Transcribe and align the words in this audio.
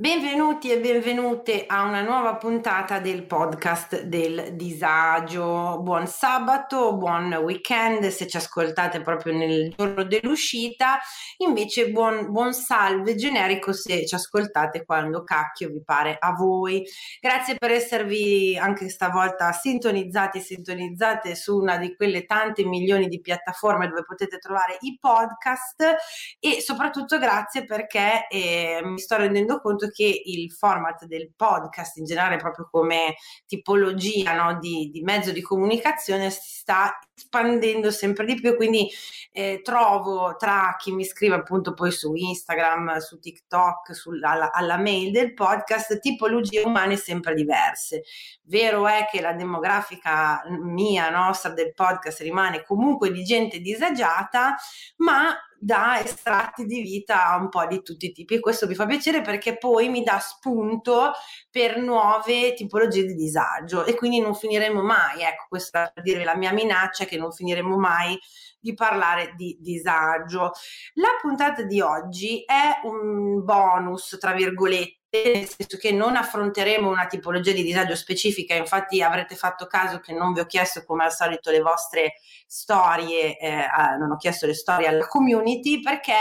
Benvenuti 0.00 0.70
e 0.70 0.80
benvenute 0.80 1.64
a 1.66 1.82
una 1.82 2.00
nuova 2.00 2.36
puntata 2.36 3.00
del 3.00 3.26
podcast 3.26 4.04
del 4.04 4.56
disagio. 4.56 5.78
Buon 5.82 6.06
sabato, 6.06 6.96
buon 6.96 7.30
weekend 7.34 8.06
se 8.06 8.26
ci 8.26 8.38
ascoltate 8.38 9.02
proprio 9.02 9.34
nel 9.34 9.74
giorno 9.76 10.04
dell'uscita, 10.04 10.98
invece 11.36 11.90
buon, 11.90 12.30
buon 12.30 12.54
salve 12.54 13.14
generico 13.14 13.74
se 13.74 14.06
ci 14.06 14.14
ascoltate 14.14 14.86
quando 14.86 15.22
cacchio 15.22 15.68
vi 15.68 15.82
pare 15.84 16.16
a 16.18 16.32
voi. 16.32 16.82
Grazie 17.20 17.56
per 17.56 17.70
esservi 17.70 18.56
anche 18.56 18.88
stavolta 18.88 19.52
sintonizzati 19.52 20.38
e 20.38 20.40
sintonizzate 20.40 21.34
su 21.34 21.58
una 21.58 21.76
di 21.76 21.94
quelle 21.94 22.24
tante 22.24 22.64
milioni 22.64 23.06
di 23.06 23.20
piattaforme 23.20 23.86
dove 23.86 24.04
potete 24.04 24.38
trovare 24.38 24.78
i 24.80 24.96
podcast 24.98 25.96
e 26.38 26.62
soprattutto 26.62 27.18
grazie 27.18 27.66
perché 27.66 28.26
eh, 28.30 28.80
mi 28.82 28.98
sto 28.98 29.18
rendendo 29.18 29.60
conto 29.60 29.88
che 29.90 30.22
il 30.24 30.50
format 30.52 31.04
del 31.04 31.32
podcast 31.34 31.96
in 31.98 32.04
generale, 32.04 32.36
proprio 32.36 32.68
come 32.70 33.16
tipologia 33.46 34.34
no, 34.34 34.58
di, 34.58 34.90
di, 34.92 35.02
mezzo 35.02 35.32
di 35.32 35.42
comunicazione, 35.42 36.30
si 36.30 36.40
sta 36.42 36.98
espandendo 37.14 37.90
sempre 37.90 38.24
di 38.24 38.34
più. 38.34 38.56
Quindi 38.56 38.88
eh, 39.32 39.60
trovo 39.62 40.36
tra 40.36 40.74
chi 40.78 40.92
mi 40.92 41.04
scrive 41.04 41.36
appunto 41.36 41.74
poi 41.74 41.92
su 41.92 42.14
Instagram, 42.14 42.98
su 42.98 43.18
TikTok, 43.18 43.94
sulla, 43.94 44.50
alla, 44.52 44.78
mail 44.78 45.12
del 45.12 45.34
podcast, 45.34 45.98
tipologie 46.00 46.62
umane 46.62 46.96
sempre 46.96 47.34
diverse. 47.34 48.02
Vero 48.42 48.88
è 48.88 49.06
che 49.10 49.20
la 49.20 49.32
demografica 49.32 50.42
mia, 50.48 51.10
nostra, 51.10 51.52
del 51.52 51.72
podcast 51.74 52.20
rimane 52.20 52.64
comunque 52.64 53.12
di 53.12 53.22
gente 53.22 53.60
disagiata, 53.60 54.56
ma 54.96 55.34
da 55.60 56.00
estratti 56.00 56.64
di 56.64 56.80
vita 56.80 57.36
un 57.38 57.50
po' 57.50 57.66
di 57.66 57.82
tutti 57.82 58.06
i 58.06 58.12
tipi 58.12 58.34
e 58.34 58.40
questo 58.40 58.66
mi 58.66 58.74
fa 58.74 58.86
piacere 58.86 59.20
perché 59.20 59.58
poi 59.58 59.90
mi 59.90 60.02
dà 60.02 60.18
spunto 60.18 61.12
per 61.50 61.76
nuove 61.76 62.54
tipologie 62.54 63.04
di 63.04 63.14
disagio 63.14 63.84
e 63.84 63.94
quindi 63.94 64.20
non 64.20 64.34
finiremo 64.34 64.82
mai, 64.82 65.20
ecco 65.20 65.44
questa 65.48 65.90
per 65.92 66.02
dire 66.02 66.24
la 66.24 66.34
mia 66.34 66.52
minaccia 66.52 67.04
che 67.04 67.18
non 67.18 67.30
finiremo 67.30 67.76
mai 67.76 68.18
di 68.58 68.74
parlare 68.74 69.34
di 69.36 69.56
disagio. 69.60 70.52
La 70.94 71.16
puntata 71.20 71.62
di 71.62 71.80
oggi 71.80 72.42
è 72.44 72.80
un 72.86 73.44
bonus, 73.44 74.16
tra 74.18 74.32
virgolette, 74.32 74.99
nel 75.10 75.48
senso 75.48 75.76
che 75.76 75.90
non 75.90 76.14
affronteremo 76.14 76.88
una 76.88 77.06
tipologia 77.06 77.52
di 77.52 77.64
disagio 77.64 77.96
specifica, 77.96 78.54
infatti 78.54 79.02
avrete 79.02 79.34
fatto 79.34 79.66
caso 79.66 79.98
che 79.98 80.12
non 80.12 80.32
vi 80.32 80.40
ho 80.40 80.46
chiesto 80.46 80.84
come 80.84 81.04
al 81.04 81.12
solito 81.12 81.50
le 81.50 81.60
vostre 81.60 82.14
storie, 82.46 83.36
eh, 83.36 83.66
non 83.98 84.12
ho 84.12 84.16
chiesto 84.16 84.46
le 84.46 84.54
storie 84.54 84.86
alla 84.86 85.06
community 85.06 85.80
perché 85.80 86.14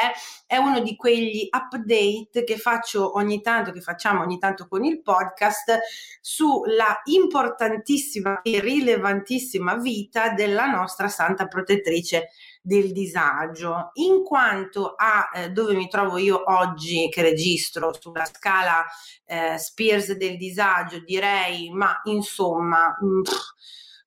è 0.49 0.57
uno 0.57 0.79
di 0.79 0.95
quegli 0.95 1.47
update 1.51 2.43
che 2.43 2.57
faccio 2.57 3.15
ogni 3.15 3.39
tanto, 3.39 3.71
che 3.71 3.81
facciamo 3.81 4.23
ogni 4.23 4.39
tanto 4.39 4.67
con 4.67 4.83
il 4.83 4.99
podcast 5.03 5.77
sulla 6.19 7.01
importantissima 7.03 8.41
e 8.41 8.59
rilevantissima 8.59 9.75
vita 9.75 10.29
della 10.29 10.65
nostra 10.65 11.07
santa 11.07 11.45
protettrice 11.45 12.29
del 12.63 12.91
disagio, 12.93 13.91
in 13.93 14.23
quanto 14.23 14.95
a 14.97 15.29
eh, 15.35 15.51
dove 15.51 15.75
mi 15.75 15.87
trovo 15.87 16.17
io 16.17 16.41
oggi 16.47 17.09
che 17.11 17.21
registro 17.21 17.93
sulla 17.99 18.25
scala 18.25 18.83
eh, 19.25 19.55
Spears 19.59 20.13
del 20.13 20.35
disagio, 20.35 20.97
direi, 20.97 21.69
ma 21.69 22.01
insomma, 22.05 22.97
mh, 22.99 23.05
mm, 23.05 23.21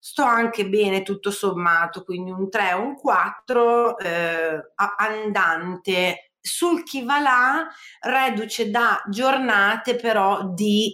sto 0.01 0.25
anche 0.25 0.69
bene 0.69 1.03
tutto 1.03 1.31
sommato, 1.31 2.03
quindi 2.03 2.33
un 2.33 2.51
3, 2.51 2.73
un 2.73 2.97
4 2.97 3.97
eh, 3.99 4.73
andante. 4.97 6.32
Sul 6.43 6.83
chi 6.83 7.05
va 7.05 7.21
là, 7.21 7.69
reduce 8.01 8.69
da 8.71 9.03
giornate 9.09 9.95
però 9.95 10.53
di 10.53 10.93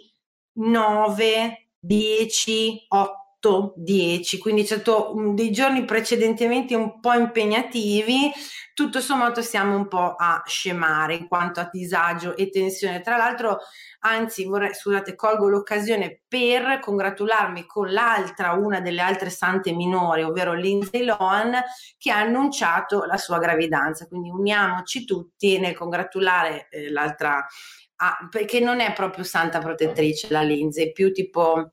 9, 0.52 1.70
10, 1.78 2.86
8 2.88 3.27
8, 3.40 3.74
10, 3.76 4.38
quindi 4.38 4.66
stato 4.66 5.14
dei 5.34 5.52
giorni 5.52 5.84
precedentemente 5.84 6.74
un 6.74 6.98
po' 7.00 7.12
impegnativi, 7.12 8.32
tutto 8.74 9.00
sommato 9.00 9.42
siamo 9.42 9.76
un 9.76 9.86
po' 9.88 10.14
a 10.16 10.42
scemare 10.44 11.14
in 11.14 11.28
quanto 11.28 11.60
a 11.60 11.68
disagio 11.70 12.36
e 12.36 12.50
tensione. 12.50 13.00
Tra 13.00 13.16
l'altro, 13.16 13.58
anzi, 14.00 14.44
vorrei, 14.44 14.74
scusate, 14.74 15.14
colgo 15.14 15.48
l'occasione 15.48 16.20
per 16.26 16.80
congratularmi 16.80 17.64
con 17.66 17.92
l'altra, 17.92 18.52
una 18.52 18.80
delle 18.80 19.00
altre 19.00 19.30
sante 19.30 19.72
minori, 19.72 20.22
ovvero 20.22 20.54
Lindsay 20.54 21.04
Lohan, 21.04 21.60
che 21.96 22.10
ha 22.10 22.18
annunciato 22.18 23.04
la 23.04 23.16
sua 23.16 23.38
gravidanza. 23.38 24.06
Quindi 24.06 24.30
uniamoci 24.30 25.04
tutti 25.04 25.58
nel 25.58 25.76
congratulare 25.76 26.68
eh, 26.70 26.90
l'altra, 26.90 27.44
ah, 27.96 28.28
perché 28.30 28.60
non 28.60 28.80
è 28.80 28.92
proprio 28.92 29.24
santa 29.24 29.58
protettrice 29.60 30.28
la 30.30 30.42
Lindsay, 30.42 30.92
più 30.92 31.12
tipo 31.12 31.72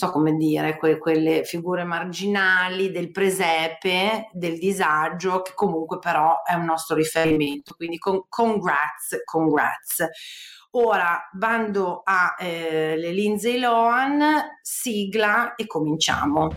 so 0.00 0.10
come 0.10 0.34
dire, 0.34 0.78
que- 0.78 0.96
quelle 0.96 1.44
figure 1.44 1.84
marginali 1.84 2.90
del 2.90 3.10
presepe, 3.10 4.28
del 4.32 4.58
disagio, 4.58 5.42
che 5.42 5.52
comunque 5.54 5.98
però 5.98 6.42
è 6.42 6.54
un 6.54 6.64
nostro 6.64 6.96
riferimento. 6.96 7.74
Quindi 7.76 7.98
con- 7.98 8.24
congrats, 8.26 9.20
congrats. 9.24 10.06
Ora 10.70 11.28
bando 11.32 12.00
a 12.02 12.34
eh, 12.38 12.96
le 12.96 13.12
Lindsay 13.12 13.58
Lohan, 13.58 14.22
sigla 14.62 15.54
e 15.54 15.66
cominciamo. 15.66 16.48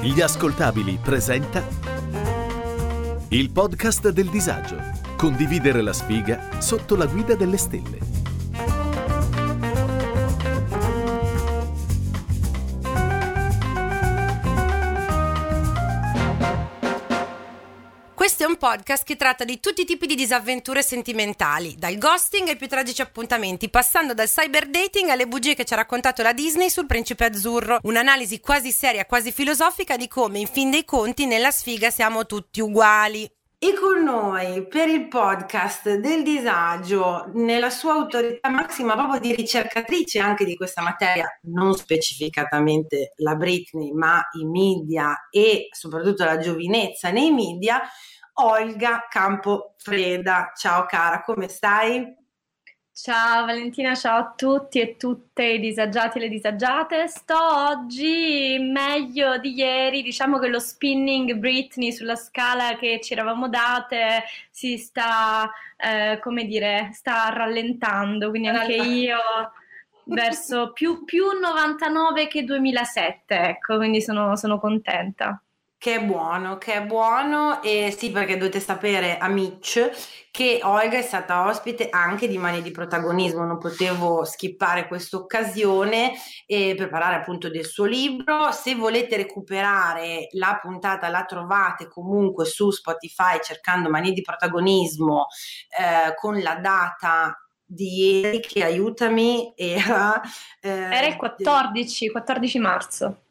Gli 0.00 0.20
ascoltabili 0.22 0.98
presenta 1.02 1.62
il 3.28 3.50
podcast 3.50 4.08
del 4.08 4.30
disagio. 4.30 4.76
Condividere 5.18 5.82
la 5.82 5.92
sfiga 5.92 6.60
sotto 6.60 6.96
la 6.96 7.06
guida 7.06 7.34
delle 7.34 7.58
stelle. 7.58 8.13
È 18.44 18.46
un 18.46 18.56
podcast 18.58 19.04
che 19.04 19.16
tratta 19.16 19.42
di 19.44 19.58
tutti 19.58 19.80
i 19.80 19.84
tipi 19.86 20.06
di 20.06 20.14
disavventure 20.14 20.82
sentimentali, 20.82 21.76
dal 21.78 21.96
ghosting 21.96 22.48
ai 22.48 22.56
più 22.56 22.68
tragici 22.68 23.00
appuntamenti, 23.00 23.70
passando 23.70 24.12
dal 24.12 24.28
cyber 24.28 24.68
dating 24.68 25.08
alle 25.08 25.26
bugie 25.26 25.54
che 25.54 25.64
ci 25.64 25.72
ha 25.72 25.76
raccontato 25.76 26.22
la 26.22 26.34
Disney 26.34 26.68
sul 26.68 26.84
principe 26.84 27.24
azzurro. 27.24 27.78
Un'analisi 27.84 28.40
quasi 28.40 28.70
seria, 28.70 29.06
quasi 29.06 29.32
filosofica 29.32 29.96
di 29.96 30.08
come, 30.08 30.40
in 30.40 30.46
fin 30.46 30.70
dei 30.70 30.84
conti, 30.84 31.24
nella 31.24 31.50
sfiga 31.50 31.88
siamo 31.88 32.26
tutti 32.26 32.60
uguali. 32.60 33.26
E 33.56 33.72
con 33.72 34.02
noi 34.02 34.66
per 34.66 34.88
il 34.88 35.08
podcast 35.08 35.94
del 35.94 36.22
disagio, 36.22 37.30
nella 37.32 37.70
sua 37.70 37.94
autorità 37.94 38.50
massima 38.50 38.92
proprio 38.92 39.20
di 39.20 39.34
ricercatrice 39.34 40.18
anche 40.18 40.44
di 40.44 40.54
questa 40.54 40.82
materia, 40.82 41.26
non 41.44 41.72
specificatamente 41.72 43.14
la 43.16 43.36
Britney, 43.36 43.92
ma 43.92 44.22
i 44.38 44.44
media 44.44 45.28
e 45.30 45.68
soprattutto 45.70 46.24
la 46.24 46.36
giovinezza 46.36 47.08
nei 47.08 47.30
media, 47.30 47.80
Olga 48.34 49.06
Campofreda. 49.08 50.52
Ciao 50.56 50.86
cara, 50.86 51.22
come 51.22 51.48
stai? 51.48 52.22
Ciao 52.96 53.44
Valentina, 53.44 53.94
ciao 53.96 54.18
a 54.18 54.34
tutti 54.36 54.80
e 54.80 54.96
tutte 54.96 55.44
i 55.44 55.58
disagiati 55.58 56.18
e 56.18 56.20
le 56.22 56.28
disagiate. 56.28 57.08
Sto 57.08 57.36
oggi 57.68 58.56
meglio 58.60 59.38
di 59.38 59.52
ieri, 59.54 60.02
diciamo 60.02 60.38
che 60.38 60.48
lo 60.48 60.60
spinning 60.60 61.34
Britney 61.34 61.92
sulla 61.92 62.14
scala 62.14 62.76
che 62.76 63.00
ci 63.02 63.12
eravamo 63.12 63.48
date 63.48 64.22
si 64.50 64.78
sta, 64.78 65.50
eh, 65.76 66.18
come 66.20 66.44
dire, 66.44 66.90
sta 66.92 67.30
rallentando, 67.30 68.30
quindi 68.30 68.48
anche 68.48 68.74
io 68.74 69.18
verso 70.04 70.72
più, 70.72 71.04
più 71.04 71.32
99 71.32 72.28
che 72.28 72.44
2007, 72.44 73.34
ecco, 73.36 73.76
quindi 73.76 74.00
sono, 74.02 74.36
sono 74.36 74.58
contenta. 74.60 75.43
Che 75.84 75.96
è 75.96 76.02
buono, 76.02 76.56
che 76.56 76.72
è 76.72 76.82
buono 76.82 77.60
e 77.60 77.94
sì 77.94 78.10
perché 78.10 78.38
dovete 78.38 78.58
sapere 78.58 79.18
amici 79.18 79.82
che 80.30 80.60
Olga 80.62 80.96
è 80.96 81.02
stata 81.02 81.46
ospite 81.46 81.90
anche 81.90 82.26
di 82.26 82.38
Mani 82.38 82.62
di 82.62 82.70
Protagonismo, 82.70 83.44
non 83.44 83.58
potevo 83.58 84.24
skippare 84.24 84.88
questa 84.88 85.18
occasione 85.18 86.12
eh, 86.46 86.74
per 86.74 86.88
parlare 86.88 87.16
appunto 87.16 87.50
del 87.50 87.66
suo 87.66 87.84
libro. 87.84 88.50
Se 88.50 88.74
volete 88.74 89.16
recuperare 89.16 90.28
la 90.30 90.58
puntata 90.58 91.10
la 91.10 91.26
trovate 91.26 91.86
comunque 91.86 92.46
su 92.46 92.70
Spotify 92.70 93.38
cercando 93.42 93.90
Mani 93.90 94.14
di 94.14 94.22
Protagonismo 94.22 95.26
eh, 95.68 96.14
con 96.14 96.40
la 96.40 96.54
data 96.54 97.38
di 97.62 98.20
ieri 98.20 98.40
che 98.40 98.64
aiutami 98.64 99.52
era... 99.54 100.18
Eh, 100.62 100.70
era 100.70 101.06
il 101.06 101.16
14, 101.16 102.08
14 102.08 102.58
marzo. 102.58 103.23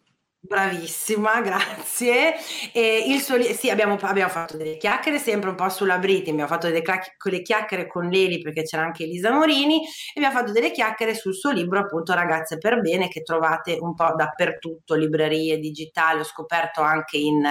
Bravissima, 0.46 1.40
grazie. 1.42 2.36
E 2.74 3.06
il 3.08 3.22
suo, 3.22 3.42
sì, 3.42 3.70
abbiamo, 3.70 3.98
abbiamo, 4.02 4.30
fatto 4.30 4.58
delle 4.58 4.76
chiacchiere 4.76 5.18
sempre 5.18 5.50
un 5.50 5.56
po' 5.56 5.70
sulla 5.70 6.00
Britney, 6.00 6.32
abbiamo 6.32 6.50
fatto 6.50 6.68
delle, 6.68 6.82
delle 6.82 7.42
chiacchiere 7.42 7.88
con 7.88 8.10
Leli 8.10 8.42
perché 8.42 8.64
c'era 8.64 8.84
anche 8.84 9.04
Elisa 9.04 9.32
Morini 9.32 9.82
e 9.86 9.88
abbiamo 10.16 10.36
fatto 10.36 10.52
delle 10.52 10.72
chiacchiere 10.72 11.16
sul 11.16 11.34
suo 11.34 11.52
libro 11.52 11.80
appunto 11.80 12.14
Ragazze 12.14 12.58
per 12.58 12.82
bene 12.82 13.08
che 13.08 13.22
trovate 13.22 13.78
un 13.80 13.96
po' 13.96 14.14
dappertutto, 14.18 14.96
librerie 14.96 15.60
digitali, 15.60 16.20
ho 16.20 16.26
scoperto 16.26 16.82
anche 16.82 17.18
in 17.18 17.42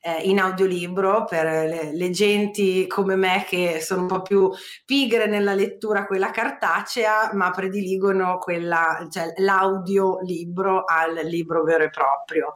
eh, 0.00 0.22
in 0.22 0.38
audiolibro 0.40 1.24
per 1.24 1.44
le, 1.44 1.90
le, 1.92 2.10
genti 2.10 2.86
come 2.86 3.16
me 3.16 3.44
che 3.48 3.80
sono 3.80 4.02
un 4.02 4.06
po' 4.08 4.22
più 4.22 4.50
pigre 4.84 5.26
nella 5.26 5.54
lettura 5.54 6.06
quella 6.06 6.30
cartacea, 6.30 7.30
ma 7.34 7.50
prediligono 7.50 8.38
quella, 8.38 9.06
cioè, 9.10 9.32
l'audiolibro 9.36 10.84
al 10.84 11.14
libro 11.24 11.62
vero 11.62 11.84
e 11.84 11.90
proprio. 11.90 12.52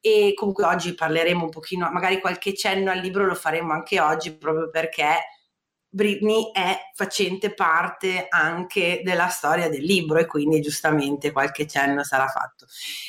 E 0.00 0.32
comunque 0.34 0.64
oggi 0.64 0.94
parleremo 0.94 1.44
un 1.44 1.50
pochino, 1.50 1.90
magari 1.90 2.20
qualche 2.20 2.54
cenno 2.54 2.90
al 2.90 2.98
libro 2.98 3.24
lo 3.26 3.34
faremo 3.34 3.72
anche 3.72 4.00
oggi 4.00 4.36
proprio 4.36 4.70
perché 4.70 5.38
Britney 5.90 6.50
è 6.52 6.78
facente 6.94 7.52
parte 7.52 8.26
anche 8.28 9.00
della 9.04 9.28
storia 9.28 9.68
del 9.68 9.82
libro 9.82 10.18
e 10.18 10.26
quindi 10.26 10.60
giustamente 10.60 11.32
qualche 11.32 11.66
cenno 11.66 12.04
sarà 12.04 12.28
fatto. 12.28 12.66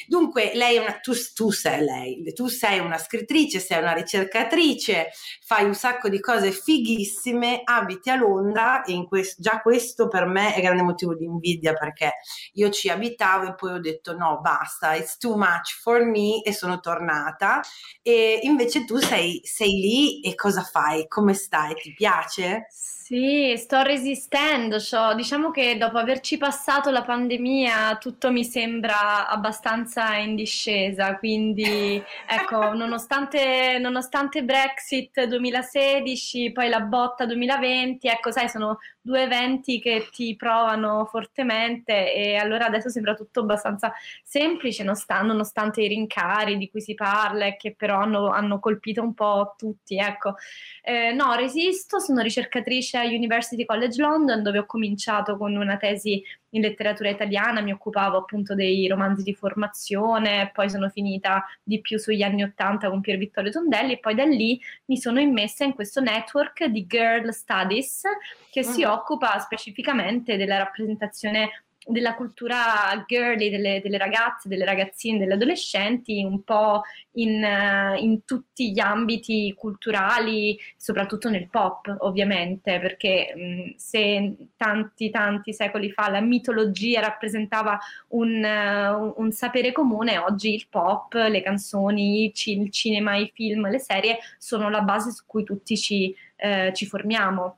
Dunque, 0.08 0.52
lei 0.56 0.78
una, 0.78 1.00
tu, 1.00 1.14
tu, 1.34 1.52
sei 1.52 1.84
lei, 1.84 2.34
tu 2.34 2.48
sei 2.48 2.80
una 2.80 2.98
scrittrice, 2.98 3.60
sei 3.60 3.80
una 3.80 3.94
ricercatrice, 3.94 5.12
fai 5.44 5.66
un 5.66 5.74
sacco 5.76 6.10
di 6.10 6.20
cose 6.20 6.52
fighissime, 6.52 7.62
abiti 7.64 8.10
a 8.10 8.16
Londra 8.16 8.84
e 8.84 9.06
quest, 9.08 9.40
già 9.40 9.62
questo 9.62 10.08
per 10.08 10.26
me 10.26 10.54
è 10.54 10.62
grande 10.62 10.82
motivo 10.84 11.16
di 11.16 11.26
invidia 11.26 11.74
perché 11.74 12.14
io 12.54 12.70
ci 12.70 12.90
abitavo 12.90 13.48
e 13.50 13.56
poi 13.56 13.74
ho 13.74 13.80
detto 13.80 14.16
no, 14.16 14.40
basta, 14.42 14.96
it's 14.96 15.18
too 15.18 15.36
much 15.38 15.78
for 15.82 16.04
me 16.04 16.42
e 16.44 16.54
sono 16.54 16.80
tornata 16.80 17.62
e 18.02 18.40
invece 18.44 18.86
tu 18.86 18.98
sei, 18.98 19.42
sei 19.44 19.72
lì 19.80 20.22
e 20.22 20.36
cosa 20.36 20.64
fai? 20.64 21.08
Come 21.08 21.34
stai? 21.34 21.74
Ti 21.76 21.94
piace? 21.94 22.68
Yes. 22.72 23.01
Sì, 23.12 23.58
sto 23.58 23.82
resistendo. 23.82 24.80
Cioè, 24.80 25.14
diciamo 25.16 25.52
che 25.52 25.76
dopo 25.78 25.98
averci 25.98 26.38
passato 26.38 26.92
la 26.92 27.02
pandemia 27.02 27.98
tutto 28.00 28.32
mi 28.32 28.46
sembra 28.46 29.28
abbastanza 29.28 30.16
in 30.16 30.34
discesa, 30.34 31.18
quindi 31.18 32.02
ecco, 32.26 32.74
nonostante, 32.74 33.80
nonostante 33.82 34.46
Brexit 34.46 35.26
2016, 35.26 36.54
poi 36.54 36.70
la 36.70 36.80
botta 36.80 37.26
2020, 37.26 38.08
ecco, 38.08 38.32
sai, 38.32 38.48
sono 38.48 38.80
due 39.02 39.24
eventi 39.24 39.82
che 39.82 40.08
ti 40.10 40.36
provano 40.38 41.06
fortemente 41.06 42.14
e 42.14 42.36
allora 42.36 42.68
adesso 42.68 42.88
sembra 42.88 43.14
tutto 43.14 43.42
abbastanza 43.42 43.92
semplice, 44.24 44.86
nonostante 44.86 45.82
i 45.82 45.88
rincari 45.90 46.58
di 46.58 46.70
cui 46.70 46.80
si 46.80 46.94
parla 46.94 47.46
e 47.46 47.58
che 47.58 47.74
però 47.76 47.98
hanno, 48.00 48.30
hanno 48.30 48.60
colpito 48.60 49.02
un 49.02 49.14
po' 49.14 49.56
tutti. 49.58 49.98
Ecco. 49.98 50.36
Eh, 50.82 51.12
no, 51.12 51.34
resisto, 51.34 52.00
sono 52.00 52.22
ricercatrice 52.22 53.01
University 53.04 53.66
College 53.66 54.02
London 54.02 54.44
dove 54.44 54.60
ho 54.60 54.66
cominciato 54.66 55.38
con 55.38 55.56
una 55.56 55.78
tesi 55.78 56.24
in 56.52 56.62
letteratura 56.62 57.10
italiana, 57.10 57.62
mi 57.62 57.72
occupavo 57.72 58.18
appunto 58.18 58.56
dei 58.56 58.88
romanzi 58.88 59.24
di 59.24 59.34
formazione, 59.34 60.52
poi 60.54 60.70
sono 60.70 60.90
finita 60.90 61.46
di 61.64 61.80
più 61.80 61.98
sugli 61.98 62.22
anni 62.24 62.44
Ottanta 62.44 62.90
con 62.90 63.02
Pier 63.02 63.18
Vittorio 63.18 63.52
Tondelli 63.52 63.94
e 63.94 64.00
poi 64.00 64.16
da 64.16 64.26
lì 64.26 64.60
mi 64.86 64.98
sono 64.98 65.20
immessa 65.20 65.64
in 65.64 65.74
questo 65.74 66.02
network 66.02 66.66
di 66.66 66.86
Girl 66.86 67.32
Studies 67.32 68.02
che 68.50 68.64
si 68.64 68.84
occupa 68.84 69.40
specificamente 69.40 70.36
della 70.36 70.58
rappresentazione 70.58 71.64
della 71.86 72.14
cultura 72.14 73.04
girly 73.08 73.50
delle, 73.50 73.82
delle, 73.82 73.98
ragazze, 73.98 74.48
delle 74.48 74.66
ragazzine, 74.66 75.18
delle 75.18 75.34
adolescenti, 75.34 76.24
un 76.24 76.44
po' 76.44 76.82
in, 77.14 77.44
uh, 77.44 77.96
in, 78.02 78.24
tutti 78.24 78.72
gli 78.72 78.80
ambiti 78.80 79.54
culturali, 79.58 80.58
soprattutto 80.78 81.30
nel 81.30 81.50
pop, 81.50 81.94
ovviamente, 82.00 82.80
perché 82.80 83.34
mh, 83.36 83.74
se 83.78 84.36
tanti, 84.56 85.10
tanti 85.10 85.54
secoli 85.54 85.92
fa 85.92 86.10
la 86.10 86.22
mitologia 86.22 87.02
rappresentava 87.02 87.80
un, 88.10 88.44
uh, 88.44 89.22
un, 89.22 89.32
sapere 89.32 89.72
comune, 89.72 90.20
oggi 90.20 90.54
il 90.54 90.68
pop, 90.70 91.14
le 91.14 91.42
canzoni, 91.42 92.26
il 92.26 92.72
cinema, 92.72 93.16
i 93.16 93.32
film, 93.34 93.70
le 93.70 93.80
serie 93.80 94.20
sono 94.38 94.70
la 94.70 94.82
base 94.82 95.12
su 95.12 95.24
cui 95.26 95.44
tutti 95.44 95.76
ci, 95.76 96.16
uh, 96.38 96.72
ci 96.74 96.86
formiamo. 96.86 97.56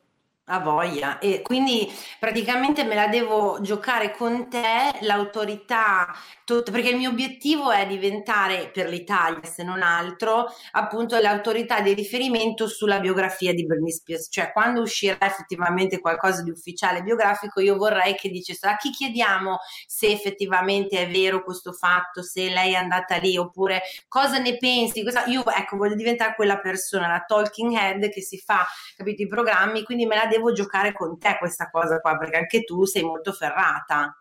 A 0.47 0.59
voglia. 0.59 1.19
E 1.19 1.41
quindi 1.41 1.89
praticamente 2.19 2.83
me 2.83 2.95
la 2.95 3.07
devo 3.07 3.59
giocare 3.61 4.11
con 4.11 4.49
te, 4.49 4.91
l'autorità, 4.99 6.13
tut- 6.43 6.69
perché 6.69 6.89
il 6.89 6.97
mio 6.97 7.11
obiettivo 7.11 7.71
è 7.71 7.87
diventare 7.87 8.69
per 8.69 8.89
l'Italia, 8.89 9.45
se 9.45 9.63
non 9.63 9.81
altro, 9.81 10.53
appunto 10.71 11.17
l'autorità 11.17 11.79
di 11.79 11.93
riferimento 11.93 12.67
sulla 12.67 12.99
biografia 12.99 13.53
di 13.53 13.65
Britney 13.65 13.93
Spears. 13.93 14.27
Cioè, 14.29 14.51
quando 14.51 14.81
uscirà 14.81 15.17
effettivamente 15.21 16.01
qualcosa 16.01 16.43
di 16.43 16.49
ufficiale 16.49 17.03
biografico, 17.03 17.61
io 17.61 17.77
vorrei 17.77 18.15
che 18.15 18.29
dicesse 18.29 18.67
a 18.67 18.75
chi 18.75 18.89
chiediamo 18.89 19.59
se 19.87 20.07
effettivamente 20.11 20.99
è 20.99 21.09
vero 21.09 21.41
questo 21.41 21.71
fatto, 21.71 22.21
se 22.21 22.49
lei 22.49 22.73
è 22.73 22.75
andata 22.75 23.15
lì, 23.15 23.37
oppure 23.37 23.81
cosa 24.09 24.39
ne 24.39 24.57
pensi? 24.57 25.05
Cosa... 25.05 25.23
Io, 25.27 25.45
ecco, 25.45 25.77
voglio 25.77 25.95
diventare 25.95 26.35
quella 26.35 26.59
persona, 26.59 27.07
la 27.07 27.23
talking 27.25 27.73
head 27.73 28.09
che 28.09 28.21
si 28.21 28.37
fa, 28.37 28.67
capito, 28.97 29.21
i 29.21 29.27
programmi, 29.27 29.83
quindi 29.83 30.05
me 30.05 30.17
la 30.17 30.31
devo 30.33 30.51
giocare 30.51 30.93
con 30.93 31.17
te 31.19 31.37
questa 31.37 31.69
cosa 31.69 31.99
qua, 31.99 32.17
perché 32.17 32.37
anche 32.37 32.63
tu 32.63 32.85
sei 32.85 33.03
molto 33.03 33.31
ferrata. 33.31 34.17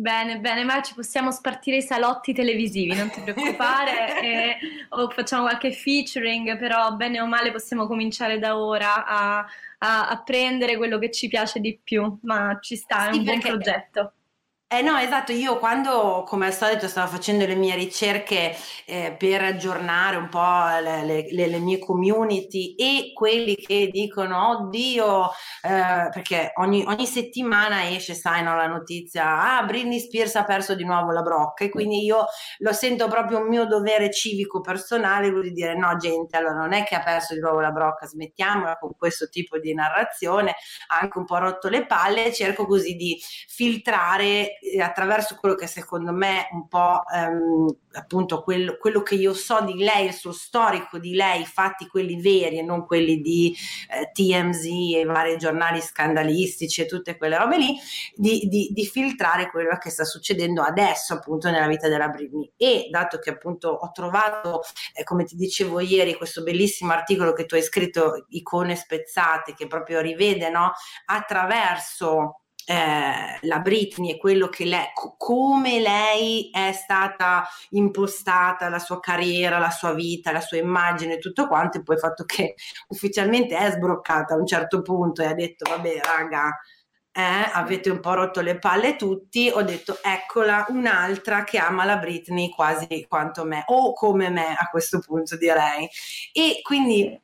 Bene, 0.00 0.38
bene, 0.38 0.62
ma 0.62 0.80
ci 0.80 0.94
possiamo 0.94 1.32
spartire 1.32 1.78
i 1.78 1.82
salotti 1.82 2.32
televisivi, 2.32 2.94
non 2.94 3.10
ti 3.10 3.20
preoccupare, 3.20 4.20
e, 4.22 4.56
o 4.90 5.10
facciamo 5.10 5.42
qualche 5.42 5.72
featuring, 5.72 6.56
però 6.56 6.94
bene 6.94 7.20
o 7.20 7.26
male 7.26 7.50
possiamo 7.50 7.88
cominciare 7.88 8.38
da 8.38 8.56
ora 8.56 9.04
a, 9.04 9.38
a, 9.78 10.08
a 10.08 10.22
prendere 10.22 10.76
quello 10.76 10.98
che 10.98 11.10
ci 11.10 11.26
piace 11.26 11.58
di 11.58 11.80
più, 11.82 12.16
ma 12.22 12.58
ci 12.60 12.76
sta, 12.76 13.08
è 13.08 13.12
sì, 13.12 13.18
un 13.18 13.24
buon 13.24 13.40
progetto. 13.40 14.12
Eh 14.70 14.82
no, 14.82 14.98
esatto, 14.98 15.32
io 15.32 15.56
quando, 15.56 16.24
come 16.26 16.44
al 16.44 16.52
solito, 16.52 16.88
stavo 16.88 17.10
facendo 17.10 17.46
le 17.46 17.54
mie 17.54 17.74
ricerche 17.74 18.54
eh, 18.84 19.16
per 19.18 19.42
aggiornare 19.42 20.16
un 20.16 20.28
po' 20.28 20.66
le, 20.82 21.26
le, 21.30 21.46
le, 21.46 21.58
mie 21.58 21.78
community 21.78 22.74
e 22.74 23.12
quelli 23.14 23.54
che 23.54 23.88
dicono, 23.90 24.50
oddio, 24.50 25.30
eh, 25.62 26.10
perché 26.12 26.52
ogni, 26.56 26.84
ogni, 26.86 27.06
settimana 27.06 27.88
esce, 27.88 28.12
sai, 28.12 28.42
no, 28.42 28.56
la 28.56 28.66
notizia, 28.66 29.56
ah, 29.56 29.62
Britney 29.64 30.00
Spears 30.00 30.36
ha 30.36 30.44
perso 30.44 30.74
di 30.74 30.84
nuovo 30.84 31.12
la 31.12 31.22
brocca 31.22 31.64
e 31.64 31.70
quindi 31.70 32.04
io 32.04 32.26
lo 32.58 32.72
sento 32.74 33.08
proprio 33.08 33.38
un 33.38 33.48
mio 33.48 33.64
dovere 33.64 34.12
civico 34.12 34.60
personale 34.60 35.32
di 35.32 35.52
dire, 35.52 35.78
no 35.78 35.96
gente, 35.96 36.36
allora 36.36 36.52
non 36.52 36.74
è 36.74 36.84
che 36.84 36.94
ha 36.94 37.02
perso 37.02 37.32
di 37.32 37.40
nuovo 37.40 37.60
la 37.60 37.70
brocca, 37.70 38.04
smettiamola 38.04 38.76
con 38.76 38.90
questo 38.98 39.30
tipo 39.30 39.58
di 39.58 39.72
narrazione, 39.72 40.56
ha 40.88 40.98
anche 41.00 41.16
un 41.16 41.24
po' 41.24 41.38
rotto 41.38 41.70
le 41.70 41.86
palle, 41.86 42.34
cerco 42.34 42.66
così 42.66 42.96
di 42.96 43.18
filtrare 43.46 44.57
attraverso 44.80 45.36
quello 45.36 45.54
che 45.54 45.66
secondo 45.66 46.12
me 46.12 46.48
un 46.52 46.68
po' 46.68 47.02
ehm, 47.12 47.76
appunto 47.92 48.42
quello, 48.42 48.76
quello, 48.78 49.02
che 49.02 49.14
io 49.14 49.34
so 49.34 49.60
di 49.62 49.74
lei, 49.74 50.06
il 50.06 50.12
suo 50.12 50.32
storico 50.32 50.98
di 50.98 51.14
lei, 51.14 51.44
fatti 51.44 51.86
quelli 51.86 52.20
veri 52.20 52.58
e 52.58 52.62
non 52.62 52.86
quelli 52.86 53.20
di 53.20 53.54
eh, 53.90 54.10
TMZ 54.12 54.64
e 54.96 55.04
vari 55.04 55.36
giornali 55.36 55.80
scandalistici 55.80 56.82
e 56.82 56.86
tutte 56.86 57.16
quelle 57.16 57.38
robe 57.38 57.58
lì, 57.58 57.76
di, 58.14 58.46
di, 58.48 58.70
di, 58.72 58.86
filtrare 58.86 59.50
quello 59.50 59.76
che 59.78 59.90
sta 59.90 60.04
succedendo 60.04 60.62
adesso 60.62 61.14
appunto 61.14 61.50
nella 61.50 61.66
vita 61.66 61.88
della 61.88 62.08
Britney. 62.08 62.52
E 62.56 62.88
dato 62.90 63.18
che 63.18 63.30
appunto 63.30 63.68
ho 63.68 63.90
trovato, 63.92 64.62
eh, 64.94 65.04
come 65.04 65.24
ti 65.24 65.36
dicevo 65.36 65.80
ieri, 65.80 66.14
questo 66.14 66.42
bellissimo 66.42 66.92
articolo 66.92 67.32
che 67.32 67.46
tu 67.46 67.54
hai 67.54 67.62
scritto, 67.62 68.26
Icone 68.30 68.76
spezzate, 68.76 69.54
che 69.54 69.66
proprio 69.66 70.00
rivede 70.00 70.50
no, 70.50 70.72
attraverso 71.06 72.42
eh, 72.70 73.38
la 73.40 73.58
Britney 73.60 74.10
e 74.10 74.18
quello 74.18 74.48
che 74.48 74.66
lei, 74.66 74.90
co- 74.92 75.14
come 75.16 75.80
lei 75.80 76.50
è 76.50 76.72
stata 76.72 77.48
impostata, 77.70 78.68
la 78.68 78.78
sua 78.78 79.00
carriera, 79.00 79.58
la 79.58 79.70
sua 79.70 79.94
vita, 79.94 80.32
la 80.32 80.42
sua 80.42 80.58
immagine, 80.58 81.16
tutto 81.16 81.46
quanto, 81.48 81.78
e 81.78 81.82
poi 81.82 81.94
il 81.94 82.00
fatto 82.02 82.24
che 82.24 82.56
ufficialmente 82.88 83.56
è 83.56 83.70
sbroccata 83.70 84.34
a 84.34 84.36
un 84.36 84.46
certo 84.46 84.82
punto 84.82 85.22
e 85.22 85.26
ha 85.26 85.32
detto, 85.32 85.64
vabbè, 85.70 86.00
raga, 86.02 86.58
eh, 87.10 87.50
avete 87.54 87.88
un 87.88 88.00
po' 88.00 88.12
rotto 88.12 88.42
le 88.42 88.58
palle 88.58 88.96
tutti, 88.96 89.50
ho 89.52 89.62
detto 89.62 89.98
eccola 90.02 90.66
un'altra 90.68 91.44
che 91.44 91.56
ama 91.56 91.86
la 91.86 91.96
Britney 91.96 92.50
quasi 92.50 93.06
quanto 93.08 93.44
me, 93.44 93.62
o 93.68 93.94
come 93.94 94.28
me 94.28 94.54
a 94.54 94.68
questo 94.70 94.98
punto 94.98 95.38
direi. 95.38 95.88
E 96.34 96.60
quindi 96.62 97.18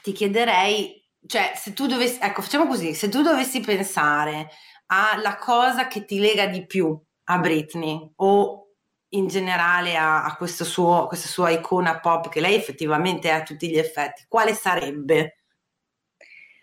ti 0.00 0.12
chiederei 0.12 0.99
cioè, 1.26 1.52
se 1.56 1.72
tu 1.72 1.86
dovessi, 1.86 2.18
ecco, 2.20 2.42
facciamo 2.42 2.66
così, 2.66 2.94
se 2.94 3.08
tu 3.08 3.22
dovessi 3.22 3.60
pensare 3.60 4.50
alla 4.86 5.36
cosa 5.36 5.86
che 5.86 6.04
ti 6.04 6.18
lega 6.18 6.46
di 6.46 6.66
più 6.66 6.98
a 7.24 7.38
Britney 7.38 8.12
o 8.16 8.68
in 9.12 9.26
generale 9.28 9.96
a, 9.96 10.24
a 10.24 10.36
suo, 10.46 11.06
questa 11.06 11.28
sua 11.28 11.50
icona 11.50 12.00
pop 12.00 12.28
che 12.28 12.40
lei 12.40 12.54
effettivamente 12.54 13.28
è 13.28 13.32
a 13.32 13.42
tutti 13.42 13.68
gli 13.68 13.78
effetti, 13.78 14.24
quale 14.28 14.54
sarebbe? 14.54 15.39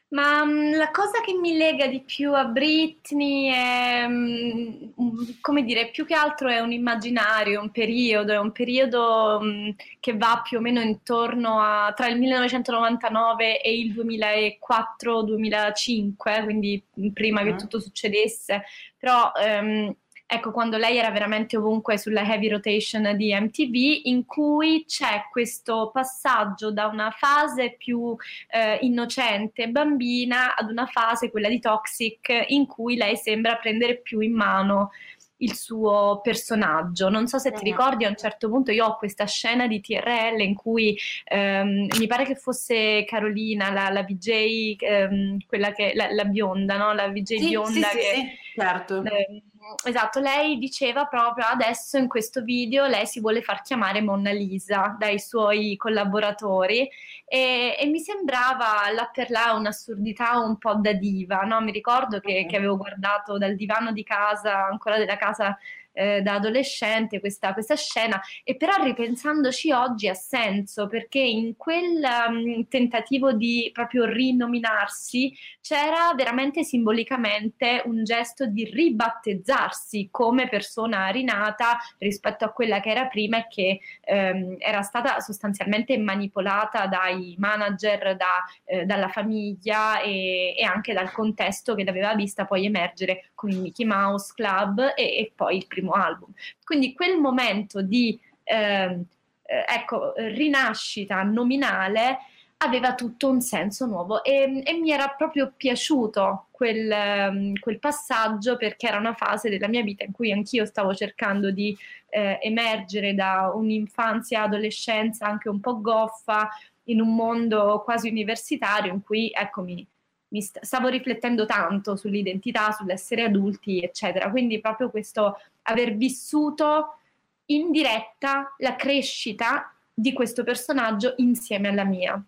Ma 0.09 0.45
mm, 0.45 0.75
la 0.75 0.89
cosa 0.91 1.19
che 1.19 1.33
mi 1.33 1.57
lega 1.57 1.85
di 1.87 2.01
più 2.01 2.33
a 2.33 2.45
Britney 2.45 3.49
è, 3.49 4.05
um, 4.05 4.93
come 5.41 5.65
dire, 5.65 5.89
più 5.89 6.05
che 6.05 6.13
altro 6.13 6.47
è 6.47 6.59
un 6.59 6.71
immaginario, 6.71 7.61
un 7.61 7.71
periodo, 7.71 8.31
è 8.31 8.39
un 8.39 8.53
periodo 8.53 9.39
um, 9.41 9.75
che 9.99 10.15
va 10.15 10.41
più 10.47 10.59
o 10.59 10.61
meno 10.61 10.79
intorno 10.79 11.59
a 11.59 11.91
tra 11.93 12.07
il 12.07 12.17
1999 12.19 13.61
e 13.61 13.77
il 13.77 13.93
2004-2005, 13.93 16.43
quindi 16.43 16.81
prima 17.11 17.41
uh-huh. 17.41 17.47
che 17.47 17.55
tutto 17.55 17.81
succedesse. 17.81 18.63
Però 18.97 19.33
um, 19.35 19.93
ecco, 20.27 20.51
quando 20.51 20.77
lei 20.77 20.97
era 20.97 21.09
veramente 21.09 21.55
ovunque 21.55 21.97
sulla 21.97 22.21
heavy 22.21 22.49
rotation 22.49 23.15
di 23.15 23.33
MTV, 23.33 24.01
in 24.03 24.25
cui 24.25 24.83
c'è 24.85 25.27
questo 25.31 25.89
passaggio 25.93 26.71
da 26.71 26.87
una 26.87 27.11
fase 27.11 27.75
più 27.77 28.15
eh, 28.49 28.77
innocente, 28.81 29.69
bambina, 29.69 30.55
ad 30.55 30.69
una 30.69 30.85
fase, 30.85 31.31
quella 31.31 31.47
di 31.47 31.61
toxic, 31.61 32.45
in 32.47 32.67
cui 32.67 32.97
lei 32.97 33.15
sembra 33.15 33.55
prendere 33.55 33.97
più 33.99 34.19
in 34.19 34.33
mano 34.33 34.91
il 35.37 35.53
suo 35.53 36.19
personaggio. 36.21 37.09
Non 37.09 37.27
so 37.27 37.37
se 37.37 37.51
ti 37.51 37.63
ricordi, 37.63 38.05
a 38.05 38.09
un 38.09 38.15
certo 38.15 38.49
punto 38.49 38.71
io 38.71 38.85
ho 38.85 38.97
questa 38.97 39.25
scena 39.25 39.67
di 39.67 39.79
TRL 39.79 40.41
in 40.41 40.55
cui 40.55 40.97
ehm, 41.25 41.87
mi 41.97 42.07
pare 42.07 42.25
che 42.25 42.35
fosse 42.35 43.03
Carolina, 43.05 43.71
la, 43.71 43.89
la 43.89 44.03
VJ, 44.03 44.75
ehm, 44.79 45.37
quella 45.47 45.71
che 45.71 45.91
la, 45.95 46.11
la, 46.11 46.25
bionda, 46.25 46.77
no? 46.77 46.93
La 46.93 47.07
VJ 47.09 47.37
sì, 47.37 47.47
bionda 47.47 47.87
sì, 47.89 47.97
che 47.97 48.13
sì, 48.13 48.59
certo. 48.59 49.03
Eh, 49.03 49.43
esatto, 49.83 50.19
lei 50.19 50.57
diceva 50.57 51.05
proprio 51.05 51.45
adesso 51.45 51.97
in 51.97 52.07
questo 52.07 52.41
video 52.41 52.85
lei 52.85 53.05
si 53.05 53.19
vuole 53.19 53.41
far 53.41 53.61
chiamare 53.61 54.01
Monna 54.01 54.31
Lisa 54.31 54.95
dai 54.97 55.19
suoi 55.19 55.75
collaboratori 55.75 56.89
e, 57.25 57.75
e 57.79 57.85
mi 57.87 57.99
sembrava 57.99 58.89
là 58.93 59.09
per 59.11 59.29
là 59.29 59.53
un'assurdità 59.53 60.39
un 60.39 60.57
po' 60.57 60.75
da 60.75 60.93
diva, 60.93 61.41
no? 61.41 61.61
Mi 61.61 61.71
ricordo 61.71 62.19
che, 62.19 62.45
che 62.47 62.57
avevo 62.57 62.77
guardato 62.77 63.37
dal 63.37 63.55
divano 63.55 63.91
di 63.91 64.03
casa, 64.03 64.65
ancora 64.65 64.97
della 64.97 65.17
casa 65.17 65.57
eh, 65.97 66.21
da 66.21 66.35
adolescente 66.35 67.19
questa, 67.19 67.53
questa, 67.53 67.75
scena 67.75 68.21
e 68.43 68.55
però 68.55 68.73
ripensandoci 68.83 69.71
oggi 69.71 70.07
ha 70.07 70.13
senso 70.13 70.87
perché 70.87 71.19
in 71.19 71.55
quel 71.57 72.03
um, 72.27 72.67
tentativo 72.67 73.33
di 73.33 73.69
proprio 73.73 74.05
rinominarsi 74.05 75.33
c'era 75.61 76.13
veramente 76.15 76.63
simbolicamente 76.63 77.81
un 77.85 78.03
gesto 78.03 78.45
di 78.45 78.63
ribattezzarsi 78.63 80.09
come 80.11 80.47
persona 80.47 81.07
rinata 81.07 81.77
rispetto 81.97 82.45
a 82.45 82.51
quella 82.51 82.79
che 82.79 82.89
era 82.89 83.07
prima 83.07 83.37
e 83.37 83.47
che 83.49 83.79
ehm, 84.01 84.55
era 84.59 84.81
stata 84.81 85.19
sostanzialmente 85.19 85.97
manipolata 85.97 86.87
dai 86.87 87.35
manager, 87.37 88.15
da, 88.15 88.45
eh, 88.65 88.85
dalla 88.85 89.09
famiglia 89.09 89.99
e, 90.01 90.55
e, 90.57 90.63
anche 90.63 90.93
dal 90.93 91.11
contesto 91.11 91.75
che 91.75 91.83
l'aveva 91.83 92.13
vista 92.13 92.45
poi 92.45 92.65
emergere 92.65 93.31
con 93.33 93.49
il 93.49 93.59
Mickey 93.59 93.85
Mouse 93.85 94.33
Club 94.35 94.93
e, 94.95 95.03
e 95.03 95.31
poi 95.35 95.57
il 95.57 95.67
primo 95.67 95.86
primo 95.87 95.91
album. 95.91 96.31
Quindi 96.63 96.93
quel 96.93 97.17
momento 97.17 97.81
di 97.81 98.19
ehm, 98.43 99.05
eh, 99.43 99.65
ecco, 99.67 100.13
rinascita 100.15 101.23
nominale 101.23 102.19
aveva 102.59 102.95
tutto 102.95 103.29
un 103.29 103.39
senso 103.39 103.85
nuovo 103.85 104.23
e, 104.23 104.63
e 104.65 104.73
mi 104.73 104.91
era 104.91 105.09
proprio 105.15 105.53
piaciuto 105.55 106.47
quel, 106.49 107.29
um, 107.29 107.53
quel, 107.59 107.77
passaggio 107.77 108.57
perché 108.57 108.87
era 108.87 108.97
una 108.97 109.13
fase 109.13 109.47
della 109.49 109.67
mia 109.67 109.83
vita 109.83 110.03
in 110.03 110.11
cui 110.11 110.31
anch'io 110.31 110.65
stavo 110.65 110.95
cercando 110.95 111.51
di 111.51 111.77
eh, 112.09 112.39
emergere 112.41 113.13
da 113.13 113.51
un'infanzia, 113.53 114.41
adolescenza 114.41 115.27
anche 115.27 115.49
un 115.49 115.59
po' 115.59 115.79
goffa 115.81 116.49
in 116.85 116.99
un 116.99 117.13
mondo 117.13 117.81
quasi 117.85 118.09
universitario 118.09 118.91
in 118.91 119.03
cui 119.03 119.29
eccomi 119.31 119.87
mi 120.29 120.41
st- 120.41 120.59
stavo 120.61 120.87
riflettendo 120.87 121.45
tanto 121.45 121.95
sull'identità, 121.95 122.71
sull'essere 122.71 123.23
adulti, 123.23 123.81
eccetera. 123.81 124.29
Quindi 124.29 124.59
proprio 124.59 124.89
questo 124.89 125.37
aver 125.67 125.95
vissuto 125.95 126.99
in 127.45 127.71
diretta 127.71 128.55
la 128.57 128.75
crescita 128.75 129.73
di 129.93 130.13
questo 130.13 130.43
personaggio 130.43 131.13
insieme 131.17 131.69
alla 131.69 131.85
mia. 131.85 132.23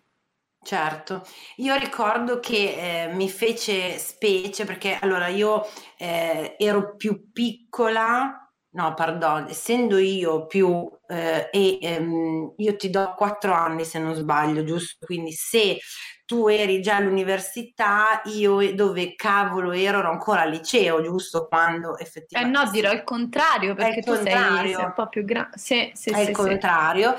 Certo, 0.62 1.26
io 1.56 1.74
ricordo 1.76 2.38
che 2.38 3.06
eh, 3.06 3.14
mi 3.14 3.30
fece 3.30 3.96
specie 3.96 4.66
perché 4.66 4.98
allora 5.00 5.28
io 5.28 5.62
eh, 5.96 6.54
ero 6.58 6.96
più 6.96 7.32
piccola, 7.32 8.52
no, 8.72 8.94
pardon, 8.94 9.46
essendo 9.48 9.96
io 9.96 10.46
più 10.46 10.86
eh, 11.08 11.48
e 11.50 11.78
ehm, 11.80 12.52
io 12.58 12.76
ti 12.76 12.90
do 12.90 13.14
quattro 13.16 13.54
anni 13.54 13.84
se 13.86 13.98
non 13.98 14.14
sbaglio, 14.14 14.62
giusto? 14.62 15.06
Quindi 15.06 15.32
se 15.32 15.78
tu 16.30 16.46
eri 16.46 16.80
già 16.80 16.94
all'università, 16.94 18.22
io 18.26 18.72
dove 18.72 19.16
cavolo 19.16 19.72
ero, 19.72 19.98
ero 19.98 20.10
ancora 20.12 20.42
al 20.42 20.50
liceo, 20.50 21.02
giusto? 21.02 21.48
Quando 21.48 21.98
effettivamente... 21.98 22.56
Eh 22.56 22.64
no, 22.64 22.70
dirò 22.70 22.92
il 22.92 23.02
contrario, 23.02 23.74
perché 23.74 23.98
il 23.98 24.04
tu 24.04 24.12
contrario. 24.12 24.60
Sei, 24.60 24.74
sei, 24.74 24.84
un 24.84 24.92
po' 24.94 25.08
più 25.08 25.24
grande. 25.24 25.58
Sì, 25.58 25.90
sì, 25.92 26.10
È 26.10 26.22
sì, 26.22 26.30
il 26.30 26.30
contrario. 26.30 27.16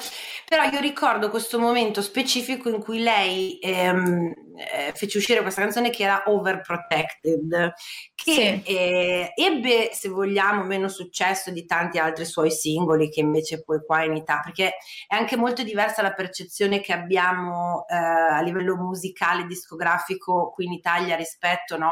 Però 0.48 0.64
io 0.64 0.80
ricordo 0.80 1.30
questo 1.30 1.60
momento 1.60 2.02
specifico 2.02 2.70
in 2.70 2.80
cui 2.80 3.04
lei 3.04 3.60
ehm, 3.62 4.34
eh, 4.56 4.92
fece 4.94 5.18
uscire 5.18 5.42
questa 5.42 5.62
canzone 5.62 5.90
che 5.90 6.04
era 6.04 6.24
Overprotected, 6.26 7.74
che 8.16 8.62
eh, 8.66 9.32
ebbe, 9.36 9.90
se 9.94 10.10
vogliamo, 10.10 10.64
meno 10.64 10.88
successo 10.88 11.52
di 11.52 11.66
tanti 11.66 11.98
altri 11.98 12.26
suoi 12.26 12.52
singoli 12.52 13.10
che 13.10 13.20
invece 13.20 13.64
poi 13.64 13.84
qua 13.86 14.04
in 14.04 14.16
Italia, 14.16 14.42
perché 14.44 14.74
è 15.08 15.16
anche 15.16 15.36
molto 15.36 15.64
diversa 15.64 16.02
la 16.02 16.14
percezione 16.14 16.80
che 16.80 16.94
abbiamo 16.94 17.86
eh, 17.88 17.96
a 17.96 18.42
livello 18.42 18.76
musicale 18.76 19.00
musicale 19.12 19.46
discografico 19.46 20.52
qui 20.52 20.66
in 20.66 20.74
Italia 20.74 21.16
rispetto 21.16 21.78
no, 21.78 21.92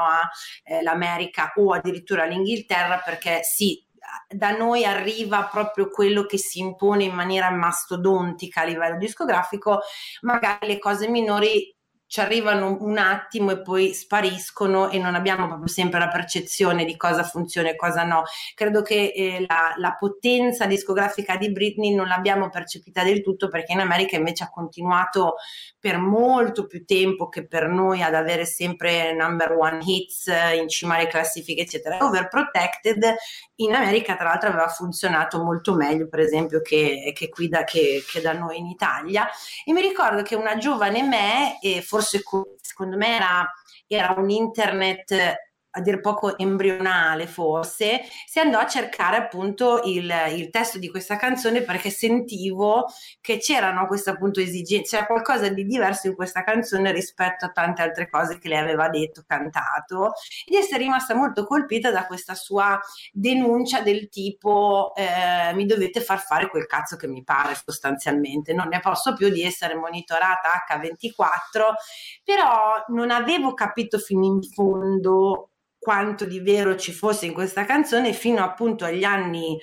all'America 0.65 1.53
eh, 1.53 1.61
o 1.61 1.73
addirittura 1.73 2.23
all'Inghilterra 2.23 3.01
perché 3.03 3.41
sì, 3.43 3.83
da 4.27 4.55
noi 4.55 4.85
arriva 4.85 5.43
proprio 5.45 5.89
quello 5.89 6.25
che 6.25 6.37
si 6.37 6.59
impone 6.59 7.03
in 7.03 7.13
maniera 7.13 7.49
mastodontica 7.51 8.61
a 8.61 8.65
livello 8.65 8.97
discografico, 8.97 9.81
magari 10.21 10.67
le 10.67 10.79
cose 10.79 11.07
minori 11.07 11.75
ci 12.09 12.21
arrivano 12.21 12.75
un 12.81 12.97
attimo 12.97 13.51
e 13.51 13.61
poi 13.61 13.93
spariscono 13.93 14.89
e 14.89 14.97
non 14.97 15.13
abbiamo 15.13 15.45
proprio 15.45 15.67
sempre 15.67 15.99
la 15.99 16.07
percezione 16.07 16.83
di 16.83 16.97
cosa 16.97 17.21
funziona 17.23 17.69
e 17.69 17.75
cosa 17.75 18.01
no. 18.03 18.23
Credo 18.55 18.81
che 18.81 19.13
eh, 19.15 19.45
la, 19.47 19.75
la, 19.77 19.93
potenza 19.93 20.65
discografica 20.65 21.37
di 21.37 21.51
Britney 21.51 21.93
non 21.93 22.07
l'abbiamo 22.07 22.49
percepita 22.49 23.03
del 23.03 23.21
tutto 23.21 23.47
perché 23.47 23.73
in 23.73 23.79
America 23.79 24.15
invece 24.15 24.45
ha 24.45 24.49
continuato 24.49 25.35
per 25.79 25.99
molto 25.99 26.65
più 26.65 26.83
tempo 26.83 27.29
che 27.29 27.45
per 27.45 27.67
noi 27.67 28.01
ad 28.01 28.15
avere 28.15 28.43
sempre 28.45 29.13
number 29.13 29.51
one 29.51 29.79
hits 29.85 30.31
in 30.59 30.67
cima 30.67 30.95
alle 30.95 31.05
classifiche 31.05 31.61
eccetera. 31.61 31.99
Overprotected 32.01 33.15
in 33.57 33.75
America 33.75 34.15
tra 34.15 34.29
l'altro 34.29 34.49
aveva 34.49 34.67
funzionato 34.67 35.43
molto 35.43 35.75
meglio 35.75 36.07
per 36.07 36.21
esempio 36.21 36.61
che, 36.61 37.11
che 37.13 37.29
qui 37.29 37.49
da, 37.49 37.63
che, 37.63 38.03
che 38.09 38.19
da 38.19 38.33
noi 38.33 38.57
in 38.57 38.65
Italia 38.65 39.27
e 39.63 39.73
mi 39.73 39.81
ricordo 39.81 40.23
che 40.23 40.33
una 40.33 40.57
giovane 40.57 41.03
me, 41.03 41.59
e 41.61 41.83
forse 41.99 42.23
secondo 42.61 42.95
me 42.95 43.15
era, 43.15 43.51
era 43.87 44.13
un 44.17 44.29
internet 44.29 45.35
a 45.79 45.81
dir 45.81 45.99
poco 45.99 46.37
embrionale 46.37 47.27
forse, 47.27 48.01
si 48.25 48.39
andò 48.39 48.59
a 48.59 48.67
cercare 48.67 49.17
appunto 49.17 49.81
il, 49.85 50.11
il, 50.31 50.49
testo 50.49 50.77
di 50.77 50.89
questa 50.89 51.15
canzone 51.15 51.61
perché 51.61 51.89
sentivo 51.89 52.85
che 53.21 53.37
c'erano 53.37 53.87
questa 53.87 54.11
appunto 54.11 54.39
esigenze, 54.39 54.95
c'era 54.95 55.07
qualcosa 55.07 55.49
di 55.49 55.65
diverso 55.65 56.07
in 56.07 56.15
questa 56.15 56.43
canzone 56.43 56.91
rispetto 56.91 57.45
a 57.45 57.51
tante 57.51 57.81
altre 57.81 58.09
cose 58.09 58.37
che 58.37 58.47
lei 58.49 58.59
aveva 58.59 58.89
detto, 58.89 59.23
cantato, 59.25 60.11
ed 60.45 60.55
essere 60.55 60.83
rimasta 60.83 61.15
molto 61.15 61.45
colpita 61.45 61.91
da 61.91 62.05
questa 62.05 62.35
sua 62.35 62.79
denuncia 63.11 63.81
del 63.81 64.09
tipo 64.09 64.93
eh, 64.95 65.53
mi 65.53 65.65
dovete 65.65 66.01
far 66.01 66.19
fare 66.19 66.49
quel 66.49 66.65
cazzo 66.65 66.95
che 66.95 67.07
mi 67.07 67.23
pare 67.23 67.55
sostanzialmente, 67.55 68.53
non 68.53 68.67
ne 68.67 68.79
posso 68.79 69.13
più 69.13 69.29
di 69.29 69.43
essere 69.43 69.75
monitorata 69.75 70.65
H24, 70.67 71.73
però 72.23 72.83
non 72.87 73.11
avevo 73.11 73.53
capito 73.53 73.97
fino 73.97 74.25
in 74.25 74.41
fondo 74.43 75.51
quanto 75.79 76.25
di 76.25 76.39
vero 76.41 76.75
ci 76.75 76.91
fosse 76.91 77.25
in 77.25 77.33
questa 77.33 77.65
canzone 77.65 78.13
fino 78.13 78.43
appunto 78.43 78.85
agli 78.85 79.03
anni 79.03 79.57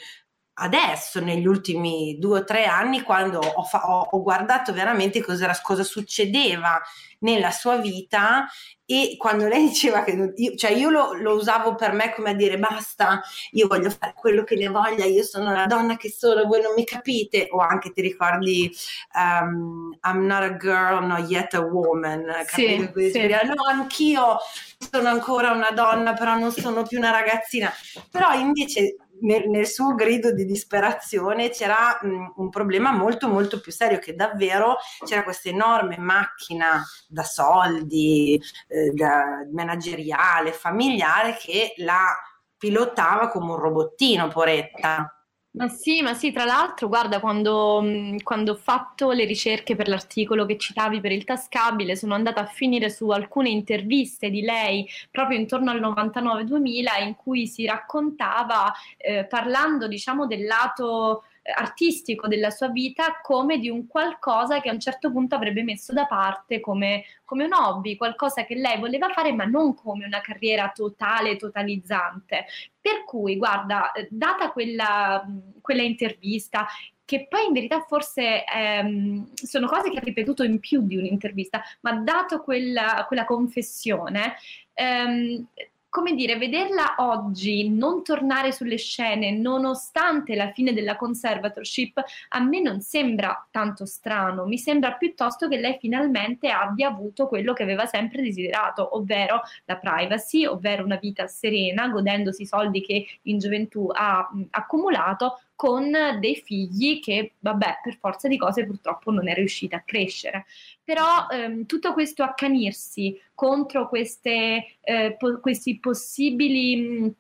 adesso, 0.59 1.21
negli 1.21 1.47
ultimi 1.47 2.17
due 2.19 2.41
o 2.41 2.45
tre 2.45 2.65
anni, 2.65 3.03
quando 3.03 3.39
ho, 3.39 3.63
fa- 3.65 3.91
ho, 3.91 4.09
ho 4.11 4.23
guardato 4.23 4.73
veramente 4.73 5.23
cosa, 5.23 5.59
cosa, 5.63 5.83
succedeva 5.83 6.81
nella 7.21 7.51
sua 7.51 7.77
vita 7.77 8.47
e 8.85 9.17
quando 9.19 9.49
lei 9.49 9.67
diceva 9.69 10.03
che 10.03 10.33
io, 10.35 10.55
cioè 10.55 10.71
io 10.71 10.91
lo, 10.91 11.13
lo, 11.13 11.35
usavo 11.35 11.75
per 11.75 11.93
me 11.93 12.15
come 12.15 12.31
a 12.31 12.35
dire 12.35 12.59
basta, 12.59 13.21
io 13.51 13.67
voglio 13.67 13.91
fare 13.91 14.15
quello 14.17 14.45
che 14.45 14.57
ne 14.57 14.69
voglia, 14.69 15.05
io 15.05 15.25
sono 15.25 15.53
la 15.53 15.67
donna 15.67 15.97
che 15.97 16.11
sono, 16.11 16.45
voi 16.45 16.63
non 16.63 16.73
mi 16.75 16.85
capite, 16.85 17.49
o 17.51 17.59
anche 17.59 17.93
ti 17.93 18.01
ricordi 18.01 18.75
um, 19.15 19.97
I'm 20.05 20.25
not 20.27 20.43
a 20.43 20.57
girl, 20.57 21.05
not 21.05 21.29
yet 21.29 21.53
a 21.55 21.61
woman, 21.61 22.25
sì, 22.47 22.89
sì. 23.11 23.27
no, 23.27 23.65
anch'io 23.69 24.39
sono 24.91 25.09
ancora 25.09 25.51
una 25.51 25.71
donna, 25.71 26.15
però 26.15 26.39
non 26.39 26.53
sono 26.53 26.83
più 26.83 26.99
una 26.99 27.11
ragazzina, 27.11 27.71
però 28.11 28.33
invece 28.33 28.97
nel, 29.21 29.49
nel, 29.49 29.67
suo 29.67 29.95
grido 29.95 30.33
di 30.33 30.45
disperazione 30.45 31.51
c'era 31.51 31.99
mh, 32.01 32.35
un 32.37 32.51
problema 32.51 32.93
molto 32.93 33.29
molto 33.29 33.61
più 33.61 33.73
serio 33.73 33.99
che 33.99 34.15
davvero 34.15 34.77
c'era 35.05 35.23
questa 35.23 35.49
enorme 35.49 35.99
macchina 35.99 36.83
da 37.09 37.23
soldi, 37.23 38.41
eh, 38.69 38.91
da 38.91 39.47
manageriale, 39.53 40.53
familiare 40.53 41.37
che 41.39 41.75
la 41.77 42.17
pilotava 42.57 43.29
come 43.29 43.53
un 43.53 43.59
robottino, 43.59 44.29
poretta. 44.29 45.11
Ma 45.57 45.69
sì, 45.69 46.03
ma 46.03 46.13
sì, 46.13 46.33
tra 46.33 46.45
l'altro, 46.45 46.87
guarda, 46.87 47.19
quando, 47.19 47.83
quando, 48.23 48.53
ho 48.53 48.57
fatto 48.57 49.13
le 49.13 49.25
ricerche 49.25 49.75
per 49.75 49.89
l'articolo 49.89 50.45
che 50.45 50.59
citavi 50.59 51.01
per 51.01 51.13
il 51.13 51.25
tascabile, 51.25 51.97
sono 51.97 52.13
andata 52.13 52.43
a 52.43 52.47
finire 52.47 52.91
su 52.91 53.09
alcune 53.09 53.49
interviste 53.49 54.29
di 54.29 54.43
lei 54.43 54.87
proprio 55.11 55.39
intorno 55.39 55.71
al 55.71 55.81
99-2000 55.81 57.03
in 57.07 57.15
cui 57.17 57.47
si 57.47 57.65
raccontava, 57.65 58.71
eh, 58.99 59.25
parlando, 59.25 59.89
diciamo, 59.89 60.27
del 60.27 60.45
lato 60.45 61.25
artistico 61.55 62.27
della 62.27 62.51
sua 62.51 62.69
vita 62.69 63.21
come 63.23 63.59
di 63.59 63.69
un 63.69 63.87
qualcosa 63.87 64.61
che 64.61 64.69
a 64.69 64.73
un 64.73 64.81
certo 64.81 65.11
punto 65.11 65.35
avrebbe 65.35 65.63
messo 65.63 65.93
da 65.93 66.07
parte 66.07 66.61
come, 66.61 67.05
come 67.25 67.45
un 67.45 67.53
hobby, 67.53 67.97
qualcosa 67.97 68.45
che 68.45 68.55
lei 68.55 68.79
voleva 68.79 69.09
fare 69.11 69.33
ma 69.33 69.45
non 69.45 69.75
come 69.75 70.05
una 70.05 70.21
carriera 70.21 70.71
totale, 70.75 71.37
totalizzante. 71.37 72.47
Per 72.81 73.05
cui, 73.05 73.37
guarda, 73.37 73.93
data 74.09 74.51
quella, 74.51 75.25
quella 75.61 75.83
intervista, 75.83 76.67
che 77.05 77.27
poi 77.29 77.47
in 77.47 77.53
verità 77.53 77.81
forse 77.89 78.45
ehm, 78.45 79.33
sono 79.35 79.69
cose 79.69 79.91
che 79.91 79.99
ha 79.99 80.03
ripetuto 80.03 80.43
in 80.43 80.59
più 80.59 80.83
di 80.83 80.97
un'intervista, 80.97 81.63
ma 81.81 81.95
dato 81.95 82.43
quella, 82.43 83.05
quella 83.07 83.25
confessione, 83.25 84.35
ehm, 84.75 85.47
come 85.97 86.13
dire, 86.13 86.37
vederla 86.37 86.97
oggi 86.99 87.71
non 87.71 88.05
tornare 88.05 88.53
sulle 88.53 88.77
scene 88.77 89.31
nonostante 89.31 90.35
la 90.35 90.53
fine 90.53 90.75
della 90.75 90.95
conservatorship 90.95 92.05
a 92.29 92.41
me 92.41 92.61
non 92.61 92.83
sembra 92.83 93.49
tanto 93.51 93.87
strano, 93.87 94.45
mi 94.45 94.59
sembra 94.59 94.93
piuttosto 94.93 95.49
che 95.49 95.57
lei 95.57 95.79
finalmente 95.81 96.51
abbia 96.51 96.89
avuto 96.89 97.27
quello 97.29 97.55
che 97.55 97.63
aveva 97.63 97.87
sempre 97.87 98.21
desiderato, 98.21 98.95
ovvero 98.95 99.41
la 99.65 99.79
privacy, 99.79 100.45
ovvero 100.45 100.85
una 100.85 100.97
vita 100.97 101.27
serena, 101.29 101.89
godendosi 101.89 102.43
i 102.43 102.47
soldi 102.47 102.83
che 102.83 103.07
in 103.23 103.39
gioventù 103.39 103.89
ha 103.91 104.29
mh, 104.31 104.43
accumulato, 104.51 105.41
con 105.57 105.91
dei 106.21 106.37
figli 106.37 107.01
che, 107.01 107.33
vabbè, 107.41 107.81
per 107.83 107.97
forza 107.99 108.29
di 108.29 108.37
cose 108.37 108.65
purtroppo 108.67 109.11
non 109.11 109.27
è 109.27 109.35
riuscita 109.35 109.79
a 109.79 109.83
crescere. 109.85 110.47
Però 110.85 111.27
ehm, 111.31 111.67
tutto 111.67 111.93
questo 111.93 112.23
accanirsi 112.23 113.21
contro 113.35 113.89
queste, 113.89 114.77
eh, 114.81 115.17
po- 115.19 115.41
questi 115.41 115.79
possibili... 115.81 116.77
Mh, 116.77 117.15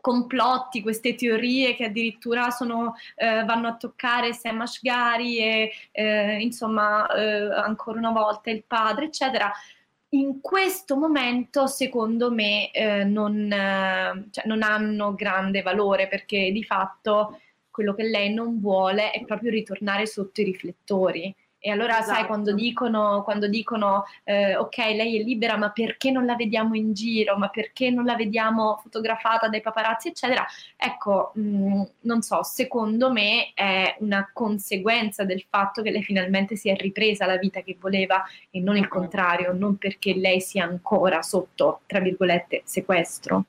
complotti, 0.00 0.82
queste 0.82 1.14
teorie 1.14 1.74
che 1.74 1.84
addirittura 1.84 2.50
sono, 2.50 2.94
eh, 3.14 3.44
vanno 3.44 3.68
a 3.68 3.76
toccare 3.76 4.32
Sam 4.32 4.62
Ashgari 4.62 5.38
e 5.38 5.72
eh, 5.92 6.40
insomma 6.40 7.06
eh, 7.14 7.52
ancora 7.54 7.98
una 7.98 8.10
volta 8.10 8.50
il 8.50 8.64
padre, 8.64 9.04
eccetera. 9.04 9.52
In 10.10 10.40
questo 10.40 10.96
momento, 10.96 11.66
secondo 11.66 12.30
me, 12.30 12.70
eh, 12.70 13.04
non, 13.04 13.48
cioè, 14.30 14.46
non 14.46 14.62
hanno 14.62 15.14
grande 15.14 15.62
valore 15.62 16.06
perché 16.06 16.52
di 16.52 16.62
fatto 16.62 17.40
quello 17.74 17.92
che 17.92 18.04
lei 18.04 18.32
non 18.32 18.60
vuole 18.60 19.10
è 19.10 19.24
proprio 19.24 19.50
ritornare 19.50 20.06
sotto 20.06 20.40
i 20.40 20.44
riflettori. 20.44 21.34
E 21.58 21.70
allora, 21.70 21.98
esatto. 21.98 22.18
sai, 22.18 22.26
quando 22.26 22.52
dicono, 22.52 23.22
quando 23.24 23.48
dicono 23.48 24.04
eh, 24.22 24.54
ok, 24.54 24.76
lei 24.76 25.18
è 25.18 25.24
libera, 25.24 25.56
ma 25.56 25.70
perché 25.70 26.12
non 26.12 26.24
la 26.24 26.36
vediamo 26.36 26.76
in 26.76 26.92
giro? 26.92 27.36
Ma 27.36 27.48
perché 27.48 27.90
non 27.90 28.04
la 28.04 28.14
vediamo 28.14 28.78
fotografata 28.80 29.48
dai 29.48 29.60
paparazzi, 29.60 30.08
eccetera? 30.08 30.46
Ecco, 30.76 31.32
mh, 31.34 31.40
mm, 31.40 31.82
non 32.02 32.22
so, 32.22 32.44
secondo 32.44 33.10
me 33.10 33.52
è 33.54 33.96
una 34.00 34.30
conseguenza 34.32 35.24
del 35.24 35.44
fatto 35.48 35.82
che 35.82 35.90
lei 35.90 36.02
finalmente 36.02 36.54
si 36.54 36.68
è 36.68 36.76
ripresa 36.76 37.26
la 37.26 37.38
vita 37.38 37.62
che 37.62 37.76
voleva 37.80 38.22
e 38.50 38.60
non 38.60 38.76
il 38.76 38.86
contrario, 38.86 39.52
non 39.52 39.76
perché 39.78 40.14
lei 40.14 40.40
sia 40.40 40.64
ancora 40.64 41.22
sotto, 41.22 41.80
tra 41.86 41.98
virgolette, 41.98 42.60
sequestro. 42.64 43.46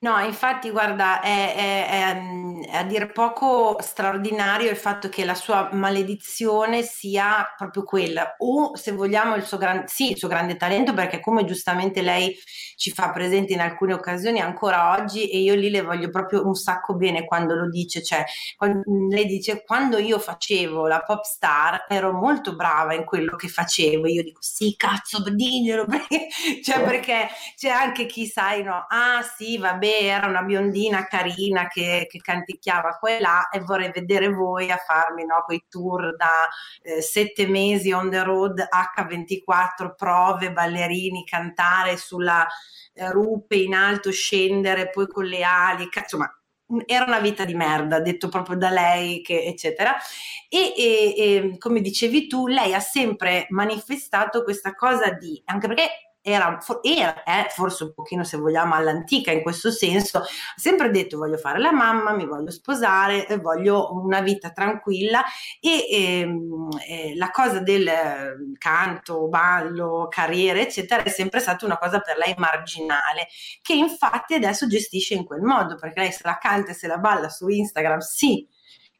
No, 0.00 0.18
infatti, 0.20 0.70
guarda, 0.70 1.20
è, 1.20 1.54
è, 1.54 1.88
è, 1.88 2.70
è, 2.70 2.76
a 2.76 2.82
dir 2.84 3.10
poco 3.12 3.76
straordinario 3.80 4.70
il 4.70 4.76
fatto 4.76 5.08
che 5.08 5.24
la 5.24 5.34
sua 5.34 5.70
maledizione 5.72 6.82
sia 6.82 7.54
proprio 7.56 7.84
quella, 7.84 8.34
o 8.38 8.76
se 8.76 8.92
vogliamo 8.92 9.34
il 9.34 9.44
suo, 9.44 9.56
gran, 9.56 9.86
sì, 9.86 10.10
il 10.10 10.18
suo 10.18 10.28
grande 10.28 10.56
talento, 10.56 10.92
perché 10.92 11.20
come 11.20 11.44
giustamente 11.44 12.02
lei 12.02 12.36
ci 12.76 12.90
fa 12.90 13.10
presente 13.10 13.52
in 13.52 13.60
alcune 13.60 13.94
occasioni 13.94 14.40
ancora 14.40 14.92
oggi, 14.92 15.30
e 15.30 15.38
io 15.38 15.54
lì 15.54 15.70
le 15.70 15.82
voglio 15.82 16.10
proprio 16.10 16.46
un 16.46 16.54
sacco 16.54 16.94
bene 16.94 17.24
quando 17.24 17.54
lo 17.54 17.68
dice, 17.68 18.02
cioè 18.02 18.24
quando, 18.56 18.82
lei 19.08 19.26
dice 19.26 19.62
quando 19.64 19.98
io 19.98 20.18
facevo 20.18 20.86
la 20.86 21.00
pop 21.00 21.24
star 21.24 21.86
ero 21.88 22.12
molto 22.12 22.54
brava 22.54 22.94
in 22.94 23.04
quello 23.04 23.36
che 23.36 23.48
facevo, 23.48 24.06
io 24.06 24.22
dico 24.22 24.40
sì, 24.42 24.74
cazzo, 24.76 25.22
diglielo, 25.22 25.86
perché, 25.88 26.28
cioè, 26.62 26.82
perché 26.82 27.28
c'è 27.56 27.68
anche 27.68 28.06
chi 28.06 28.26
sai, 28.26 28.62
no, 28.62 28.86
ah 28.88 29.22
sì, 29.22 29.53
vabbè, 29.58 30.02
era 30.02 30.26
una 30.26 30.42
biondina 30.42 31.06
carina 31.06 31.68
che, 31.68 32.06
che 32.08 32.18
canticchiava 32.18 32.96
qua 32.98 33.10
e 33.10 33.20
là 33.20 33.48
e 33.48 33.60
vorrei 33.60 33.90
vedere 33.92 34.28
voi 34.28 34.70
a 34.70 34.76
farmi 34.76 35.24
no, 35.24 35.42
quei 35.44 35.64
tour 35.68 36.16
da 36.16 36.48
eh, 36.82 37.00
sette 37.00 37.46
mesi 37.46 37.92
on 37.92 38.10
the 38.10 38.22
road 38.22 38.68
H24, 38.70 39.94
prove, 39.96 40.52
ballerini, 40.52 41.24
cantare 41.24 41.96
sulla 41.96 42.46
eh, 42.94 43.10
rupe 43.10 43.56
in 43.56 43.74
alto, 43.74 44.10
scendere 44.10 44.90
poi 44.90 45.06
con 45.08 45.24
le 45.24 45.42
ali, 45.42 45.88
insomma 45.94 46.30
era 46.86 47.04
una 47.04 47.20
vita 47.20 47.44
di 47.44 47.54
merda, 47.54 48.00
detto 48.00 48.28
proprio 48.28 48.56
da 48.56 48.70
lei, 48.70 49.20
che, 49.20 49.44
eccetera. 49.44 49.96
E, 50.48 50.74
e, 50.76 51.14
e, 51.16 51.58
come 51.58 51.80
dicevi 51.80 52.26
tu, 52.26 52.46
lei 52.46 52.74
ha 52.74 52.80
sempre 52.80 53.46
manifestato 53.50 54.42
questa 54.42 54.74
cosa 54.74 55.10
di, 55.10 55.40
anche 55.46 55.66
perché 55.66 55.88
era, 56.26 56.58
era 56.82 57.22
è 57.22 57.48
forse 57.50 57.84
un 57.84 57.92
pochino 57.92 58.24
se 58.24 58.38
vogliamo 58.38 58.74
all'antica 58.74 59.30
in 59.30 59.42
questo 59.42 59.70
senso, 59.70 60.18
ha 60.18 60.24
sempre 60.56 60.90
detto 60.90 61.18
voglio 61.18 61.36
fare 61.36 61.58
la 61.58 61.70
mamma, 61.70 62.12
mi 62.12 62.24
voglio 62.24 62.50
sposare, 62.50 63.26
voglio 63.42 63.92
una 63.92 64.22
vita 64.22 64.50
tranquilla 64.50 65.22
e, 65.60 65.86
ehm, 65.90 66.68
e 66.88 67.14
la 67.16 67.30
cosa 67.30 67.60
del 67.60 67.90
canto, 68.56 69.28
ballo, 69.28 70.06
carriera 70.08 70.60
eccetera 70.60 71.02
è 71.02 71.10
sempre 71.10 71.40
stata 71.40 71.66
una 71.66 71.76
cosa 71.76 72.00
per 72.00 72.16
lei 72.16 72.34
marginale 72.38 73.28
che 73.60 73.74
infatti 73.74 74.32
adesso 74.32 74.66
gestisce 74.66 75.12
in 75.12 75.24
quel 75.24 75.42
modo 75.42 75.74
perché 75.76 76.00
lei 76.00 76.12
se 76.12 76.22
la 76.24 76.38
canta 76.38 76.70
e 76.70 76.74
se 76.74 76.86
la 76.86 76.98
balla 76.98 77.28
su 77.28 77.48
Instagram 77.48 77.98
sì 77.98 78.48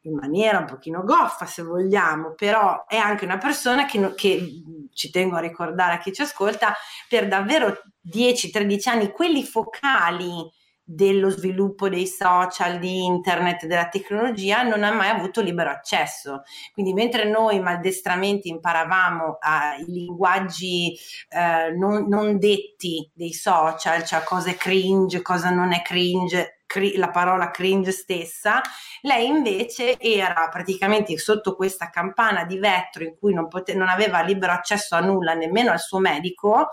in 0.05 0.15
maniera 0.15 0.59
un 0.59 0.65
pochino 0.65 1.03
goffa 1.03 1.45
se 1.45 1.63
vogliamo, 1.63 2.33
però 2.35 2.85
è 2.87 2.97
anche 2.97 3.25
una 3.25 3.37
persona 3.37 3.85
che, 3.85 4.13
che 4.15 4.63
ci 4.93 5.09
tengo 5.09 5.35
a 5.35 5.41
ricordare 5.41 5.95
a 5.95 5.97
chi 5.97 6.13
ci 6.13 6.21
ascolta, 6.21 6.73
per 7.09 7.27
davvero 7.27 7.81
10-13 8.03 8.89
anni, 8.89 9.11
quelli 9.11 9.43
focali 9.43 10.49
dello 10.87 11.31
sviluppo 11.31 11.89
dei 11.89 12.05
social, 12.05 12.77
di 12.77 13.05
internet, 13.05 13.65
della 13.65 13.89
tecnologia, 13.89 14.61
non 14.61 14.83
ha 14.83 14.93
mai 14.93 15.09
avuto 15.09 15.41
libero 15.41 15.71
accesso. 15.71 16.43
Quindi 16.71 16.93
mentre 16.93 17.27
noi 17.27 17.59
maldestramente 17.59 18.47
imparavamo 18.47 19.25
uh, 19.25 19.81
i 19.81 19.91
linguaggi 19.91 20.95
uh, 21.29 21.75
non, 21.75 22.07
non, 22.07 22.37
detti 22.37 23.09
dei 23.15 23.33
social, 23.33 24.05
cioè 24.05 24.23
cosa 24.23 24.51
è 24.51 24.55
cringe, 24.55 25.23
cosa 25.23 25.49
non 25.49 25.73
è 25.73 25.81
cringe, 25.81 26.54
la 26.95 27.09
parola 27.09 27.51
cringe 27.51 27.91
stessa, 27.91 28.61
lei 29.01 29.27
invece 29.27 29.99
era 29.99 30.49
praticamente 30.51 31.17
sotto 31.17 31.55
questa 31.55 31.89
campana 31.89 32.43
di 32.43 32.57
vetro 32.57 33.03
in 33.03 33.15
cui 33.17 33.33
non, 33.33 33.47
pote- 33.47 33.75
non 33.75 33.87
aveva 33.87 34.21
libero 34.21 34.51
accesso 34.51 34.95
a 34.95 34.99
nulla, 34.99 35.33
nemmeno 35.33 35.71
al 35.71 35.79
suo 35.79 35.99
medico 35.99 36.67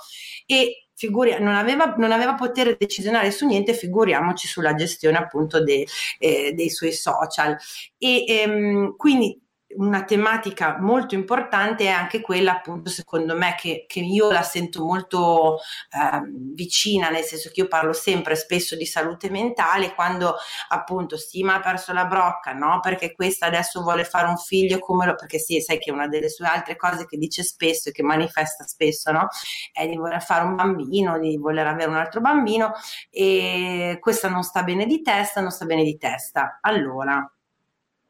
e 0.46 0.87
figuri- 0.94 1.38
non, 1.40 1.55
aveva, 1.55 1.94
non, 1.98 2.12
aveva, 2.12 2.35
potere 2.35 2.76
decisionale 2.78 3.31
su 3.31 3.46
niente, 3.46 3.74
figuriamoci 3.74 4.46
sulla 4.46 4.74
gestione 4.74 5.18
appunto 5.18 5.62
de- 5.62 5.87
eh, 6.18 6.52
dei 6.52 6.70
suoi 6.70 6.92
social. 6.92 7.57
E 7.98 8.24
ehm, 8.26 8.96
quindi 8.96 9.40
una 9.76 10.04
tematica 10.04 10.78
molto 10.78 11.14
importante 11.14 11.85
è 11.85 11.88
anche 11.88 12.20
quella, 12.20 12.52
appunto, 12.52 12.90
secondo 12.90 13.37
me, 13.37 13.54
che, 13.58 13.85
che 13.87 14.00
io 14.00 14.30
la 14.30 14.42
sento 14.42 14.85
molto 14.85 15.56
eh, 15.56 16.20
vicina, 16.54 17.08
nel 17.08 17.24
senso 17.24 17.50
che 17.52 17.61
io 17.61 17.68
parlo 17.68 17.92
sempre 17.92 18.35
spesso 18.35 18.76
di 18.76 18.87
salute 18.87 19.30
mentale, 19.30 19.94
quando 19.94 20.37
appunto 20.68 21.16
Stima 21.16 21.54
ha 21.56 21.61
perso 21.61 21.92
la 21.92 22.06
brocca, 22.06 22.52
no? 22.52 22.80
Perché 22.80 23.14
questa 23.14 23.46
adesso 23.46 23.82
vuole 23.82 24.04
fare 24.04 24.28
un 24.28 24.37
figlio 24.37 24.78
come 24.78 25.06
lo, 25.06 25.14
perché 25.14 25.38
sì, 25.38 25.61
sai 25.61 25.78
che 25.78 25.90
una 25.90 26.08
delle 26.08 26.28
sue 26.28 26.46
altre 26.46 26.76
cose 26.76 27.06
che 27.06 27.16
dice 27.16 27.42
spesso 27.42 27.88
e 27.88 27.92
che 27.92 28.02
manifesta 28.02 28.64
spesso, 28.64 29.12
no? 29.12 29.28
È 29.72 29.87
di 29.87 29.96
voler 29.96 30.22
fare 30.22 30.44
un 30.44 30.54
bambino, 30.54 31.18
di 31.18 31.37
voler 31.37 31.66
avere 31.66 31.90
un 31.90 31.96
altro 31.96 32.20
bambino 32.20 32.72
e 33.11 33.98
questa 34.00 34.28
non 34.28 34.42
sta 34.42 34.62
bene 34.62 34.87
di 34.87 35.02
testa, 35.02 35.40
non 35.40 35.50
sta 35.50 35.64
bene 35.64 35.85
di 35.85 35.96
testa. 35.96 36.58
Allora, 36.61 37.26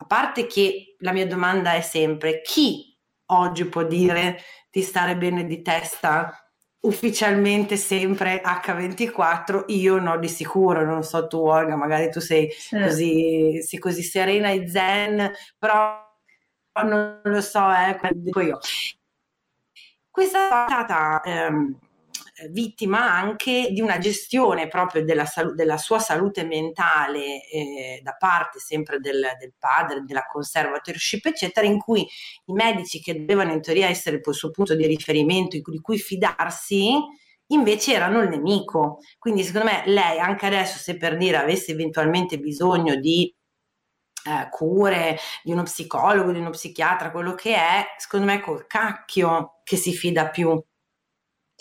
a 0.02 0.04
parte 0.04 0.46
che 0.46 0.96
la 0.98 1.12
mia 1.12 1.26
domanda 1.26 1.74
è 1.74 1.80
sempre 1.80 2.40
chi 2.42 2.96
oggi 3.26 3.64
può 3.66 3.84
dire 3.84 4.40
di 4.70 4.82
stare 4.82 5.16
bene 5.16 5.44
di 5.44 5.62
testa 5.62 6.36
ufficialmente 6.80 7.76
sempre 7.76 8.42
H24, 8.42 9.64
io 9.68 10.00
no 10.00 10.18
di 10.18 10.28
sicuro, 10.28 10.84
non 10.84 11.04
so 11.04 11.28
tu 11.28 11.38
Olga, 11.38 11.76
magari 11.76 12.10
tu 12.10 12.18
sei, 12.20 12.50
sì. 12.50 12.76
così, 12.76 13.62
sei 13.62 13.78
così 13.78 14.02
serena 14.02 14.50
e 14.50 14.68
zen, 14.68 15.30
però 15.56 15.96
non 16.84 17.20
lo 17.22 17.40
so, 17.40 17.70
eh, 17.70 17.98
dico 18.14 18.40
io. 18.40 18.58
Questa 20.10 20.64
è 20.66 20.68
stata 20.68 21.22
ehm, 21.22 21.78
eh, 21.80 21.91
vittima 22.50 23.12
anche 23.12 23.68
di 23.70 23.80
una 23.80 23.98
gestione 23.98 24.68
proprio 24.68 25.04
della, 25.04 25.26
sal- 25.26 25.54
della 25.54 25.76
sua 25.76 25.98
salute 25.98 26.44
mentale 26.44 27.46
eh, 27.46 28.00
da 28.02 28.16
parte 28.18 28.58
sempre 28.58 28.98
del, 29.00 29.20
del, 29.38 29.52
padre, 29.58 30.02
della 30.04 30.26
conservatorship, 30.26 31.26
eccetera, 31.26 31.66
in 31.66 31.78
cui 31.78 32.00
i 32.46 32.52
medici 32.52 33.00
che 33.00 33.18
dovevano 33.18 33.52
in 33.52 33.60
teoria 33.60 33.88
essere 33.88 34.20
il 34.24 34.34
suo 34.34 34.50
punto 34.50 34.74
di 34.74 34.86
riferimento, 34.86 35.58
di 35.62 35.80
cui 35.80 35.98
fidarsi, 35.98 36.94
invece 37.48 37.92
erano 37.94 38.20
il 38.20 38.28
nemico. 38.28 38.98
Quindi 39.18 39.42
secondo 39.44 39.66
me 39.66 39.82
lei 39.86 40.18
anche 40.18 40.46
adesso, 40.46 40.78
se 40.78 40.96
per 40.96 41.16
dire 41.16 41.36
avesse 41.36 41.72
eventualmente 41.72 42.38
bisogno 42.38 42.96
di 42.96 43.32
eh, 44.24 44.48
cure, 44.50 45.18
di 45.42 45.52
uno 45.52 45.64
psicologo, 45.64 46.32
di 46.32 46.38
uno 46.38 46.50
psichiatra, 46.50 47.10
quello 47.10 47.34
che 47.34 47.54
è, 47.56 47.84
secondo 47.98 48.26
me 48.26 48.40
col 48.40 48.66
cacchio 48.66 49.60
che 49.64 49.76
si 49.76 49.92
fida 49.92 50.30
più. 50.30 50.62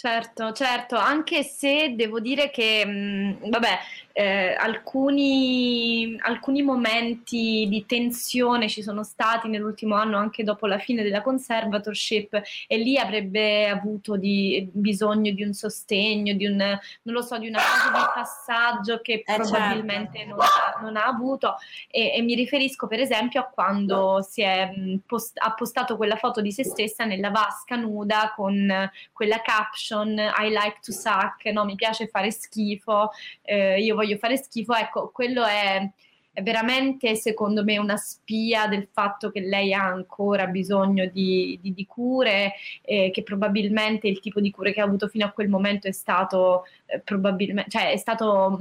Certo, 0.02 0.52
certo, 0.52 0.96
anche 0.96 1.44
se 1.44 1.94
devo 1.96 2.20
dire 2.20 2.50
che, 2.50 2.84
mh, 2.84 3.52
vabbè, 3.52 3.80
eh, 4.14 4.56
alcuni, 4.56 6.18
alcuni, 6.20 6.64
momenti 6.64 7.68
di 7.70 7.86
tensione 7.86 8.68
ci 8.68 8.82
sono 8.82 9.04
stati 9.04 9.48
nell'ultimo 9.48 9.96
anno 9.96 10.18
anche 10.18 10.44
dopo 10.44 10.66
la 10.66 10.80
fine 10.80 11.04
della 11.04 11.22
conservatorship 11.22 12.42
e 12.68 12.78
lì 12.78 12.98
avrebbe 12.98 13.70
avuto 13.70 14.18
di, 14.18 14.68
bisogno 14.74 15.32
di 15.32 15.44
un 15.44 15.54
sostegno, 15.54 16.34
di 16.34 16.48
un, 16.48 16.58
non 16.58 17.16
lo 17.16 17.22
so, 17.22 17.38
di 17.38 17.48
una 17.48 17.60
fase 17.60 17.94
di 17.94 18.04
passaggio 18.12 19.02
che 19.02 19.24
eh, 19.24 19.36
probabilmente 19.36 20.18
certo. 20.18 20.36
non, 20.36 20.40
ha, 20.40 20.82
non, 20.82 20.98
ha, 20.98 21.06
avuto 21.06 21.58
e, 21.90 22.16
e, 22.16 22.22
mi 22.24 22.34
riferisco 22.34 22.88
per 22.88 23.00
esempio 23.00 23.42
a 23.42 23.46
quando 23.46 24.26
si 24.28 24.42
è 24.42 24.74
post, 25.06 25.38
ha 25.40 25.54
postato 25.54 25.96
quella 25.96 26.16
foto 26.16 26.42
di 26.42 26.52
se 26.52 26.64
stessa 26.64 27.06
nella 27.06 27.30
vasca 27.30 27.76
nuda 27.76 28.34
con 28.36 28.90
quella 29.14 29.42
caption 29.42 29.91
I 30.00 30.50
like 30.50 30.80
to 30.84 30.92
suck, 30.92 31.46
no, 31.46 31.66
mi 31.66 31.76
piace 31.76 32.08
fare 32.08 32.32
schifo, 32.32 33.12
eh, 33.42 33.82
io 33.82 33.96
voglio 33.96 34.18
fare 34.18 34.38
schifo, 34.38 34.74
ecco, 34.74 35.10
quello 35.14 35.44
è, 35.44 35.90
è, 36.32 36.42
veramente 36.42 37.16
secondo 37.16 37.64
me 37.64 37.78
una 37.78 37.98
spia 37.98 38.68
del 38.68 38.88
fatto 38.92 39.32
che 39.32 39.42
lei 39.42 39.74
ha 39.74 39.86
ancora 39.86 40.48
bisogno 40.48 41.06
di, 41.08 41.60
di, 41.62 41.74
di 41.74 41.86
cure, 41.86 42.54
eh, 42.82 43.12
che 43.12 43.24
probabilmente 43.24 44.08
il 44.08 44.20
tipo 44.20 44.40
di 44.40 44.52
cure 44.52 44.74
che 44.74 44.82
ha 44.82 44.86
avuto 44.86 45.08
fino 45.08 45.26
a 45.26 45.32
quel 45.32 45.50
momento 45.50 45.88
è 45.88 45.92
stato 45.92 46.66
eh, 46.86 47.00
probabilmente, 47.00 47.70
cioè 47.70 47.92
è 47.92 47.98
stato 47.98 48.60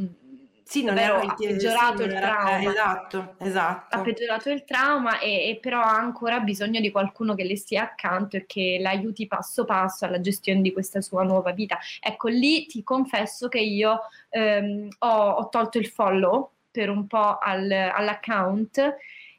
sì, 0.71 0.85
non 0.85 0.95
Vero, 0.95 1.17
ha 1.17 1.35
peggiorato 1.35 2.05
il 2.05 2.15
trauma. 2.15 2.61
esatto, 2.61 3.35
esatto. 3.39 3.97
Ha 3.97 4.01
peggiorato 4.03 4.51
il 4.51 4.63
trauma 4.63 5.19
e, 5.19 5.49
e, 5.49 5.59
però 5.61 5.81
ha 5.81 5.97
ancora 5.97 6.39
bisogno 6.39 6.79
di 6.79 6.93
qualcuno 6.93 7.35
che 7.35 7.43
le 7.43 7.57
stia 7.57 7.83
accanto 7.83 8.37
e 8.37 8.47
che 8.47 8.79
l'aiuti 8.81 9.27
passo 9.27 9.65
passo 9.65 10.05
alla 10.05 10.21
gestione 10.21 10.61
di 10.61 10.73
questa 10.73 11.01
sua 11.01 11.25
nuova 11.25 11.51
vita. 11.51 11.77
Ecco, 11.99 12.29
lì 12.29 12.67
ti 12.67 12.85
confesso 12.85 13.49
che 13.49 13.59
io 13.59 14.03
ehm, 14.29 14.87
ho, 14.99 15.31
ho, 15.31 15.49
tolto 15.49 15.79
il 15.79 15.89
follow 15.89 16.53
per 16.71 16.89
un 16.89 17.09
po' 17.09 17.39
al, 17.39 17.69
all'account 17.69 18.97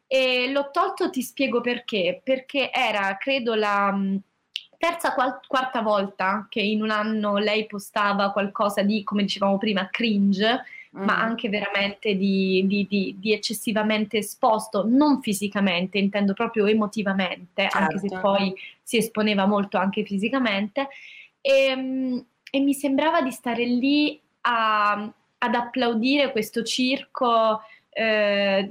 e 0.08 0.52
l'ho 0.52 0.70
tolto, 0.70 1.10
ti 1.10 1.22
spiego 1.22 1.62
perché. 1.62 2.20
Perché 2.22 2.74
era, 2.74 3.16
credo, 3.16 3.56
la 3.56 3.98
terza, 4.78 5.14
quarta 5.48 5.82
volta 5.82 6.48
che 6.50 6.60
in 6.60 6.82
un 6.82 6.90
anno 6.90 7.38
lei 7.38 7.68
postava 7.68 8.34
qualcosa 8.34 8.82
di, 8.82 9.06
come 9.06 9.22
dicevamo 9.22 9.58
prima, 9.58 9.88
cringe 9.90 10.62
mm. 10.98 11.04
ma 11.04 11.22
anche 11.22 11.50
veramente 11.50 12.16
di, 12.16 12.66
di, 12.68 12.86
di, 12.88 13.16
di, 13.20 13.34
eccessivamente 13.34 14.18
esposto, 14.18 14.86
non 14.88 15.22
fisicamente, 15.22 15.98
intendo 15.98 16.34
proprio 16.34 16.66
emotivamente, 16.66 17.64
certo. 17.64 17.78
anche 17.78 18.00
se 18.00 18.10
certo. 18.10 18.28
poi 18.28 18.54
si 18.82 18.98
esponeva 18.98 19.46
molto 19.46 19.78
anche 19.78 20.04
fisicamente. 20.04 20.88
E, 21.42 21.52
ehm, 21.52 22.26
e 22.54 22.60
mi 22.60 22.74
sembrava 22.74 23.22
di 23.22 23.32
stare 23.32 23.66
lì 23.66 24.20
a, 24.42 25.10
ad 25.38 25.56
applaudire 25.56 26.32
questo 26.32 26.64
circo. 26.64 27.62
Eh, 27.90 28.70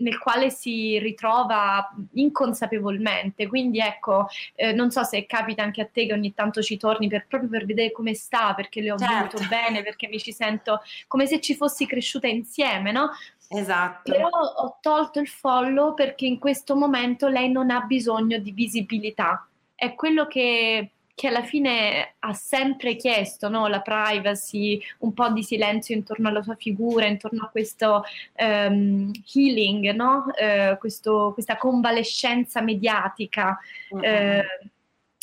nel 0.00 0.18
quale 0.18 0.50
si 0.50 0.98
ritrova 0.98 1.94
inconsapevolmente. 2.14 3.46
Quindi 3.46 3.78
ecco, 3.78 4.26
eh, 4.54 4.72
non 4.72 4.90
so 4.90 5.02
se 5.04 5.26
capita 5.26 5.62
anche 5.62 5.80
a 5.80 5.88
te 5.90 6.06
che 6.06 6.12
ogni 6.12 6.34
tanto 6.34 6.62
ci 6.62 6.76
torni 6.76 7.08
per, 7.08 7.26
proprio 7.26 7.50
per 7.50 7.64
vedere 7.66 7.92
come 7.92 8.14
sta, 8.14 8.54
perché 8.54 8.80
le 8.80 8.92
ho 8.92 8.98
certo. 8.98 9.36
voluto 9.36 9.48
bene, 9.48 9.82
perché 9.82 10.08
mi 10.08 10.18
ci 10.18 10.32
sento 10.32 10.82
come 11.06 11.26
se 11.26 11.40
ci 11.40 11.54
fossi 11.54 11.86
cresciuta 11.86 12.26
insieme, 12.26 12.92
no? 12.92 13.10
Esatto. 13.48 14.12
Però 14.12 14.28
ho 14.28 14.78
tolto 14.80 15.18
il 15.18 15.28
follow 15.28 15.94
perché 15.94 16.26
in 16.26 16.38
questo 16.38 16.76
momento 16.76 17.28
lei 17.28 17.50
non 17.50 17.70
ha 17.70 17.80
bisogno 17.80 18.38
di 18.38 18.52
visibilità. 18.52 19.46
È 19.74 19.94
quello 19.94 20.26
che 20.26 20.90
che 21.20 21.26
alla 21.26 21.42
fine 21.42 22.14
ha 22.20 22.32
sempre 22.32 22.96
chiesto 22.96 23.50
no? 23.50 23.66
la 23.66 23.82
privacy, 23.82 24.80
un 25.00 25.12
po' 25.12 25.28
di 25.28 25.42
silenzio 25.42 25.94
intorno 25.94 26.28
alla 26.28 26.42
sua 26.42 26.54
figura, 26.54 27.04
intorno 27.04 27.44
a 27.44 27.48
questo 27.48 28.04
um, 28.38 29.10
healing, 29.34 29.90
no? 29.90 30.24
uh, 30.28 30.78
questo, 30.78 31.32
questa 31.34 31.58
convalescenza 31.58 32.62
mediatica. 32.62 33.58
Mm-hmm. 33.94 34.38
Uh, 34.38 34.68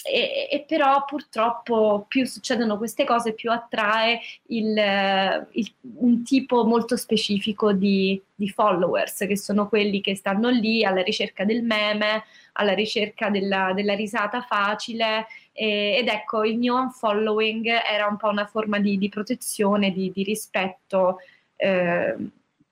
e, 0.10 0.48
e, 0.52 0.66
però 0.66 1.04
purtroppo 1.04 2.06
più 2.08 2.26
succedono 2.26 2.78
queste 2.78 3.04
cose, 3.04 3.34
più 3.34 3.52
attrae 3.52 4.22
il, 4.50 5.48
il, 5.52 5.74
un 5.96 6.24
tipo 6.24 6.64
molto 6.64 6.96
specifico 6.96 7.74
di, 7.74 8.22
di, 8.34 8.48
followers, 8.50 9.26
che 9.28 9.36
sono 9.36 9.68
quelli 9.68 10.00
che 10.00 10.16
stanno 10.16 10.50
lì 10.50 10.86
alla 10.86 11.02
ricerca 11.02 11.44
del 11.44 11.64
meme, 11.64 12.24
alla 12.54 12.74
ricerca 12.74 13.30
della, 13.30 13.74
della 13.74 13.96
risata 13.96 14.42
facile. 14.42 15.26
E, 15.60 15.96
ed 15.98 16.08
ecco, 16.08 16.44
il 16.44 16.60
mio 16.60 16.76
unfollowing 16.76 17.66
era 17.66 18.06
un 18.06 18.16
po' 18.18 18.30
una 18.30 18.46
forma 18.46 18.78
di, 18.78 19.00
di 19.00 19.10
protezione, 19.10 19.92
di, 19.92 20.12
di 20.12 20.22
rispetto. 20.22 21.18
Eh, 21.56 22.16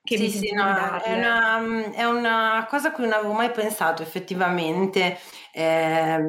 che 0.04 0.18
sì, 0.18 0.30
sì, 0.30 0.54
no, 0.54 0.64
è 1.02 1.14
una, 1.14 1.92
è 1.92 2.04
una, 2.06 2.68
cosa 2.70 2.90
a 2.90 2.92
cui 2.92 3.06
non 3.06 3.14
avevo 3.14 3.34
mai 3.34 3.50
pensato 3.50 4.04
effettivamente, 4.04 5.18
eh, 5.52 6.20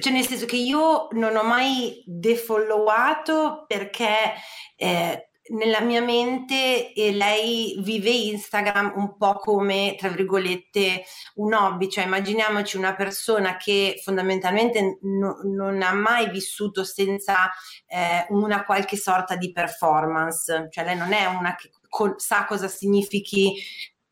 cioè 0.00 0.12
nel 0.12 0.26
senso 0.26 0.46
che 0.46 0.56
io 0.56 1.06
non 1.12 1.36
ho 1.36 1.44
mai 1.44 2.02
defollowato 2.04 3.66
perché 3.68 4.32
eh, 4.74 5.28
nella 5.50 5.80
mia 5.80 6.00
mente 6.00 6.92
eh, 6.92 7.12
lei 7.12 7.76
vive 7.80 8.10
Instagram 8.10 8.94
un 8.96 9.16
po' 9.16 9.34
come, 9.34 9.94
tra 9.98 10.08
virgolette, 10.08 11.04
un 11.34 11.52
hobby, 11.52 11.88
cioè 11.88 12.04
immaginiamoci 12.04 12.76
una 12.76 12.94
persona 12.94 13.56
che 13.56 14.00
fondamentalmente 14.02 14.98
no, 15.02 15.40
non 15.44 15.82
ha 15.82 15.92
mai 15.92 16.30
vissuto 16.30 16.84
senza 16.84 17.50
eh, 17.86 18.26
una 18.30 18.64
qualche 18.64 18.96
sorta 18.96 19.36
di 19.36 19.52
performance, 19.52 20.68
cioè 20.70 20.84
lei 20.84 20.96
non 20.96 21.12
è 21.12 21.26
una 21.26 21.54
che 21.54 21.70
co- 21.88 22.14
sa 22.18 22.44
cosa 22.46 22.68
significhi 22.68 23.52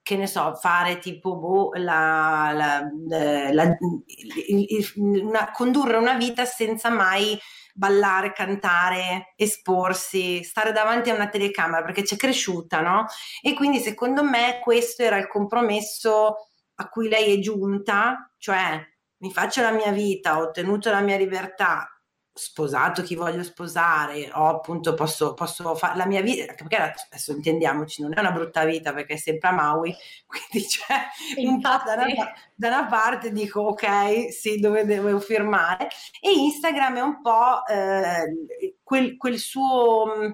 che 0.02 0.16
ne 0.16 0.26
so, 0.26 0.54
fare 0.56 0.98
tipo 0.98 1.36
boh, 1.36 1.70
la, 1.74 2.50
la, 2.52 2.90
la, 3.52 3.78
una, 4.96 5.50
condurre 5.52 5.96
una 5.96 6.14
vita 6.14 6.44
senza 6.44 6.90
mai 6.90 7.38
ballare, 7.74 8.32
cantare, 8.32 9.32
esporsi, 9.36 10.42
stare 10.42 10.72
davanti 10.72 11.10
a 11.10 11.14
una 11.14 11.28
telecamera 11.28 11.82
perché 11.82 12.02
c'è 12.02 12.16
cresciuta, 12.16 12.80
no? 12.80 13.06
E 13.40 13.54
quindi 13.54 13.78
secondo 13.78 14.22
me 14.22 14.60
questo 14.62 15.02
era 15.02 15.16
il 15.16 15.28
compromesso 15.28 16.36
a 16.76 16.88
cui 16.88 17.08
lei 17.08 17.36
è 17.36 17.38
giunta, 17.38 18.32
cioè 18.38 18.80
mi 19.18 19.32
faccio 19.32 19.62
la 19.62 19.70
mia 19.70 19.92
vita, 19.92 20.38
ho 20.38 20.42
ottenuto 20.42 20.90
la 20.90 21.00
mia 21.00 21.16
libertà, 21.16 21.91
sposato 22.34 23.02
chi 23.02 23.14
voglio 23.14 23.42
sposare, 23.42 24.30
o 24.32 24.48
appunto 24.48 24.94
posso, 24.94 25.34
posso 25.34 25.74
fare 25.74 25.96
la 25.96 26.06
mia 26.06 26.22
vita, 26.22 26.54
perché 26.54 26.76
adesso 26.76 27.32
intendiamoci, 27.32 28.02
non 28.02 28.16
è 28.16 28.20
una 28.20 28.32
brutta 28.32 28.64
vita 28.64 28.92
perché 28.92 29.14
è 29.14 29.16
sempre 29.18 29.50
a 29.50 29.52
Maui, 29.52 29.94
quindi 30.26 30.66
c'è 30.66 30.96
un 31.40 31.60
po' 31.60 31.68
da 31.84 31.94
una, 31.94 32.32
da 32.54 32.68
una, 32.68 32.86
parte 32.86 33.32
dico 33.32 33.60
ok, 33.60 34.32
sì, 34.32 34.58
dove 34.58 34.84
devo 34.86 35.20
firmare, 35.20 35.88
e 36.20 36.30
Instagram 36.30 36.96
è 36.96 37.02
un 37.02 37.20
po' 37.20 37.66
eh, 37.66 38.74
quel, 38.82 39.16
quel 39.18 39.38
suo 39.38 40.14
mm, 40.16 40.30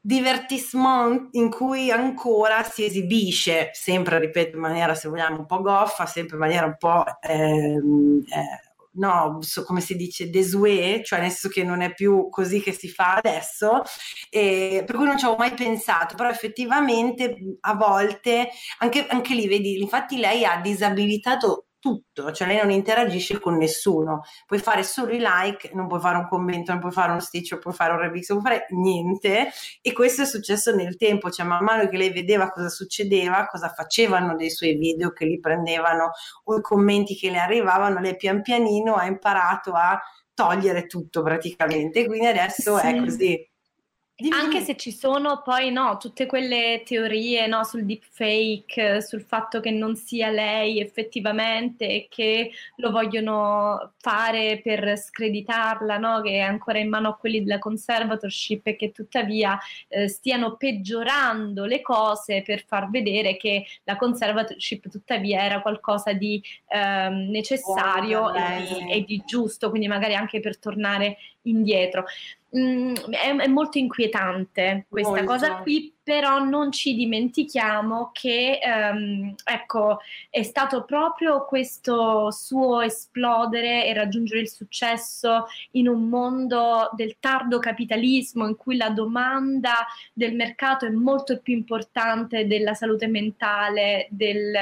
divertissement 0.00 1.28
in 1.32 1.50
cui 1.50 1.90
ancora 1.90 2.62
si 2.62 2.86
esibisce, 2.86 3.68
sempre, 3.74 4.18
ripeto, 4.18 4.56
in 4.56 4.62
maniera, 4.62 4.94
se 4.94 5.08
vogliamo, 5.10 5.40
un 5.40 5.46
po' 5.46 5.60
goffa, 5.60 6.06
sempre 6.06 6.36
in 6.36 6.40
maniera 6.40 6.64
un 6.64 6.76
po' 6.78 7.04
ehm, 7.20 8.24
eh, 8.30 8.69
no, 8.92 9.38
so, 9.40 9.64
come 9.64 9.80
si 9.80 9.96
dice, 9.96 10.30
désuet, 10.30 11.04
cioè 11.04 11.20
nel 11.20 11.30
senso 11.30 11.48
che 11.48 11.64
non 11.64 11.80
è 11.80 11.92
più 11.94 12.28
così 12.28 12.60
che 12.60 12.72
si 12.72 12.88
fa 12.88 13.14
adesso, 13.14 13.82
e 14.28 14.82
per 14.86 14.96
cui 14.96 15.06
non 15.06 15.18
ci 15.18 15.24
avevo 15.24 15.38
mai 15.38 15.54
pensato, 15.54 16.14
però 16.16 16.28
effettivamente 16.28 17.36
a 17.60 17.74
volte, 17.74 18.50
anche, 18.78 19.06
anche 19.08 19.34
lì 19.34 19.46
vedi, 19.48 19.80
infatti 19.80 20.16
lei 20.18 20.44
ha 20.44 20.60
disabilitato 20.60 21.66
tutto, 21.80 22.30
cioè 22.30 22.46
lei 22.46 22.58
non 22.58 22.70
interagisce 22.70 23.40
con 23.40 23.56
nessuno, 23.56 24.22
puoi 24.46 24.60
fare 24.60 24.84
solo 24.84 25.12
i 25.12 25.18
like, 25.18 25.70
non 25.74 25.88
puoi 25.88 25.98
fare 25.98 26.18
un 26.18 26.28
commento, 26.28 26.70
non 26.70 26.80
puoi 26.80 26.92
fare 26.92 27.10
uno 27.10 27.20
stitch, 27.20 27.52
non 27.52 27.60
puoi 27.60 27.74
fare 27.74 27.92
un 27.92 27.98
remix, 27.98 28.28
non 28.28 28.42
puoi 28.42 28.52
fare 28.52 28.66
niente 28.70 29.48
e 29.80 29.92
questo 29.92 30.22
è 30.22 30.26
successo 30.26 30.74
nel 30.74 30.96
tempo, 30.96 31.30
cioè 31.30 31.46
man 31.46 31.64
mano 31.64 31.88
che 31.88 31.96
lei 31.96 32.12
vedeva 32.12 32.50
cosa 32.50 32.68
succedeva, 32.68 33.46
cosa 33.46 33.70
facevano 33.70 34.36
dei 34.36 34.50
suoi 34.50 34.76
video 34.76 35.10
che 35.10 35.24
li 35.24 35.40
prendevano 35.40 36.10
o 36.44 36.56
i 36.56 36.60
commenti 36.60 37.16
che 37.16 37.30
le 37.30 37.38
arrivavano, 37.38 37.98
lei 37.98 38.16
pian 38.16 38.42
pianino 38.42 38.94
ha 38.94 39.06
imparato 39.06 39.72
a 39.72 39.98
togliere 40.34 40.86
tutto 40.86 41.22
praticamente, 41.22 42.06
quindi 42.06 42.26
adesso 42.26 42.76
sì. 42.78 42.86
è 42.86 42.98
così. 42.98 43.48
Dimmi, 44.20 44.36
Anche 44.36 44.60
se 44.60 44.76
ci 44.76 44.92
sono 44.92 45.40
poi 45.42 45.72
no, 45.72 45.96
tutte 45.96 46.26
quelle 46.26 46.82
teorie 46.84 47.46
no, 47.46 47.64
sul 47.64 47.86
deepfake, 47.86 49.00
sul 49.00 49.22
fatto 49.22 49.60
che 49.60 49.70
non 49.70 49.96
sia 49.96 50.28
lei 50.28 50.78
effettivamente 50.78 51.88
e 51.88 52.06
che 52.10 52.50
lo 52.76 52.90
vogliono 52.90 53.94
fare 53.96 54.60
per 54.62 54.98
screditarla, 54.98 55.96
no, 55.96 56.20
che 56.20 56.32
è 56.32 56.40
ancora 56.40 56.78
in 56.78 56.90
mano 56.90 57.08
a 57.08 57.16
quelli 57.16 57.42
della 57.42 57.58
conservatorship 57.58 58.66
e 58.66 58.76
che 58.76 58.92
tuttavia 58.92 59.58
eh, 59.88 60.06
stiano 60.08 60.56
peggiorando 60.56 61.64
le 61.64 61.80
cose 61.80 62.42
per 62.42 62.62
far 62.66 62.90
vedere 62.90 63.38
che 63.38 63.64
la 63.84 63.96
conservatorship 63.96 64.90
tuttavia 64.90 65.42
era 65.42 65.62
qualcosa 65.62 66.12
di 66.12 66.42
eh, 66.68 67.08
necessario 67.08 68.34
e 68.34 68.66
di, 68.68 68.92
e 68.92 69.04
di 69.04 69.22
giusto, 69.24 69.70
quindi 69.70 69.88
magari 69.88 70.14
anche 70.14 70.40
per 70.40 70.58
tornare 70.58 71.16
indietro. 71.42 72.04
Mm, 72.56 72.94
è, 73.10 73.32
è, 73.36 73.46
molto 73.46 73.78
inquietante 73.78 74.86
questa 74.88 75.10
molto. 75.10 75.26
cosa 75.26 75.56
qui, 75.58 75.94
però 76.02 76.42
non 76.42 76.72
ci 76.72 76.96
dimentichiamo 76.96 78.10
che 78.12 78.58
um, 78.64 79.32
ecco, 79.44 79.98
è 80.28 80.42
stato 80.42 80.82
proprio 80.82 81.44
questo 81.44 82.32
suo 82.32 82.80
esplodere 82.80 83.86
e 83.86 83.94
raggiungere 83.94 84.40
il 84.40 84.48
successo 84.48 85.46
in 85.72 85.86
un 85.86 86.08
mondo 86.08 86.90
del 86.96 87.18
tardo 87.20 87.60
capitalismo 87.60 88.48
in 88.48 88.56
cui 88.56 88.76
la 88.76 88.90
domanda 88.90 89.86
del 90.12 90.34
mercato 90.34 90.86
è 90.86 90.90
molto 90.90 91.38
più 91.38 91.54
importante 91.54 92.48
della 92.48 92.74
salute 92.74 93.06
mentale, 93.06 94.08
del 94.10 94.52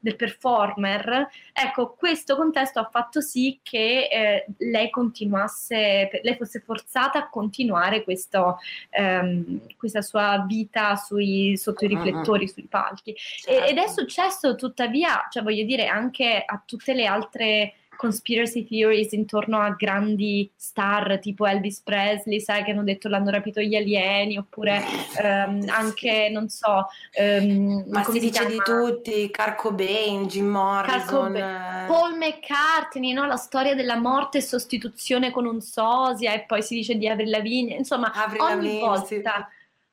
del 0.00 0.16
performer, 0.16 1.28
ecco, 1.52 1.94
questo 1.94 2.34
contesto 2.34 2.80
ha 2.80 2.88
fatto 2.90 3.20
sì 3.20 3.60
che 3.62 4.08
eh, 4.10 4.46
lei 4.58 4.88
continuasse, 4.90 6.10
lei 6.22 6.36
fosse 6.36 6.60
forzata 6.60 7.18
a 7.18 7.28
continuare 7.28 8.02
questo, 8.02 8.58
ehm, 8.88 9.60
questa 9.76 10.00
sua 10.00 10.44
vita 10.48 10.96
sui, 10.96 11.56
sotto 11.56 11.84
i 11.84 11.88
riflettori, 11.88 12.48
sui 12.48 12.66
palchi. 12.66 13.14
Certo. 13.14 13.64
E, 13.64 13.68
ed 13.68 13.76
è 13.76 13.86
certo. 13.86 14.00
successo 14.00 14.54
tuttavia, 14.54 15.28
cioè 15.30 15.42
voglio 15.42 15.64
dire, 15.64 15.86
anche 15.86 16.42
a 16.44 16.60
tutte 16.64 16.94
le 16.94 17.06
altre 17.06 17.74
conspiracy 18.00 18.64
theories 18.64 19.12
intorno 19.12 19.60
a 19.60 19.72
grandi 19.72 20.50
star 20.56 21.18
tipo 21.18 21.46
Elvis 21.46 21.82
Presley, 21.82 22.40
sai 22.40 22.64
che 22.64 22.70
hanno 22.70 22.82
detto 22.82 23.10
l'hanno 23.10 23.28
rapito 23.28 23.60
gli 23.60 23.76
alieni, 23.76 24.38
oppure 24.38 24.82
um, 25.22 25.62
anche, 25.68 26.30
non 26.32 26.48
so... 26.48 26.86
Um, 27.18 27.84
Ma 27.88 28.02
si, 28.04 28.18
dice 28.18 28.46
di 28.46 28.56
tutti, 28.64 29.28
Carco 29.30 29.72
Bain, 29.72 30.26
Jim 30.28 30.46
Morrison... 30.46 31.32
Bain, 31.32 31.86
Paul 31.88 32.16
McCartney, 32.16 33.12
no? 33.12 33.26
la 33.26 33.36
storia 33.36 33.74
della 33.74 33.98
morte 33.98 34.38
e 34.38 34.42
sostituzione 34.42 35.30
con 35.30 35.44
un 35.44 35.60
sosia 35.60 36.32
e 36.32 36.44
poi 36.46 36.62
si 36.62 36.76
dice 36.76 36.96
di 36.96 37.06
Avril 37.06 37.28
Lavigne, 37.28 37.74
insomma 37.74 38.12
Avril 38.14 38.40
ogni 38.40 38.54
Lavigne, 38.54 38.80
volta... 38.80 39.04
Sì 39.04 39.22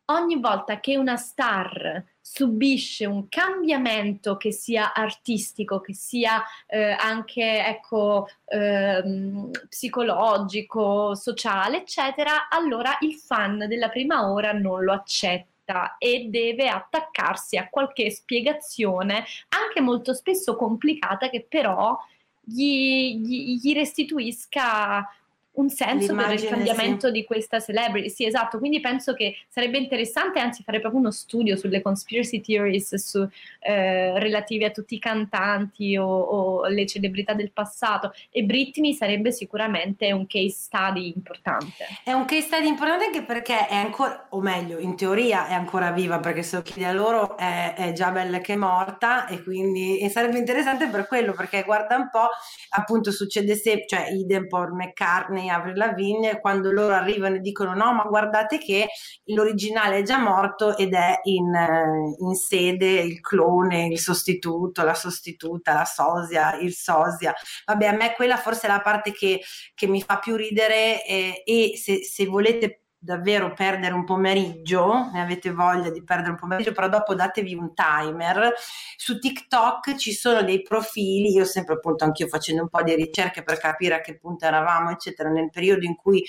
ogni 0.10 0.40
volta 0.40 0.80
che 0.80 0.96
una 0.96 1.18
star 1.18 2.02
subisce 2.30 3.06
un 3.06 3.30
cambiamento 3.30 4.36
che 4.36 4.52
sia 4.52 4.94
artistico, 4.94 5.80
che 5.80 5.94
sia 5.94 6.44
eh, 6.68 6.92
anche 6.92 7.66
ecco, 7.66 8.28
ehm, 8.46 9.50
psicologico, 9.70 11.16
sociale, 11.16 11.78
eccetera, 11.78 12.50
allora 12.50 12.98
il 13.00 13.16
fan 13.16 13.66
della 13.70 13.88
prima 13.90 14.30
ora 14.30 14.52
non 14.52 14.84
lo 14.84 14.92
accetta 14.92 15.96
e 15.98 16.28
deve 16.30 16.68
attaccarsi 16.68 17.56
a 17.56 17.70
qualche 17.70 18.12
spiegazione, 18.12 19.24
anche 19.50 19.80
molto 19.80 20.14
spesso 20.14 20.58
complicata, 20.58 21.30
che 21.30 21.46
però 21.48 21.98
gli, 22.42 23.16
gli, 23.16 23.60
gli 23.62 23.74
restituisca 23.74 25.10
un 25.58 25.70
senso 25.70 26.16
per 26.16 26.34
il 26.34 26.46
cambiamento 26.46 27.08
sì. 27.08 27.14
di 27.14 27.24
questa 27.26 27.60
celebrity. 27.60 28.10
Sì, 28.10 28.26
esatto, 28.26 28.58
quindi 28.60 28.80
penso 28.80 29.14
che 29.14 29.36
sarebbe 29.48 29.78
interessante 29.78 30.40
anzi 30.40 30.64
fare 30.64 30.80
proprio 30.80 31.02
uno 31.02 31.12
studio 31.12 31.56
sulle 31.56 31.82
conspiracy 31.82 32.42
theories 32.42 32.96
su, 32.96 33.28
eh, 33.60 34.20
relative 34.20 34.66
a 34.66 34.72
tutti 34.72 34.96
i 34.96 35.00
cantanti 35.00 35.98
o, 35.98 36.06
o, 36.08 36.68
le 36.68 36.86
celebrità 36.86 37.34
del 37.34 37.52
passato 37.52 38.14
e 38.32 38.44
Britney 38.44 38.94
sarebbe 38.94 39.32
sicuramente 39.32 40.12
un 40.12 40.28
case 40.28 40.56
study 40.56 41.12
importante. 41.16 41.86
È 42.04 42.12
un 42.12 42.26
case 42.26 42.42
study 42.42 42.68
importante 42.68 43.06
anche 43.06 43.24
perché 43.24 43.68
è 43.68 43.76
ancora, 43.76 44.28
o 44.30 44.42
meglio, 44.42 44.78
in 44.80 44.96
teoria 44.96 45.48
è 45.48 45.54
ancora 45.54 45.92
viva 45.92 46.20
perché 46.20 46.44
se 46.44 46.58
lo 46.58 46.62
chiedi 46.62 46.84
a 46.84 46.94
loro 46.94 47.36
è, 47.38 47.74
è 47.76 47.92
già 47.94 48.12
bella 48.12 48.40
che 48.40 48.54
è 48.54 48.58
morta 48.58 49.28
e 49.28 49.42
quindi 49.42 50.00
e 50.00 50.10
sarebbe 50.10 50.38
interessante 50.38 50.88
per 50.88 51.08
quello 51.08 51.34
perché 51.34 51.64
guarda 51.64 51.96
un 51.96 52.10
po', 52.12 52.28
appunto 52.70 53.12
succede 53.12 53.56
sempre, 53.56 53.88
cioè 53.88 54.10
idem 54.12 54.48
Paul 54.48 54.74
McCartney 54.74 55.47
Avril 55.50 55.78
Lavigne 55.78 56.40
quando 56.40 56.72
loro 56.72 56.94
arrivano 56.94 57.36
e 57.36 57.40
dicono 57.40 57.74
no 57.74 57.94
ma 57.94 58.04
guardate 58.04 58.58
che 58.58 58.88
l'originale 59.26 60.00
è 60.00 60.02
già 60.04 60.18
morto 60.18 60.76
ed 60.78 60.94
è 60.94 61.20
in, 61.24 61.54
eh, 61.54 62.16
in 62.20 62.34
sede 62.36 63.00
il 63.02 63.20
clone, 63.22 63.88
il 63.88 64.00
sostituto, 64.00 64.84
la 64.84 64.94
sostituta, 64.94 65.74
la 65.74 65.86
sosia, 65.86 66.58
il 66.58 66.74
sosia. 66.74 67.34
Vabbè 67.66 67.86
a 67.86 67.92
me 67.94 68.14
quella 68.16 68.38
forse 68.38 68.68
è 68.68 68.70
la 68.70 68.82
parte 68.82 69.12
che, 69.12 69.42
che 69.74 69.88
mi 69.88 70.02
fa 70.02 70.20
più 70.20 70.36
ridere 70.36 71.06
eh, 71.06 71.44
e 71.46 71.78
se, 71.78 72.04
se 72.04 72.26
volete 72.26 72.82
davvero 73.00 73.54
perdere 73.54 73.94
un 73.94 74.04
pomeriggio, 74.04 75.10
ne 75.14 75.22
avete 75.22 75.52
voglia 75.52 75.90
di 75.90 76.04
perdere 76.04 76.32
un 76.32 76.38
pomeriggio, 76.38 76.72
però 76.72 76.90
dopo 76.90 77.14
datevi 77.14 77.54
un 77.54 77.74
timer. 77.74 78.54
Su 78.96 79.20
TikTok 79.20 79.96
ci 79.96 80.14
sono 80.14 80.44
dei 80.44 80.62
profili, 80.62 81.32
io 81.32 81.46
sempre 81.46 81.76
appunto 81.76 82.04
anch'io 82.04 82.28
facendo 82.28 82.64
un 82.64 82.70
po' 82.70 82.82
di 82.82 82.96
ricerche 82.96 83.44
per 83.44 83.58
capire 83.60 83.96
a 83.96 84.02
che 84.02 84.18
punto 84.18 84.46
eravamo, 84.46 84.90
eccetera, 84.90 85.30
nel 85.30 85.50
periodo 85.50 85.86
in 85.86 85.96
cui 85.96 86.24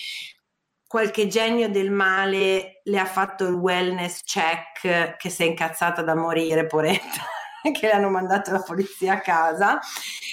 qualche 0.86 1.26
genio 1.26 1.68
del 1.68 1.90
male 1.90 2.80
le 2.82 2.98
ha 2.98 3.04
fatto 3.04 3.46
il 3.46 3.54
wellness 3.54 4.22
check 4.24 5.16
che 5.16 5.28
si 5.28 5.42
è 5.42 5.46
incazzata 5.46 6.02
da 6.02 6.14
morire, 6.14 6.66
poretta 6.66 7.22
che 7.72 7.86
le 7.86 7.92
hanno 7.92 8.08
mandato 8.08 8.52
la 8.52 8.62
polizia 8.62 9.14
a 9.14 9.20
casa 9.20 9.78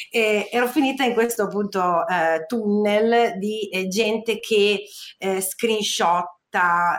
e 0.09 0.49
ero 0.51 0.67
finita 0.67 1.03
in 1.03 1.13
questo 1.13 1.43
appunto 1.43 2.07
eh, 2.07 2.45
tunnel 2.47 3.37
di 3.37 3.69
eh, 3.69 3.87
gente 3.87 4.39
che 4.39 4.83
eh, 5.17 5.41
screenshot 5.41 6.33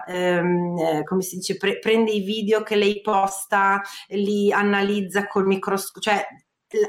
ehm, 0.07 0.79
eh, 0.79 1.05
come 1.05 1.23
si 1.23 1.37
dice, 1.37 1.57
pre- 1.57 1.79
prende 1.79 2.11
i 2.11 2.21
video 2.21 2.63
che 2.63 2.77
lei 2.77 3.01
posta, 3.01 3.81
li 4.09 4.53
analizza 4.53 5.27
col 5.27 5.47
microscopio, 5.47 6.13
cioè 6.13 6.27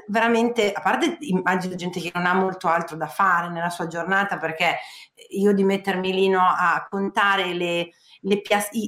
veramente, 0.08 0.71
a 0.73 0.82
parte 0.82 1.17
immagino 1.21 1.75
gente 1.75 1.99
che 1.99 2.12
non 2.13 2.25
ha 2.25 2.34
molto 2.34 2.67
altro 2.67 2.97
da 2.97 3.08
fare 3.08 3.49
nella 3.49 3.69
sua 3.69 3.88
giornata, 3.88 4.38
perché 4.38 4.77
io 5.30 5.53
di 5.53 5.63
mettermi 5.63 6.13
lì 6.13 6.27
no, 6.27 6.41
a 6.41 6.86
contare 6.89 7.53
le, 7.53 7.91
le, 8.21 8.41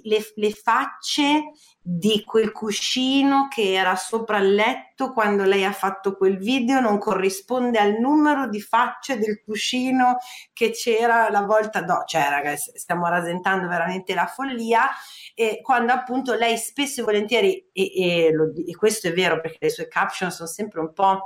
le, 0.03 0.25
le 0.35 0.51
facce 0.51 1.51
di 1.81 2.23
quel 2.23 2.51
cuscino 2.51 3.47
che 3.49 3.73
era 3.73 3.95
sopra 3.95 4.37
il 4.37 4.53
letto 4.53 5.11
quando 5.11 5.43
lei 5.43 5.63
ha 5.63 5.71
fatto 5.71 6.15
quel 6.15 6.37
video 6.37 6.79
non 6.79 6.99
corrisponde 6.99 7.79
al 7.79 7.93
numero 7.99 8.47
di 8.47 8.61
facce 8.61 9.17
del 9.17 9.41
cuscino 9.41 10.17
che 10.53 10.71
c'era 10.71 11.29
la 11.29 11.41
volta 11.41 11.81
dopo. 11.81 12.03
Cioè, 12.05 12.29
ragazzi, 12.29 12.71
stiamo 12.75 13.07
rasentando 13.07 13.67
veramente 13.67 14.13
la 14.13 14.27
follia. 14.27 14.87
E 15.33 15.61
quando 15.63 15.93
appunto 15.93 16.33
lei 16.35 16.57
spesso 16.57 17.01
e 17.01 17.03
volentieri, 17.03 17.69
e, 17.71 18.25
e, 18.27 18.31
lo, 18.33 18.51
e 18.53 18.75
questo 18.75 19.07
è 19.07 19.13
vero 19.13 19.39
perché 19.39 19.57
le 19.61 19.69
sue 19.69 19.87
caption 19.87 20.31
sono 20.31 20.47
sempre 20.47 20.81
un 20.81 20.93
po'. 20.93 21.23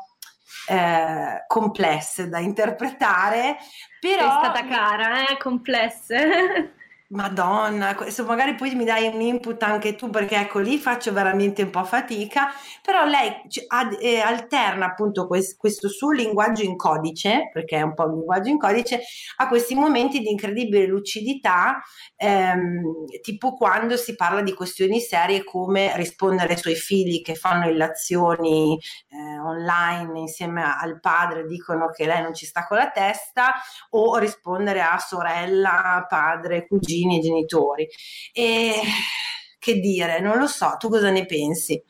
Eh, 0.70 1.44
complesse 1.48 2.30
da 2.30 2.40
interpretare, 2.40 3.58
però 4.00 4.28
è 4.28 4.44
stata 4.44 4.66
cara, 4.66 5.28
eh, 5.28 5.38
complesse. 5.38 6.74
Madonna, 7.14 7.90
adesso 7.90 8.26
magari 8.26 8.56
poi 8.56 8.74
mi 8.74 8.86
dai 8.86 9.06
un 9.06 9.22
input 9.22 9.62
anche 9.62 9.94
tu 9.94 10.10
perché 10.10 10.36
ecco 10.36 10.58
lì 10.58 10.80
faccio 10.80 11.14
veramente 11.14 11.62
un 11.62 11.70
po' 11.70 11.84
fatica, 11.84 12.48
però 12.82 13.06
lei 13.06 13.32
ad, 13.68 13.96
eh, 14.00 14.20
alterna 14.20 14.88
appunto 14.88 15.28
quest, 15.28 15.56
questo 15.58 15.90
suo 15.90 16.10
linguaggio 16.10 16.64
in 16.64 16.76
codice, 16.76 17.52
perché 17.54 17.78
è 17.78 17.82
un 17.84 17.94
po' 17.94 18.06
un 18.06 18.16
linguaggio 18.16 18.50
in 18.50 18.58
codice, 18.58 19.02
a 19.38 19.48
questi 19.48 19.76
momenti 19.76 20.22
di 20.22 20.32
incredibile 20.32 20.88
lucidità, 20.88 21.82
ehm, 22.16 23.06
tipo 23.22 23.54
quando 23.54 23.96
si 23.96 24.16
parla 24.16 24.42
di 24.42 24.56
questioni 24.56 25.00
serie 25.00 25.44
come 25.44 25.96
rispondere 25.96 26.54
ai 26.54 26.60
suoi 26.60 26.76
figli 26.76 27.22
che 27.22 27.36
fanno 27.36 27.70
illazioni 27.70 28.76
eh, 29.10 29.40
online 29.40 30.20
insieme 30.20 30.64
al 30.64 31.00
padre, 31.00 31.46
dicono 31.46 31.90
che 31.92 32.08
lei 32.08 32.24
non 32.24 32.34
ci 32.34 32.48
sta 32.48 32.66
con 32.66 32.78
la 32.78 32.90
testa, 32.90 33.54
o 33.92 34.18
rispondere 34.18 34.82
a 34.82 34.98
sorella, 34.98 36.08
padre, 36.10 36.66
cugino 36.66 37.02
bambini 37.04 37.18
e 37.18 37.22
genitori. 37.22 37.88
E 38.32 38.74
che 39.60 39.80
dire, 39.80 40.20
non 40.20 40.38
lo 40.38 40.48
so, 40.48 40.76
tu 40.78 40.90
cosa 40.90 41.10
ne 41.10 41.26
pensi? 41.26 41.82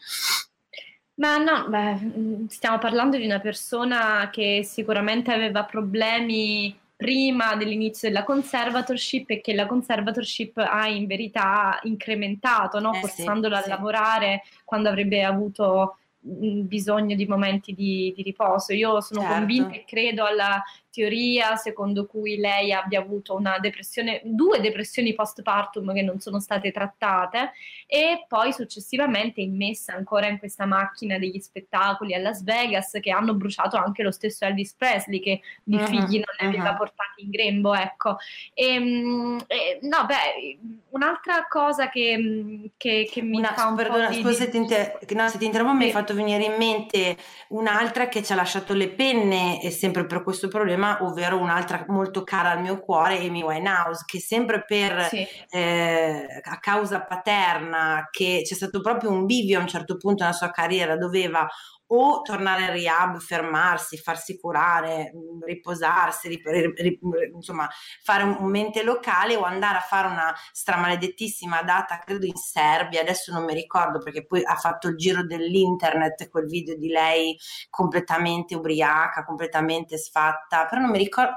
Ma 1.15 1.38
no, 1.38 1.67
beh, 1.69 2.47
stiamo 2.49 2.80
parlando 2.80 3.17
di 3.17 3.26
una 3.26 3.39
persona 3.39 4.30
che 4.32 4.62
sicuramente 4.63 5.32
aveva 5.32 5.63
problemi 5.63 6.76
prima 6.95 7.56
dell'inizio 7.56 8.08
della 8.08 8.23
conservatorship 8.23 9.30
e 9.32 9.41
che 9.41 9.54
la 9.54 9.65
conservatorship 9.65 10.58
ha 10.58 10.88
in 10.88 11.06
verità 11.06 11.80
incrementato, 11.84 12.80
no? 12.80 12.93
eh 12.93 12.99
forsandola 12.99 13.58
sì, 13.58 13.62
a 13.62 13.63
sì. 13.63 13.69
lavorare 13.69 14.43
quando 14.63 14.89
avrebbe 14.89 15.23
avuto 15.23 15.97
bisogno 16.19 17.15
di 17.15 17.26
momenti 17.26 17.73
di, 17.73 18.13
di 18.15 18.21
riposo. 18.21 18.73
Io 18.73 19.02
sono 19.02 19.21
certo. 19.21 19.36
convinta 19.36 19.76
e 19.76 19.84
credo 19.86 20.26
alla 20.26 20.63
teoria 20.94 21.56
secondo 21.56 22.06
cui 22.06 22.38
lei 22.38 22.72
abbia 22.72 23.00
avuto 23.00 23.36
una 23.36 23.58
depressione, 23.58 24.22
due 24.24 24.62
depressioni 24.62 25.14
postpartum 25.16 25.92
che 25.92 26.04
non 26.04 26.20
sono 26.20 26.40
state 26.40 26.72
trattate 26.72 27.52
e 27.88 28.26
poi 28.28 28.54
successivamente 28.54 29.42
immessa 29.42 29.94
ancora 29.94 30.28
in 30.28 30.38
questa 30.38 30.66
macchina 30.66 31.18
degli 31.18 31.40
spettacoli 31.40 32.14
a 32.14 32.20
Las 32.20 32.44
Vegas 32.44 32.98
che 33.02 33.10
hanno 33.10 33.34
bruciato 33.34 33.76
anche 33.76 34.04
lo 34.04 34.12
stesso 34.12 34.46
Elvis 34.46 34.76
Presley 34.76 35.20
che 35.20 35.42
di 35.64 35.78
uh-huh, 35.78 35.86
figli 35.88 36.22
non 36.22 36.36
ne 36.40 36.48
aveva 36.48 36.70
uh-huh. 36.72 36.78
portati 36.78 37.24
in 37.24 37.30
grembo, 37.30 37.74
ecco. 37.74 38.18
E, 38.54 38.76
ehm, 38.76 39.44
e, 39.48 39.80
no, 39.82 40.06
beh, 40.06 40.60
un'altra 40.90 41.48
cosa 41.48 41.90
che, 41.90 42.70
che, 42.78 43.10
che 43.12 43.22
mi 43.22 43.38
una, 43.38 43.54
fa 43.54 43.68
un 43.68 43.76
perdona, 43.76 44.08
po' 44.08 44.14
scusa 44.14 44.30
di... 44.30 44.36
se 44.36 44.50
ti, 44.50 44.58
inter... 44.58 45.00
no, 45.10 45.30
se 45.30 45.38
ti 45.38 45.46
interrompo, 45.46 45.74
mi 45.74 45.86
hai 45.86 45.92
fatto 45.92 46.14
venire 46.14 46.44
in 46.44 46.56
mente 46.58 47.18
un'altra 47.50 48.08
che 48.08 48.22
ci 48.24 48.32
ha 48.32 48.36
lasciato 48.36 48.74
le 48.74 48.90
penne 48.90 49.62
e 49.62 49.72
sempre 49.72 50.06
per 50.06 50.24
questo 50.24 50.48
problema, 50.48 50.83
ovvero 51.02 51.38
un'altra 51.38 51.86
molto 51.88 52.24
cara 52.24 52.52
al 52.52 52.62
mio 52.62 52.80
cuore, 52.80 53.17
Amy 53.17 53.41
Winehouse, 53.41 54.04
che 54.06 54.19
sempre 54.19 54.63
per 54.65 55.08
sì. 55.08 55.26
eh, 55.50 56.41
a 56.43 56.60
causa 56.60 57.02
paterna, 57.02 58.08
che 58.12 58.41
c'è 58.43 58.56
stato 58.56 58.82
proprio 58.82 59.12
un 59.12 59.26
bivio 59.26 59.60
a 59.60 59.62
un 59.62 59.67
certo 59.67 59.98
punto 59.98 60.24
nella 60.24 60.36
sua 60.36 60.52
carriera, 60.52 60.98
doveva 60.98 61.48
o 61.96 62.22
tornare 62.22 62.64
in 62.64 62.72
rehab, 62.72 63.20
fermarsi, 63.20 63.98
farsi 63.98 64.40
curare, 64.40 65.12
mm, 65.16 65.44
riposarsi, 65.44 66.28
rip, 66.28 66.46
rip, 66.46 67.02
insomma 67.34 67.70
fare 68.02 68.24
un 68.24 68.50
mente 68.50 68.84
locale 68.84 69.36
o 69.36 69.44
andare 69.44 69.78
a 69.78 69.82
fare 69.82 70.08
una 70.08 70.34
stramaledettissima 70.52 71.62
data, 71.62 72.00
credo 72.00 72.26
in 72.26 72.36
Serbia, 72.36 73.02
adesso 73.02 73.32
non 73.32 73.44
mi 73.46 73.54
ricordo 73.54 74.00
perché 74.00 74.26
poi 74.26 74.44
ha 74.44 74.56
fatto 74.56 74.88
il 74.88 74.98
giro 74.98 75.24
dell'internet 75.24 76.30
quel 76.30 76.48
video 76.48 76.76
di 76.76 76.88
lei 76.88 77.38
completamente 77.70 78.56
ubriaca, 78.56 79.24
completamente 79.24 79.98
sfatta, 79.98 80.66
però 80.66 80.82
non 80.82 80.90
mi 80.90 80.98
ricordo 80.98 81.36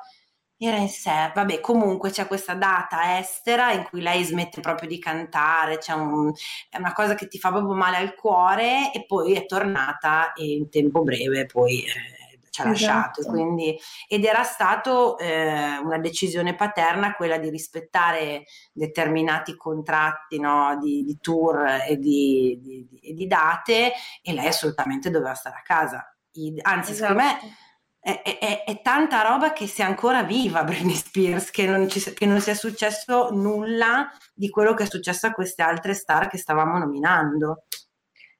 era 0.58 0.78
in 0.78 0.88
sé, 0.88 1.30
vabbè, 1.34 1.60
comunque 1.60 2.10
c'è 2.10 2.26
questa 2.26 2.54
data 2.54 3.18
estera 3.18 3.72
in 3.72 3.84
cui 3.84 4.00
lei 4.00 4.24
smette 4.24 4.60
proprio 4.60 4.88
di 4.88 4.98
cantare, 4.98 5.78
c'è 5.78 5.92
un, 5.92 6.32
è 6.70 6.78
una 6.78 6.94
cosa 6.94 7.14
che 7.14 7.28
ti 7.28 7.38
fa 7.38 7.50
proprio 7.50 7.74
male 7.74 7.98
al 7.98 8.14
cuore 8.14 8.90
e 8.92 9.04
poi 9.04 9.34
è 9.34 9.44
tornata 9.44 10.32
e 10.32 10.52
in 10.52 10.70
tempo 10.70 11.02
breve 11.02 11.44
poi 11.44 11.84
eh, 11.84 12.16
ci 12.50 12.62
ha 12.62 12.70
esatto. 12.70 12.70
lasciato. 12.70 13.22
Quindi, 13.28 13.78
ed 14.08 14.24
era 14.24 14.42
stato 14.44 15.18
eh, 15.18 15.76
una 15.78 15.98
decisione 15.98 16.54
paterna 16.54 17.14
quella 17.14 17.36
di 17.36 17.50
rispettare 17.50 18.44
determinati 18.72 19.56
contratti 19.56 20.40
no, 20.40 20.78
di, 20.80 21.04
di, 21.04 21.18
tour 21.20 21.66
e 21.86 21.98
di, 21.98 22.58
di, 22.62 23.14
di, 23.14 23.26
date 23.26 23.92
e 24.22 24.32
lei 24.32 24.46
assolutamente 24.46 25.10
doveva 25.10 25.34
stare 25.34 25.56
a 25.56 25.62
casa. 25.62 26.16
Anzi, 26.62 26.92
esatto. 26.92 27.12
secondo 27.12 27.22
me 27.22 27.56
è, 28.06 28.38
è, 28.38 28.62
è, 28.62 28.82
tanta 28.82 29.22
roba 29.22 29.52
che 29.52 29.66
sia 29.66 29.84
ancora 29.84 30.22
viva 30.22 30.62
Britney 30.62 30.94
Spears, 30.94 31.50
che 31.50 31.66
non, 31.66 31.88
ci, 31.88 32.00
che 32.14 32.24
non 32.24 32.40
sia 32.40 32.54
successo 32.54 33.30
nulla 33.32 34.08
di 34.32 34.48
quello 34.48 34.74
che 34.74 34.84
è 34.84 34.86
successo 34.86 35.26
a 35.26 35.32
queste 35.32 35.62
altre 35.62 35.92
star 35.92 36.28
che 36.28 36.38
stavamo 36.38 36.78
nominando. 36.78 37.64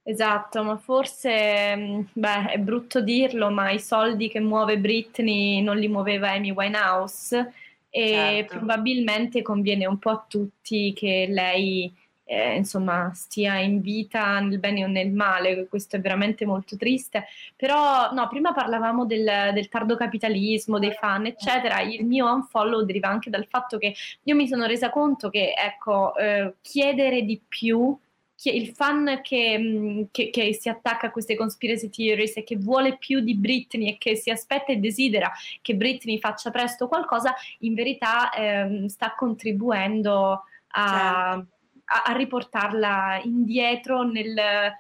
Esatto, 0.05 0.63
ma 0.63 0.77
forse, 0.77 1.75
mm, 1.77 2.01
beh, 2.13 2.51
è 2.53 2.59
brutto 2.59 3.01
dirlo, 3.01 3.51
ma 3.51 3.73
i 3.73 3.81
soldi 3.81 4.29
che 4.29 4.39
muove 4.39 4.79
Britney 4.79 5.61
non 5.63 5.79
li 5.79 5.89
muoveva 5.89 6.31
Amy 6.31 6.53
Winehouse 6.53 7.53
e 7.91 8.09
certo. 8.09 8.59
probabilmente 8.59 9.43
conviene 9.43 9.85
un 9.87 9.99
po' 9.99 10.11
a 10.11 10.25
tutti 10.29 10.93
che 10.93 11.27
lei 11.29 11.93
eh, 12.29 12.57
insomma 12.57 13.13
stia 13.15 13.59
in 13.59 13.81
vita 13.81 14.41
nel 14.41 14.59
bene 14.59 14.85
o 14.85 14.89
nel 14.89 15.13
male, 15.13 15.69
questo 15.69 15.97
è 15.97 16.01
veramente 16.01 16.45
molto 16.45 16.77
triste, 16.77 17.27
però 17.55 18.13
no, 18.13 18.29
prima 18.29 18.53
parlavamo 18.53 19.07
del, 19.07 19.53
del 19.55 19.69
tardo 19.69 19.97
capitalismo, 19.97 20.81
dei 20.81 20.93
fan 20.93 21.27
eccetera, 21.27 21.81
il 21.83 22.05
mio 22.05 22.33
unfollow 22.33 22.83
deriva 22.85 23.09
anche 23.09 23.31
dal 23.31 23.47
fatto 23.47 23.79
che 23.79 23.95
io 24.25 24.35
mi 24.35 24.49
sono 24.49 24.67
resa 24.67 24.91
conto 24.91 25.31
che 25.31 25.55
ecco, 25.57 26.17
eh, 26.17 26.55
chiedere 26.61 27.23
di 27.23 27.41
più 27.47 27.97
il 28.43 28.69
fan 28.75 29.21
che, 29.23 29.59
mm, 29.59 30.03
che, 30.11 30.31
che, 30.31 30.53
si 30.53 30.69
attacca 30.69 31.07
a 31.07 31.11
queste 31.11 31.37
conspiracy 31.37 31.89
theories 31.89 32.37
e 32.37 32.45
che 32.45 32.57
vuole 32.57 32.99
più 32.99 33.21
di 33.21 33.35
Britney 33.35 33.89
e 33.89 33.99
che 33.99 34.15
si 34.15 34.31
aspetta 34.31 34.73
e 34.73 34.77
desidera 34.77 35.33
che 35.63 35.75
Britney 35.75 36.19
faccia 36.19 36.51
presto 36.51 36.87
qualcosa, 36.87 37.35
in 37.61 37.75
verità 37.75 38.31
eh, 38.31 38.85
sta 38.89 39.15
contribuendo 39.17 40.43
a, 40.69 41.33
certo 41.33 41.55
a, 41.87 42.13
a 42.13 42.17
riportarla 42.17 43.21
indietro 43.25 44.03
nel, 44.03 44.35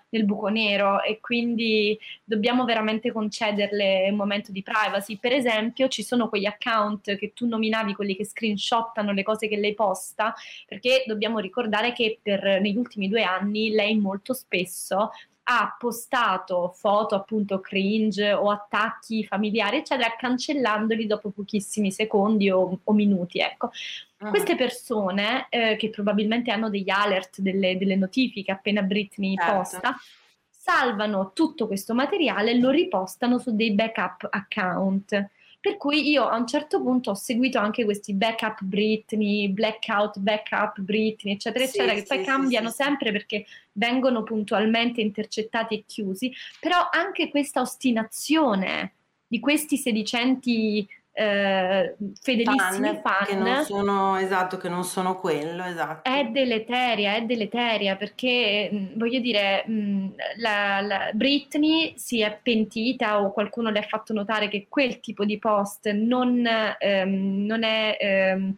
nel, 0.08 0.24
buco 0.24 0.48
nero 0.48 1.02
e 1.02 1.20
quindi 1.20 1.98
dobbiamo 2.24 2.64
veramente 2.64 3.12
concederle 3.12 4.08
un 4.10 4.16
momento 4.16 4.52
di 4.52 4.62
privacy. 4.62 5.18
Per 5.18 5.32
esempio 5.32 5.88
ci 5.88 6.02
sono 6.02 6.28
quegli 6.28 6.46
account 6.46 7.16
che 7.16 7.32
tu 7.32 7.46
nominavi, 7.46 7.94
quelli 7.94 8.16
che 8.16 8.24
screenshottano 8.24 9.12
le 9.12 9.22
cose 9.22 9.48
che 9.48 9.56
lei 9.56 9.74
posta, 9.74 10.34
perché 10.66 11.04
dobbiamo 11.06 11.38
ricordare 11.38 11.92
che 11.92 12.18
per, 12.20 12.60
negli 12.60 12.76
ultimi 12.76 13.08
due 13.08 13.22
anni 13.22 13.70
lei 13.70 13.96
molto 13.98 14.32
spesso 14.32 15.10
ha 15.48 15.76
postato 15.78 16.74
foto 16.76 17.14
appunto 17.14 17.60
cringe 17.60 18.32
o 18.32 18.50
attacchi 18.50 19.24
familiari, 19.24 19.78
eccetera, 19.78 20.16
cancellandoli 20.18 21.06
dopo 21.06 21.30
pochissimi 21.30 21.92
secondi 21.92 22.50
o, 22.50 22.80
o 22.82 22.92
minuti. 22.92 23.38
Ecco. 23.38 23.70
Uh-huh. 24.18 24.30
Queste 24.30 24.56
persone, 24.56 25.46
eh, 25.50 25.76
che 25.76 25.90
probabilmente 25.90 26.50
hanno 26.50 26.68
degli 26.68 26.90
alert, 26.90 27.40
delle, 27.40 27.78
delle 27.78 27.94
notifiche 27.94 28.50
appena 28.50 28.82
Britney 28.82 29.36
certo. 29.36 29.52
posta, 29.52 29.96
salvano 30.50 31.30
tutto 31.32 31.68
questo 31.68 31.94
materiale 31.94 32.50
e 32.50 32.58
lo 32.58 32.70
ripostano 32.70 33.38
su 33.38 33.54
dei 33.54 33.72
backup 33.72 34.26
account. 34.28 35.30
Per 35.66 35.78
cui 35.78 36.08
io 36.08 36.28
a 36.28 36.36
un 36.36 36.46
certo 36.46 36.80
punto 36.80 37.10
ho 37.10 37.14
seguito 37.14 37.58
anche 37.58 37.84
questi 37.84 38.14
backup 38.14 38.62
Britney, 38.62 39.48
blackout, 39.48 40.20
backup 40.20 40.78
Britney, 40.78 41.34
eccetera, 41.34 41.64
sì, 41.64 41.70
eccetera, 41.70 41.92
che 41.92 42.02
sì, 42.02 42.06
poi 42.06 42.18
sì, 42.18 42.24
cambiano 42.24 42.70
sempre 42.70 43.10
perché 43.10 43.44
vengono 43.72 44.22
puntualmente 44.22 45.00
intercettati 45.00 45.74
e 45.74 45.82
chiusi, 45.84 46.32
però 46.60 46.88
anche 46.92 47.30
questa 47.30 47.62
ostinazione 47.62 48.92
di 49.26 49.40
questi 49.40 49.76
sedicenti 49.76 50.86
eh, 51.18 51.96
fedelissimi 52.20 52.88
fan, 52.88 53.00
fan, 53.00 53.24
che 53.26 53.34
non 53.36 53.64
sono 53.64 54.16
esatto 54.18 54.58
che 54.58 54.68
non 54.68 54.84
sono 54.84 55.16
quello 55.16 55.64
esatto. 55.64 56.10
è 56.10 56.26
deleteria 56.26 57.14
è 57.14 57.22
deleteria 57.22 57.96
perché 57.96 58.68
mm, 58.70 58.86
voglio 58.96 59.18
dire 59.20 59.64
mm, 59.66 60.08
la, 60.36 60.82
la 60.82 61.10
Britney 61.14 61.94
si 61.96 62.20
è 62.20 62.38
pentita 62.42 63.22
o 63.22 63.32
qualcuno 63.32 63.70
le 63.70 63.78
ha 63.78 63.86
fatto 63.88 64.12
notare 64.12 64.48
che 64.48 64.66
quel 64.68 65.00
tipo 65.00 65.24
di 65.24 65.38
post 65.38 65.90
non, 65.90 66.46
ehm, 66.78 67.46
non 67.46 67.62
è 67.62 67.96
ehm, 67.98 68.54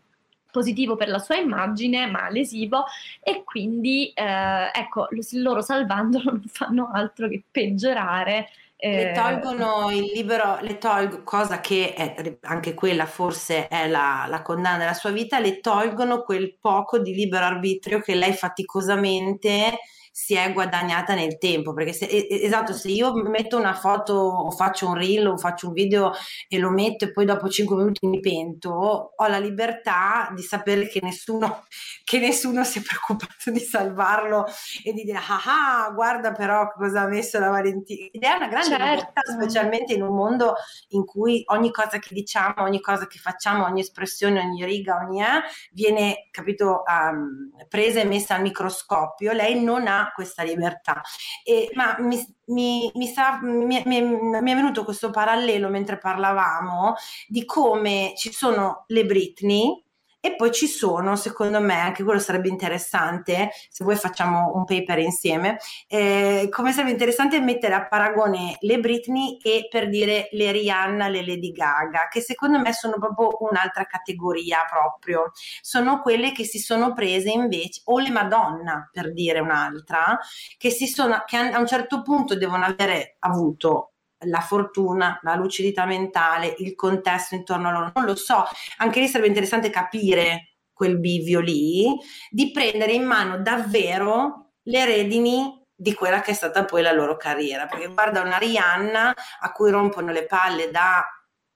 positivo 0.51 0.97
per 0.97 1.11
la 1.11 1.21
sua 1.21 1.37
immagine 1.37 2.07
ma 2.07 2.29
lesivo 2.29 2.87
e 3.23 3.45
quindi 3.45 4.11
eh, 4.13 4.71
ecco 4.73 5.07
loro 5.35 5.61
salvandolo 5.61 6.25
non 6.33 6.43
fanno 6.47 6.91
altro 6.93 7.29
che 7.29 7.41
peggiorare 7.49 8.49
le 8.81 9.11
eh, 9.11 9.13
tolgono 9.13 9.91
il 9.91 10.05
libero, 10.15 10.59
le 10.61 10.79
tolgo, 10.79 11.25
cosa 11.25 11.61
che 11.61 11.95
è, 11.95 12.39
anche 12.43 12.75
quella 12.75 13.07
forse 13.07 13.67
è 13.67 13.89
la, 13.89 14.27
la, 14.29 14.43
condanna 14.43 14.79
della 14.79 14.95
sua 14.95 15.11
vita, 15.11 15.41
le 15.41 15.59
tolgono 15.59 16.23
quel 16.23 16.57
poco 16.61 16.99
di 16.99 17.13
libero 17.13 17.45
arbitrio 17.45 18.01
che 18.01 18.15
lei 18.15 18.33
faticosamente 18.33 19.81
si 20.21 20.35
è 20.35 20.53
guadagnata 20.53 21.15
nel 21.15 21.39
tempo, 21.39 21.73
perché 21.73 21.93
se, 21.93 22.09
esatto, 22.29 22.73
se 22.73 22.89
io 22.89 23.15
metto 23.15 23.57
una 23.57 23.73
foto 23.73 24.15
o 24.15 24.51
faccio 24.51 24.89
un 24.89 24.95
reel 24.95 25.29
o 25.29 25.39
faccio 25.39 25.69
un 25.69 25.73
video 25.73 26.13
e 26.49 26.59
lo 26.59 26.71
metto 26.71 27.05
e 27.05 27.13
poi 27.13 27.25
dopo 27.25 27.49
5 27.49 27.77
minuti 27.77 28.05
mi 28.09 28.19
pento, 28.19 29.13
ho 29.15 29.27
la 29.29 29.39
libertà 29.39 30.33
di 30.35 30.43
sapere 30.43 30.89
che 30.89 30.99
nessuno, 31.05 31.63
che 32.03 32.19
nessuno 32.19 32.65
si 32.65 32.81
è 32.81 32.83
preoccupato 32.83 33.53
di 33.53 33.61
salvarlo 33.61 34.45
e 34.83 34.93
di 34.93 35.05
dire 35.05 35.19
ah, 35.19 35.87
ah 35.87 35.91
guarda 35.93 36.33
però 36.33 36.69
cosa 36.73 37.03
ha 37.03 37.07
messo 37.07 37.39
la 37.39 37.51
Valentina. 37.51 38.09
Ed 38.11 38.21
è 38.21 38.33
una 38.35 38.49
grande 38.49 38.71
certo. 38.71 38.85
libertà, 38.85 39.21
specialmente 39.25 39.93
in 39.93 40.03
un 40.03 40.17
mondo 40.17 40.55
in 40.89 41.05
cui 41.05 41.45
ogni 41.47 41.71
cosa 41.71 42.01
che 42.01 42.13
diciamo, 42.13 42.65
ogni 42.65 42.81
cosa 42.81 43.07
che 43.07 43.19
facciamo, 43.19 43.65
ogni 43.65 43.83
espressione, 43.83 44.41
ogni 44.41 44.65
riga, 44.65 44.97
ogni 44.97 45.23
eh, 45.23 45.43
viene, 45.71 46.27
capito, 46.33 46.83
um, 46.85 47.53
presa 47.69 48.01
e 48.01 48.05
messa 48.05 48.35
al 48.35 48.43
microscopio. 48.43 49.31
Lei 49.31 49.63
non 49.63 49.87
ha 49.87 50.07
questa 50.15 50.43
libertà. 50.43 51.01
E, 51.45 51.71
ma 51.75 51.97
mi, 51.99 52.19
mi, 52.47 52.91
mi, 52.95 53.07
sta, 53.07 53.41
mi, 53.43 53.83
mi, 53.85 53.97
è 53.99 54.55
venuto 54.55 54.85
questo 54.85 55.11
parallelo 55.11 55.69
mentre 55.69 55.99
parlavamo 55.99 56.95
di 57.27 57.45
come 57.45 58.13
ci 58.17 58.33
sono 58.33 58.85
le 58.89 59.05
Britney 59.05 59.87
e 60.21 60.35
poi 60.35 60.53
ci 60.53 60.67
sono, 60.67 61.17
secondo 61.17 61.61
me, 61.61 61.75
anche 61.75 62.03
quello 62.03 62.19
sarebbe 62.19 62.49
interessante, 62.49 63.51
se 63.69 63.85
voi 63.85 63.97
facciamo 63.97 64.53
un 64.55 64.65
paper 64.65 64.99
insieme, 64.99 65.59
eh, 65.87 66.49
come 66.51 66.73
sarebbe 66.73 66.91
interessante 66.93 67.41
mettere 67.41 67.75
a 67.75 67.87
paragone 67.87 68.57
le 68.61 68.81
Britney 68.81 69.39
e 69.41 69.69
per 69.71 69.89
dire 69.89 70.29
le 70.33 70.51
Rihanna, 70.51 71.09
le 71.09 71.25
Lady 71.25 71.53
Gaga, 71.53 72.09
che 72.11 72.21
secondo 72.21 72.59
me 72.59 72.73
sono 72.73 72.97
proprio 72.99 73.37
un'altra 73.49 73.85
categoria 73.85 74.59
proprio. 74.69 75.33
Sono 75.61 76.01
quelle 76.01 76.33
che 76.33 76.45
si 76.45 76.59
sono 76.59 76.93
prese 76.93 77.31
invece, 77.31 77.83
o 77.85 77.99
le 77.99 78.11
Madonna, 78.11 78.89
per 78.93 79.13
dire 79.13 79.39
un'altra, 79.41 80.19
che, 80.57 80.71
si 80.71 80.87
sono, 80.87 81.23
che 81.27 81.37
a 81.37 81.59
un 81.59 81.67
certo 81.67 82.03
punto 82.03 82.37
devono 82.37 82.65
avere 82.65 83.17
avuto 83.21 83.93
la 84.27 84.41
fortuna, 84.41 85.19
la 85.23 85.35
lucidità 85.35 85.85
mentale, 85.85 86.55
il 86.59 86.75
contesto 86.75 87.35
intorno 87.35 87.69
a 87.69 87.73
loro, 87.73 87.93
non 87.95 88.05
lo 88.05 88.17
so, 88.17 88.45
anche 88.79 89.01
lì 89.01 89.09
sarebbe 89.09 89.29
interessante 89.29 89.71
capire 89.71 90.55
quel 90.73 90.99
bivio 90.99 91.41
lì, 91.41 91.97
di 92.31 92.51
prendere 92.51 92.93
in 92.93 93.05
mano 93.05 93.41
davvero 93.43 94.53
le 94.63 94.85
redini 94.85 95.67
di 95.75 95.95
quella 95.95 96.21
che 96.21 96.33
è 96.33 96.35
stata 96.35 96.65
poi 96.65 96.83
la 96.83 96.93
loro 96.93 97.17
carriera, 97.17 97.67
perché 97.67 97.87
guarda 97.89 98.21
una 98.21 98.39
Rihanna 98.39 99.15
a 99.41 99.53
cui 99.53 99.71
rompono 99.71 100.11
le 100.13 100.27
palle 100.27 100.71
da 100.71 101.05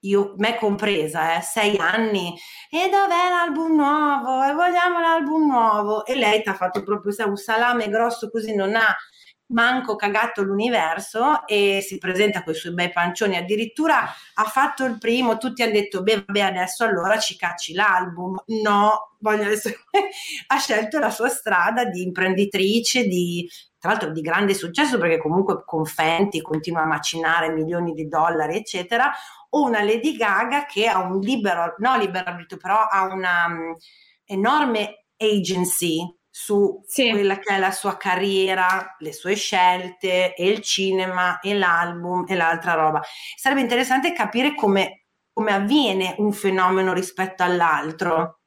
io, 0.04 0.34
me 0.38 0.56
compresa, 0.56 1.36
eh, 1.36 1.40
sei 1.40 1.76
anni, 1.76 2.36
e 2.70 2.88
dov'è 2.88 3.28
l'album 3.28 3.76
nuovo? 3.76 4.42
E 4.42 4.52
vogliamo 4.52 5.00
l'album 5.00 5.46
nuovo? 5.46 6.04
E 6.04 6.16
lei 6.16 6.42
ti 6.42 6.48
ha 6.48 6.54
fatto 6.54 6.82
proprio 6.82 7.12
un 7.26 7.36
salame 7.36 7.88
grosso 7.88 8.30
così, 8.30 8.54
non 8.54 8.74
ha 8.74 8.96
manco 9.52 9.96
cagato 9.96 10.42
l'universo 10.42 11.46
e 11.46 11.80
si 11.86 11.98
presenta 11.98 12.42
con 12.42 12.52
i 12.52 12.56
suoi 12.56 12.74
bei 12.74 12.90
pancioni. 12.90 13.36
Addirittura 13.36 14.02
ha 14.02 14.44
fatto 14.44 14.84
il 14.84 14.98
primo, 14.98 15.38
tutti 15.38 15.62
hanno 15.62 15.72
detto: 15.72 16.02
Beh, 16.02 16.24
vabbè, 16.26 16.40
adesso 16.40 16.84
allora 16.84 17.18
ci 17.18 17.36
cacci 17.36 17.74
l'album. 17.74 18.36
No, 18.62 19.16
voglio 19.18 19.50
essere... 19.50 19.76
ha 20.48 20.58
scelto 20.58 20.98
la 20.98 21.10
sua 21.10 21.28
strada 21.28 21.84
di 21.84 22.02
imprenditrice, 22.02 23.06
di 23.06 23.48
tra 23.78 23.90
l'altro 23.90 24.10
di 24.10 24.20
grande 24.20 24.54
successo 24.54 24.96
perché 24.96 25.18
comunque 25.18 25.64
con 25.64 25.84
Fenty 25.84 26.40
continua 26.40 26.82
a 26.82 26.86
macinare 26.86 27.50
milioni 27.50 27.94
di 27.94 28.06
dollari, 28.06 28.56
eccetera, 28.56 29.10
o 29.50 29.64
una 29.64 29.82
Lady 29.82 30.16
Gaga 30.16 30.66
che 30.66 30.86
ha 30.86 31.00
un 31.00 31.18
libero, 31.18 31.74
no 31.78 31.98
libero 31.98 32.30
arbitrio, 32.30 32.58
però 32.58 32.86
ha 32.86 33.12
una 33.12 33.46
um, 33.46 33.74
enorme 34.24 35.06
agency 35.16 36.08
su 36.34 36.82
sì. 36.86 37.10
quella 37.10 37.38
che 37.38 37.54
è 37.54 37.58
la 37.58 37.70
sua 37.70 37.98
carriera, 37.98 38.96
le 39.00 39.12
sue 39.12 39.34
scelte, 39.34 40.34
e 40.34 40.48
il 40.48 40.62
cinema, 40.62 41.40
e 41.40 41.52
l'album, 41.54 42.24
e 42.26 42.34
l'altra 42.34 42.72
roba. 42.72 43.02
Sarebbe 43.36 43.60
interessante 43.60 44.14
capire 44.14 44.54
come, 44.54 45.04
come 45.30 45.52
avviene 45.52 46.14
un 46.18 46.32
fenomeno 46.32 46.94
rispetto 46.94 47.42
all'altro. 47.42 48.38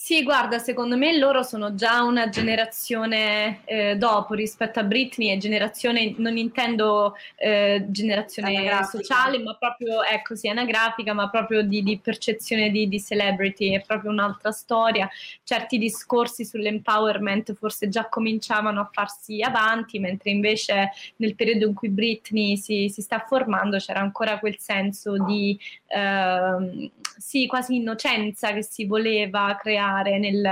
Sì, 0.00 0.22
guarda, 0.22 0.60
secondo 0.60 0.96
me 0.96 1.18
loro 1.18 1.42
sono 1.42 1.74
già 1.74 2.02
una 2.02 2.28
generazione 2.28 3.62
eh, 3.64 3.96
dopo 3.96 4.34
rispetto 4.34 4.78
a 4.78 4.84
Britney 4.84 5.32
e 5.32 5.38
generazione, 5.38 6.14
non 6.18 6.36
intendo 6.36 7.16
eh, 7.34 7.84
generazione 7.88 8.84
sociale, 8.84 9.42
ma 9.42 9.56
proprio, 9.56 10.04
ecco 10.04 10.36
sì, 10.36 10.48
anagrafica, 10.48 11.12
ma 11.14 11.28
proprio 11.28 11.62
di, 11.62 11.82
di 11.82 11.98
percezione 11.98 12.70
di, 12.70 12.88
di, 12.88 13.02
celebrity, 13.02 13.74
è 13.74 13.82
proprio 13.84 14.12
un'altra 14.12 14.52
storia. 14.52 15.10
Certi 15.42 15.78
discorsi 15.78 16.44
sull'empowerment 16.44 17.52
forse 17.54 17.88
già 17.88 18.08
cominciavano 18.08 18.80
a 18.80 18.90
farsi 18.90 19.42
avanti, 19.42 19.98
mentre 19.98 20.30
invece 20.30 20.92
nel 21.16 21.34
periodo 21.34 21.66
in 21.66 21.74
cui 21.74 21.88
Britney 21.88 22.56
si, 22.56 22.88
si 22.88 23.02
sta 23.02 23.18
formando 23.26 23.78
c'era 23.78 23.98
ancora 23.98 24.38
quel 24.38 24.58
senso 24.60 25.22
di, 25.24 25.58
eh, 25.88 26.90
sì, 27.18 27.48
quasi 27.48 27.74
innocenza 27.74 28.52
che 28.52 28.62
si 28.62 28.86
voleva 28.86 29.56
creare 29.60 29.86
creare 29.88 30.18
nel, 30.18 30.44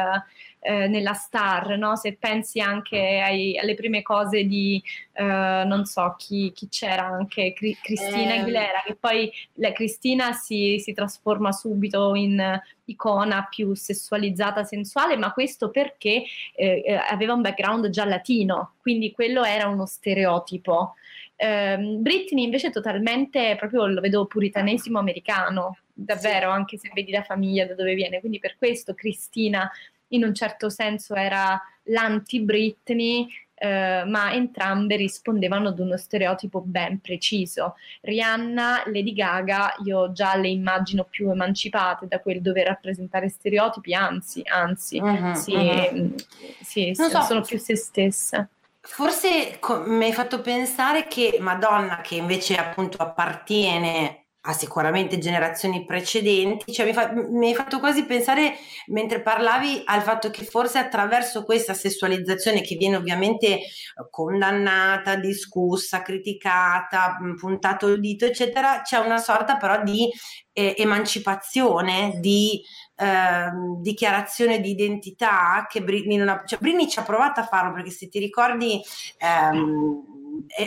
eh, 0.61 0.89
nella 0.89 1.12
star, 1.12 1.76
no? 1.76 1.97
se 1.97 2.16
pensi 2.18 2.61
anche 2.61 3.20
ai, 3.20 3.59
alle 3.59 3.74
prime 3.74 4.03
cose 4.03 4.45
di, 4.45 4.82
eh, 5.12 5.22
non 5.22 5.84
so 5.84 6.14
chi, 6.18 6.53
chi, 6.53 6.68
c'era, 6.68 7.05
anche 7.05 7.53
Cri- 7.53 7.78
Cristina 7.80 8.34
eh. 8.34 8.39
Aguilera, 8.41 8.82
che 8.84 8.97
poi 8.97 9.30
la 9.55 9.72
Cristina 9.72 10.32
si, 10.32 10.78
si 10.80 10.93
trasforma 10.93 11.53
subito 11.53 12.14
in 12.14 12.61
icona 12.87 13.47
più 13.49 13.74
sessualizzata, 13.74 14.64
sensuale, 14.64 15.16
ma 15.16 15.32
questo 15.32 15.70
perché 15.70 16.24
eh, 16.55 16.82
eh, 16.84 16.95
aveva 16.95 17.34
un 17.34 17.43
background 17.43 17.89
già 17.89 18.05
latino, 18.05 18.74
quindi 18.80 19.12
quello 19.12 19.45
era 19.45 19.68
uno 19.68 19.87
stereotipo. 19.87 20.95
Um, 21.39 22.01
Britney 22.03 22.45
invece 22.45 22.68
è 22.68 22.72
totalmente, 22.72 23.57
proprio 23.59 23.87
lo 23.87 24.01
vedo 24.01 24.24
puritanesimo 24.26 24.99
americano, 24.99 25.78
davvero, 25.93 26.51
sì. 26.51 26.57
anche 26.57 26.78
se 26.78 26.91
vedi 26.95 27.11
la 27.11 27.22
famiglia 27.22 27.66
da 27.66 27.74
dove 27.74 27.95
viene, 27.95 28.20
quindi 28.20 28.39
per 28.39 28.57
questo 28.57 28.95
Cristina 28.95 29.70
in 30.09 30.24
un 30.24 30.34
certo 30.34 30.70
senso 30.70 31.14
era 31.14 31.61
l'anti-Britney, 31.84 33.28
eh, 33.59 34.05
ma 34.07 34.32
entrambe 34.34 34.97
rispondevano 34.97 35.68
ad 35.68 35.78
uno 35.78 35.97
stereotipo 35.97 36.61
ben 36.61 37.01
preciso. 37.01 37.74
Rihanna, 38.03 38.82
Lady 38.87 39.12
Gaga, 39.12 39.74
io 39.84 40.12
già 40.12 40.37
le 40.37 40.49
immagino 40.49 41.05
più 41.05 41.30
emancipate 41.30 42.07
da 42.07 42.20
quel 42.20 42.41
dover 42.41 42.66
rappresentare 42.66 43.28
stereotipi, 43.28 43.95
anzi, 43.95 44.43
anzi, 44.45 44.99
uh-huh, 44.99 45.34
sì, 45.34 45.55
uh-huh. 45.55 46.14
sì 46.62 46.95
so. 46.95 47.20
sono 47.22 47.41
più 47.41 47.59
se 47.59 47.76
stesse. 47.76 48.49
Forse 48.89 49.59
co- 49.61 49.82
mi 49.87 50.05
hai 50.07 50.12
fatto 50.12 50.41
pensare 50.41 51.07
che 51.09 51.39
Madonna, 51.41 52.01
che 52.01 52.14
invece 52.16 52.57
appunto 52.57 52.99
appartiene 52.99 54.25
a 54.49 54.53
sicuramente 54.53 55.18
generazioni 55.18 55.84
precedenti, 55.84 56.72
cioè 56.72 56.86
mi, 56.86 56.92
fa- 56.92 57.12
mi, 57.12 57.49
hai 57.49 57.55
fatto 57.55 57.80
quasi 57.80 58.05
pensare 58.05 58.55
mentre 58.86 59.20
parlavi 59.20 59.82
al 59.84 60.03
fatto 60.03 60.30
che 60.30 60.44
forse 60.44 60.78
attraverso 60.78 61.44
questa 61.44 61.74
sessualizzazione 61.74 62.61
che 62.61 62.76
viene 62.76 62.97
ovviamente 62.97 63.61
condannata, 64.09 65.16
discussa, 65.16 66.03
criticata, 66.03 67.16
puntato 67.38 67.88
il 67.88 68.01
dito, 68.01 68.24
eccetera, 68.24 68.82
c'è 68.82 68.99
una 68.99 69.18
sorta 69.18 69.57
però 69.57 69.82
di 69.82 70.09
eh, 70.53 70.74
emancipazione, 70.78 72.18
di 72.20 72.62
eh, 72.94 73.51
dichiarazione 73.80 74.61
di 74.61 74.70
identità 74.70 75.66
che 75.68 75.82
Britney 75.82 76.16
non 76.16 76.28
ha, 76.28 76.42
cioè 76.47 76.61
Britney 76.61 76.88
ci 76.88 77.01
ha 77.01 77.03
provato 77.03 77.40
a 77.40 77.47
farlo 77.47 77.72
perché 77.72 77.90
se 77.90 78.09
ti 78.09 78.20
ricordi 78.20 78.80
ehm, 79.18 80.16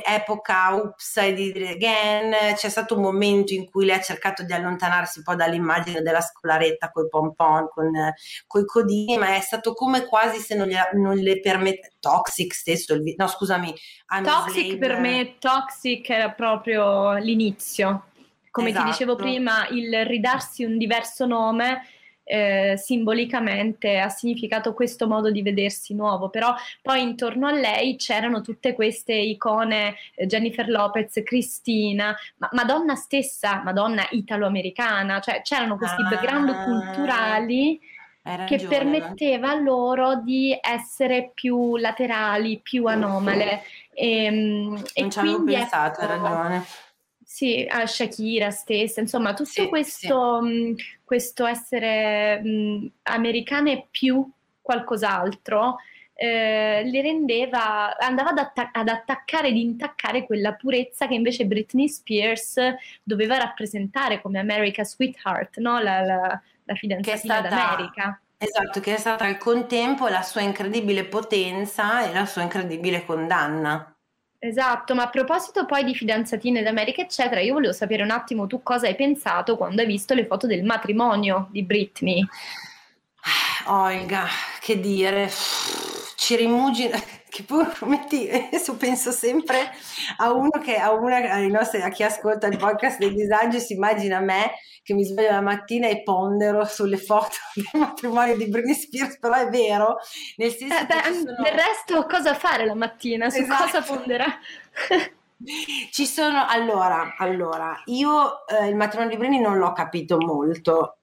epoca 0.05 0.73
Oops, 0.75 1.15
I 1.17 1.33
Did 1.33 1.55
It 1.55 1.69
Again, 1.69 2.55
c'è 2.55 2.69
stato 2.69 2.95
un 2.95 3.01
momento 3.01 3.53
in 3.53 3.69
cui 3.69 3.85
lei 3.85 3.97
ha 3.97 4.01
cercato 4.01 4.43
di 4.43 4.53
allontanarsi 4.53 5.19
un 5.19 5.23
po' 5.23 5.35
dall'immagine 5.35 6.01
della 6.01 6.21
scolaretta 6.21 6.91
con 6.91 7.05
i 7.05 7.07
pompon, 7.09 7.69
con 7.71 8.61
i 8.61 8.65
codini, 8.65 9.17
ma 9.17 9.35
è 9.35 9.39
stato 9.39 9.73
come 9.73 10.05
quasi 10.05 10.39
se 10.39 10.55
non, 10.55 10.67
gli, 10.67 10.75
non 10.93 11.15
le 11.15 11.39
permette, 11.39 11.93
Toxic 11.99 12.53
stesso, 12.53 12.93
il, 12.93 13.13
no 13.17 13.27
scusami, 13.27 13.73
I'm 14.11 14.23
Toxic 14.23 14.77
per 14.77 14.99
me, 14.99 15.35
Toxic 15.39 16.09
era 16.09 16.31
proprio 16.31 17.13
l'inizio, 17.15 18.05
come 18.51 18.69
esatto. 18.69 18.85
ti 18.85 18.91
dicevo 18.91 19.15
prima, 19.15 19.67
il 19.69 20.05
ridarsi 20.05 20.63
un 20.63 20.77
diverso 20.77 21.25
nome 21.25 21.83
eh, 22.29 22.75
simbolicamente 22.77 23.97
ha 23.97 24.09
significato 24.09 24.75
questo 24.75 25.07
modo 25.07 25.31
di 25.31 25.41
vedersi 25.41 25.95
nuovo, 25.95 26.29
però 26.29 26.53
poi 26.79 27.01
intorno 27.01 27.47
a 27.47 27.51
lei 27.51 27.95
c'erano 27.95 28.41
tutte 28.41 28.73
queste 28.73 29.13
icone, 29.13 29.95
eh, 30.13 30.27
Jennifer 30.27 30.69
Lopez, 30.69 31.23
Cristina, 31.25 32.15
ma 32.37 32.49
Madonna 32.51 32.93
stessa, 32.93 33.63
Madonna 33.63 34.05
italo-americana, 34.11 35.19
cioè 35.21 35.41
c'erano 35.41 35.75
questi 35.75 36.03
ah, 36.03 36.07
background 36.07 36.63
culturali 36.65 37.79
che 38.45 38.63
permetteva 38.67 39.55
loro 39.55 40.17
di 40.17 40.55
essere 40.61 41.31
più 41.33 41.77
laterali, 41.77 42.59
più 42.61 42.85
anomale. 42.85 43.63
E, 43.91 44.23
ehm, 44.25 44.67
non 44.67 44.83
e 44.93 45.09
ci 45.09 45.17
avevo 45.17 45.43
pensato, 45.45 46.01
ecco, 46.01 46.11
ragione 46.11 46.63
sì, 47.31 47.63
a 47.69 47.85
Shakira 47.85 48.49
stessa, 48.49 49.01
insomma, 49.01 49.35
tutto 49.35 49.51
sì, 49.51 49.67
questo, 49.67 50.41
sì. 50.41 50.47
Mh, 50.47 50.75
questo, 51.03 51.45
essere 51.45 52.41
mh, 52.41 52.91
americane 53.03 53.85
più 53.91 54.27
qualcos'altro 54.59 55.75
eh, 56.15 56.81
le 56.83 57.01
rendeva, 57.03 57.95
andava 57.99 58.31
ad, 58.31 58.39
attac- 58.39 58.75
ad 58.75 58.87
attaccare 58.87 59.49
ed 59.49 59.57
intaccare 59.57 60.25
quella 60.25 60.53
purezza 60.53 61.05
che 61.05 61.13
invece 61.13 61.45
Britney 61.45 61.87
Spears 61.87 62.55
doveva 63.03 63.37
rappresentare 63.37 64.21
come 64.21 64.39
America 64.39 64.83
Sweetheart, 64.83 65.59
no? 65.59 65.79
la, 65.79 66.01
la, 66.01 66.41
la 66.63 66.73
fidanzatina 66.73 67.41
stata... 67.41 67.47
d'America. 67.47 68.19
Esatto, 68.39 68.79
che 68.79 68.95
è 68.95 68.97
stata 68.97 69.25
al 69.25 69.37
contempo 69.37 70.07
la 70.07 70.23
sua 70.23 70.41
incredibile 70.41 71.05
potenza 71.05 72.09
e 72.09 72.11
la 72.11 72.25
sua 72.25 72.41
incredibile 72.41 73.05
condanna. 73.05 73.93
Esatto, 74.41 74.95
ma 74.95 75.03
a 75.03 75.09
proposito 75.09 75.65
poi 75.65 75.83
di 75.83 75.93
fidanzatine 75.93 76.63
d'America, 76.63 77.01
eccetera, 77.01 77.41
io 77.41 77.55
volevo 77.55 77.73
sapere 77.73 78.03
un 78.03 78.11
attimo 78.11 78.47
tu 78.47 78.63
cosa 78.63 78.87
hai 78.87 78.95
pensato 78.95 79.57
quando 79.57 79.81
hai 79.81 79.87
visto 79.87 80.13
le 80.13 80.25
foto 80.25 80.47
del 80.47 80.63
matrimonio 80.63 81.49
di 81.51 81.61
Britney. 81.63 82.25
Olga, 83.65 84.27
che 84.61 84.79
dire, 84.79 85.29
ci 86.15 86.37
rimugina, 86.37 86.97
che 87.29 87.43
pure 87.43 87.71
metti, 87.85 88.29
adesso 88.29 88.75
penso 88.75 89.11
sempre 89.11 89.71
a 90.17 90.33
uno 90.33 90.49
che 90.61 90.75
a 90.75 90.91
una 90.91 91.17
ai 91.17 91.49
nostri, 91.49 91.81
a 91.81 91.89
chi 91.89 92.03
ascolta 92.03 92.47
il 92.47 92.57
podcast 92.57 92.97
dei 92.97 93.13
disagi 93.13 93.59
si 93.59 93.73
immagina 93.73 94.19
me 94.19 94.51
che 94.83 94.93
mi 94.93 95.03
sveglio 95.03 95.31
la 95.31 95.41
mattina 95.41 95.87
e 95.87 96.01
pondero 96.01 96.65
sulle 96.65 96.97
foto 96.97 97.37
del 97.53 97.79
matrimonio 97.79 98.35
di 98.35 98.47
Britney 98.47 98.73
Spears, 98.73 99.19
però 99.19 99.35
è 99.35 99.47
vero, 99.49 99.97
nel 100.37 100.51
senso 100.51 100.77
eh, 100.77 100.85
beh, 100.85 101.03
sono... 101.03 101.43
del 101.43 101.53
resto 101.53 102.05
cosa 102.05 102.33
fare 102.33 102.65
la 102.65 102.75
mattina, 102.75 103.29
su 103.29 103.41
esatto. 103.41 103.63
cosa 103.63 103.81
ponderare? 103.81 104.39
Ci 105.91 106.05
sono, 106.05 106.45
allora, 106.45 107.15
allora 107.17 107.81
io 107.85 108.45
eh, 108.47 108.67
il 108.67 108.75
matrimonio 108.75 109.11
di 109.11 109.17
Britney 109.17 109.39
non 109.39 109.57
l'ho 109.57 109.71
capito 109.71 110.17
molto, 110.17 110.97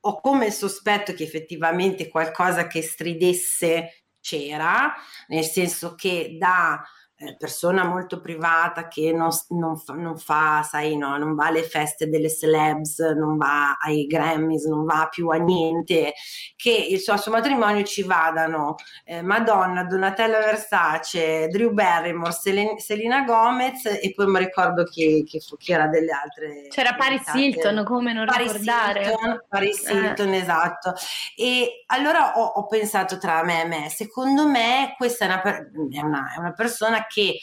ho 0.00 0.20
come 0.20 0.46
il 0.46 0.52
sospetto 0.52 1.12
che 1.12 1.24
effettivamente 1.24 2.08
qualcosa 2.08 2.68
che 2.68 2.80
stridesse 2.80 4.05
c'era, 4.26 4.92
nel 5.28 5.44
senso 5.44 5.94
che 5.94 6.36
da 6.38 6.82
eh, 7.18 7.34
persona 7.38 7.84
molto 7.84 8.20
privata 8.20 8.88
che 8.88 9.10
non, 9.10 9.30
non, 9.48 9.78
fa, 9.78 9.94
non, 9.94 10.18
fa, 10.18 10.62
sai, 10.62 10.98
no, 10.98 11.16
non 11.16 11.34
va 11.34 11.46
alle 11.46 11.62
feste 11.62 12.10
delle 12.10 12.28
celebs, 12.28 12.98
non 13.16 13.38
va 13.38 13.78
ai 13.80 14.04
Grammys, 14.06 14.66
non 14.66 14.84
va 14.84 15.08
più 15.10 15.28
a 15.28 15.36
niente, 15.36 16.12
che 16.54 16.70
il 16.90 16.98
suo, 16.98 17.16
suo 17.16 17.32
matrimonio 17.32 17.84
ci 17.84 18.02
vadano 18.02 18.74
eh, 19.04 19.22
Madonna, 19.22 19.84
Donatella 19.84 20.40
Versace, 20.40 21.48
Drew 21.48 21.72
Barrymore, 21.72 22.32
Selena, 22.32 22.76
Selena 22.76 23.22
Gomez 23.22 23.86
e 23.86 24.12
poi 24.14 24.26
mi 24.26 24.38
ricordo 24.38 24.84
chi, 24.84 25.24
chi, 25.24 25.40
chi 25.56 25.72
era 25.72 25.86
delle 25.86 26.12
altre. 26.12 26.68
C'era 26.68 26.96
Paris 26.96 27.32
Hilton, 27.32 27.82
come 27.84 28.12
non 28.12 28.26
Paris 28.26 28.52
ricordare. 28.52 29.04
Hilton, 29.04 29.44
Paris 29.48 29.86
eh. 29.86 29.94
Hilton, 29.94 30.32
eh. 30.34 30.36
esatto. 30.36 30.92
E 31.34 31.84
allora 31.86 32.36
ho, 32.36 32.44
ho, 32.44 32.66
pensato 32.66 33.16
tra 33.16 33.42
me 33.42 33.62
e 33.62 33.66
me, 33.66 33.88
secondo 33.88 34.46
me 34.46 34.94
questa 34.98 35.24
è 35.24 35.28
una, 35.28 35.42
è 35.42 36.00
una, 36.02 36.34
è 36.34 36.38
una 36.38 36.52
persona 36.52 37.05
che 37.06 37.38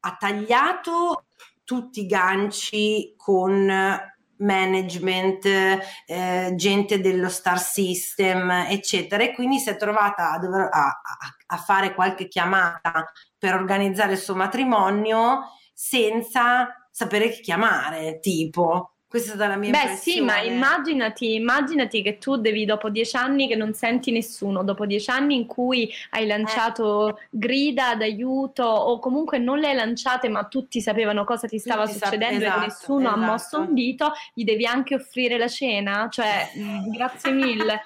ha 0.00 0.16
tagliato 0.18 1.26
tutti 1.64 2.00
i 2.00 2.06
ganci 2.06 3.14
con 3.16 3.70
management, 4.42 5.44
eh, 5.44 6.52
gente 6.56 7.00
dello 7.00 7.28
star 7.28 7.60
system, 7.60 8.50
eccetera, 8.68 9.22
e 9.22 9.32
quindi 9.32 9.58
si 9.58 9.70
è 9.70 9.76
trovata 9.76 10.32
a, 10.32 10.38
dover, 10.38 10.68
a, 10.70 10.86
a, 10.86 11.00
a 11.46 11.56
fare 11.56 11.94
qualche 11.94 12.28
chiamata 12.28 13.10
per 13.38 13.54
organizzare 13.54 14.12
il 14.12 14.18
suo 14.18 14.34
matrimonio 14.34 15.42
senza 15.72 16.88
sapere 16.90 17.30
chi 17.30 17.40
chiamare, 17.40 18.18
tipo. 18.20 18.91
Questa 19.12 19.32
è 19.32 19.34
stata 19.34 19.50
la 19.50 19.58
mia 19.58 19.70
Beh, 19.70 19.96
sì, 19.96 20.22
ma 20.22 20.40
immaginati, 20.40 21.34
immaginati 21.34 22.00
che 22.00 22.16
tu 22.16 22.38
devi, 22.38 22.64
dopo 22.64 22.88
dieci 22.88 23.14
anni 23.14 23.46
che 23.46 23.56
non 23.56 23.74
senti 23.74 24.10
nessuno, 24.10 24.64
dopo 24.64 24.86
dieci 24.86 25.10
anni 25.10 25.34
in 25.34 25.44
cui 25.44 25.92
hai 26.12 26.26
lanciato 26.26 27.18
eh. 27.18 27.26
grida 27.28 27.94
d'aiuto 27.94 28.64
o 28.64 28.98
comunque 29.00 29.36
non 29.36 29.58
le 29.58 29.68
hai 29.68 29.74
lanciate, 29.74 30.30
ma 30.30 30.44
tutti 30.44 30.80
sapevano 30.80 31.24
cosa 31.24 31.46
ti 31.46 31.58
stava 31.58 31.84
tutti 31.84 31.98
succedendo 31.98 32.42
sap- 32.42 32.46
esatto, 32.46 32.62
e 32.62 32.66
nessuno 32.66 33.08
esatto. 33.08 33.20
ha 33.20 33.26
mosso 33.26 33.60
un 33.60 33.74
dito, 33.74 34.12
gli 34.32 34.44
devi 34.44 34.64
anche 34.64 34.94
offrire 34.94 35.36
la 35.36 35.48
cena? 35.48 36.08
Cioè, 36.10 36.48
grazie 36.96 37.32
mille. 37.32 37.82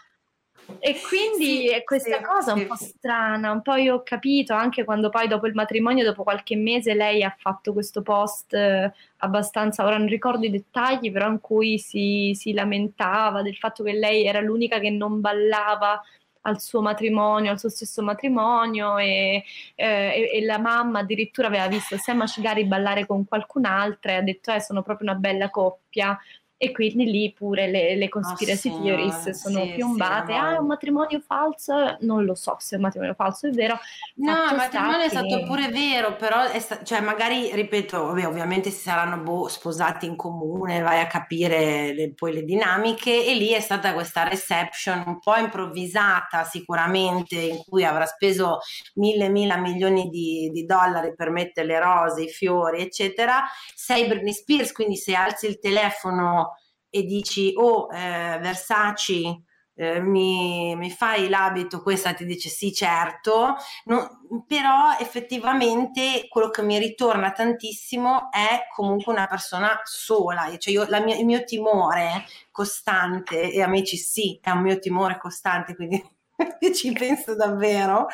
E 0.78 1.00
quindi 1.00 1.68
sì, 1.68 1.82
questa 1.84 2.18
sì, 2.18 2.22
cosa 2.22 2.54
sì. 2.54 2.60
un 2.60 2.66
po' 2.66 2.76
strana, 2.76 3.50
un 3.52 3.62
po' 3.62 3.74
io 3.74 3.96
ho 3.96 4.02
capito 4.02 4.52
anche 4.52 4.84
quando 4.84 5.08
poi 5.08 5.28
dopo 5.28 5.46
il 5.46 5.54
matrimonio, 5.54 6.04
dopo 6.04 6.22
qualche 6.22 6.56
mese, 6.56 6.94
lei 6.94 7.22
ha 7.22 7.34
fatto 7.38 7.72
questo 7.72 8.02
post 8.02 8.52
eh, 8.54 8.92
abbastanza, 9.18 9.84
ora 9.84 9.96
non 9.96 10.08
ricordo 10.08 10.46
i 10.46 10.50
dettagli, 10.50 11.10
però 11.12 11.28
in 11.28 11.40
cui 11.40 11.78
si, 11.78 12.32
si 12.34 12.52
lamentava 12.52 13.42
del 13.42 13.56
fatto 13.56 13.82
che 13.82 13.92
lei 13.92 14.24
era 14.26 14.40
l'unica 14.40 14.78
che 14.78 14.90
non 14.90 15.20
ballava 15.20 16.00
al 16.42 16.60
suo 16.60 16.80
matrimonio, 16.80 17.50
al 17.50 17.58
suo 17.58 17.68
stesso 17.68 18.02
matrimonio 18.02 18.98
e, 18.98 19.42
eh, 19.74 19.84
e, 19.84 20.30
e, 20.32 20.44
la 20.44 20.58
mamma 20.58 21.00
addirittura 21.00 21.48
aveva 21.48 21.66
visto 21.66 21.96
Sam 21.96 22.22
Ashgari 22.22 22.64
ballare 22.64 23.04
con 23.04 23.24
qualcun'altra 23.26 24.12
e 24.12 24.14
ha 24.14 24.22
detto 24.22 24.52
eh 24.52 24.60
sono 24.60 24.82
proprio 24.82 25.10
una 25.10 25.18
bella 25.18 25.50
coppia 25.50 26.16
e 26.58 26.72
quindi 26.72 27.04
lì 27.04 27.34
pure 27.34 27.68
le, 27.68 27.96
le 27.96 28.08
conspiracy 28.08 28.70
oh, 28.70 28.80
theories 28.80 29.30
sono 29.30 29.62
sì, 29.64 29.72
piombate. 29.72 30.32
Sì, 30.32 30.38
ah, 30.38 30.54
è 30.54 30.56
un 30.56 30.66
matrimonio 30.66 31.20
falso? 31.20 31.96
Non 32.00 32.24
lo 32.24 32.34
so 32.34 32.56
se 32.58 32.74
è 32.74 32.78
un 32.78 32.84
matrimonio 32.84 33.14
falso, 33.14 33.46
è 33.46 33.50
vero. 33.50 33.78
No, 34.14 34.32
il 34.50 34.56
matrimonio 34.56 35.00
è 35.00 35.08
stato 35.10 35.42
pure 35.44 35.68
vero, 35.68 36.16
però 36.16 36.46
sta- 36.58 36.82
cioè 36.82 37.00
magari, 37.00 37.54
ripeto, 37.54 38.06
vabbè, 38.06 38.26
ovviamente 38.26 38.70
si 38.70 38.80
saranno 38.80 39.18
boh, 39.18 39.48
sposati 39.48 40.06
in 40.06 40.16
comune, 40.16 40.80
vai 40.80 41.00
a 41.00 41.06
capire 41.06 41.92
le, 41.92 42.14
poi 42.14 42.32
le 42.32 42.44
dinamiche 42.44 43.26
e 43.26 43.34
lì 43.34 43.50
è 43.50 43.60
stata 43.60 43.92
questa 43.92 44.26
reception 44.26 45.02
un 45.06 45.18
po' 45.18 45.36
improvvisata 45.36 46.44
sicuramente, 46.44 47.36
in 47.36 47.62
cui 47.66 47.84
avrà 47.84 48.06
speso 48.06 48.60
mille, 48.94 49.28
mila 49.28 49.58
milioni 49.58 50.08
di, 50.08 50.50
di 50.50 50.64
dollari 50.64 51.14
per 51.14 51.28
mettere 51.28 51.66
le 51.66 51.78
rose, 51.78 52.22
i 52.22 52.28
fiori, 52.28 52.80
eccetera. 52.80 53.44
Sei 53.74 54.06
Britney 54.06 54.32
Spears, 54.32 54.72
quindi 54.72 54.96
se 54.96 55.14
alzi 55.14 55.46
il 55.48 55.58
telefono 55.58 56.44
e 56.96 57.04
dici 57.04 57.52
oh 57.56 57.88
eh, 57.92 58.38
Versace 58.40 59.42
eh, 59.78 60.00
mi, 60.00 60.74
mi, 60.74 60.90
fai 60.90 61.28
l'abito, 61.28 61.82
questa 61.82 62.14
ti 62.14 62.24
dice 62.24 62.48
sì 62.48 62.72
certo, 62.72 63.56
no, 63.84 64.44
però 64.46 64.96
effettivamente 64.98 66.26
quello 66.28 66.48
che 66.48 66.62
mi 66.62 66.78
ritorna 66.78 67.30
tantissimo 67.30 68.30
è 68.32 68.66
comunque 68.74 69.12
una 69.12 69.26
persona 69.26 69.78
sola, 69.84 70.56
cioè 70.56 70.72
io, 70.72 70.86
mia, 71.04 71.16
il 71.16 71.26
mio 71.26 71.44
timore 71.44 72.24
costante, 72.50 73.52
e 73.52 73.60
amici 73.62 73.98
sì, 73.98 74.38
è 74.40 74.50
un 74.50 74.62
mio 74.62 74.78
timore 74.78 75.18
costante, 75.18 75.76
quindi 75.76 76.02
ci 76.74 76.92
penso 76.92 77.34
davvero, 77.34 78.06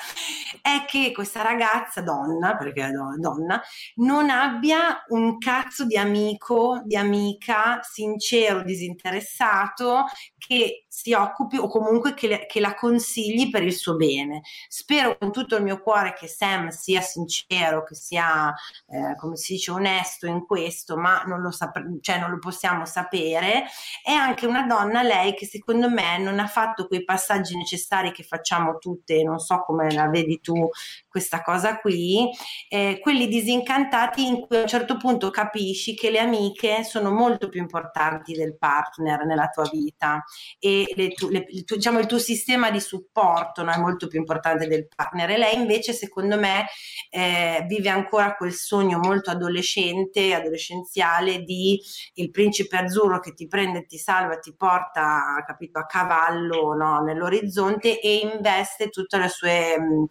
è 0.60 0.84
che 0.86 1.12
questa 1.12 1.42
ragazza, 1.42 2.00
donna, 2.00 2.56
perché 2.56 2.86
è 2.86 2.90
donna, 2.90 3.60
non 3.96 4.30
abbia 4.30 5.04
un 5.08 5.38
cazzo 5.38 5.84
di 5.84 5.96
amico, 5.96 6.82
di 6.84 6.96
amica 6.96 7.80
sincero, 7.82 8.62
disinteressato, 8.62 10.04
che 10.38 10.86
si 10.88 11.12
occupi 11.14 11.56
o 11.56 11.68
comunque 11.68 12.14
che, 12.14 12.28
le, 12.28 12.46
che, 12.46 12.60
la 12.60 12.74
consigli 12.74 13.48
per 13.48 13.62
il 13.62 13.74
suo 13.74 13.96
bene. 13.96 14.42
Spero 14.68 15.16
con 15.16 15.32
tutto 15.32 15.56
il 15.56 15.62
mio 15.62 15.80
cuore 15.80 16.12
che 16.12 16.26
Sam 16.26 16.68
sia 16.68 17.00
sincero, 17.00 17.82
che 17.84 17.94
sia, 17.94 18.52
eh, 18.88 19.16
come 19.16 19.36
si 19.36 19.54
dice, 19.54 19.70
onesto 19.70 20.26
in 20.26 20.44
questo, 20.44 20.96
ma 20.96 21.22
non 21.22 21.40
lo, 21.40 21.50
sap- 21.50 22.00
cioè 22.00 22.18
non 22.18 22.30
lo 22.30 22.38
possiamo 22.38 22.84
sapere. 22.84 23.64
È 24.02 24.12
anche 24.12 24.46
una 24.46 24.66
donna, 24.66 25.02
lei, 25.02 25.34
che 25.34 25.46
secondo 25.46 25.88
me 25.88 26.18
non 26.18 26.38
ha 26.38 26.46
fatto 26.46 26.86
quei 26.86 27.04
passaggi 27.04 27.56
necessari 27.56 28.11
che 28.12 28.22
facciamo 28.22 28.78
tutte, 28.78 29.22
non 29.24 29.38
so 29.38 29.62
come 29.64 29.92
la 29.92 30.08
vedi 30.08 30.40
tu 30.40 30.68
questa 31.08 31.42
cosa 31.42 31.78
qui, 31.78 32.28
eh, 32.68 32.98
quelli 33.00 33.28
disincantati 33.28 34.26
in 34.26 34.40
cui 34.40 34.56
a 34.56 34.62
un 34.62 34.66
certo 34.66 34.96
punto 34.96 35.30
capisci 35.30 35.94
che 35.94 36.10
le 36.10 36.18
amiche 36.18 36.84
sono 36.84 37.10
molto 37.10 37.48
più 37.48 37.60
importanti 37.60 38.32
del 38.32 38.56
partner 38.56 39.24
nella 39.24 39.48
tua 39.48 39.68
vita 39.70 40.22
e 40.58 40.92
le, 40.96 41.12
le, 41.30 41.46
il, 41.50 41.64
tuo, 41.64 41.76
diciamo, 41.76 41.98
il 41.98 42.06
tuo 42.06 42.18
sistema 42.18 42.70
di 42.70 42.80
supporto 42.80 43.62
no, 43.62 43.72
è 43.72 43.78
molto 43.78 44.06
più 44.06 44.18
importante 44.18 44.66
del 44.66 44.88
partner. 44.88 45.30
E 45.30 45.38
lei 45.38 45.56
invece 45.56 45.92
secondo 45.92 46.38
me 46.38 46.66
eh, 47.10 47.64
vive 47.68 47.88
ancora 47.88 48.34
quel 48.34 48.52
sogno 48.52 48.98
molto 48.98 49.30
adolescente, 49.30 50.34
adolescenziale 50.34 51.42
di 51.42 51.80
il 52.14 52.30
principe 52.30 52.76
azzurro 52.76 53.20
che 53.20 53.34
ti 53.34 53.46
prende, 53.46 53.86
ti 53.86 53.98
salva, 53.98 54.38
ti 54.38 54.54
porta 54.54 55.42
capito, 55.46 55.78
a 55.78 55.86
cavallo 55.86 56.74
no, 56.74 57.02
nell'orizzonte 57.02 58.00
e 58.02 58.16
investe 58.16 58.88
tutte 58.88 59.16
le 59.18 59.28
sue 59.28 59.78
mh, 59.78 60.06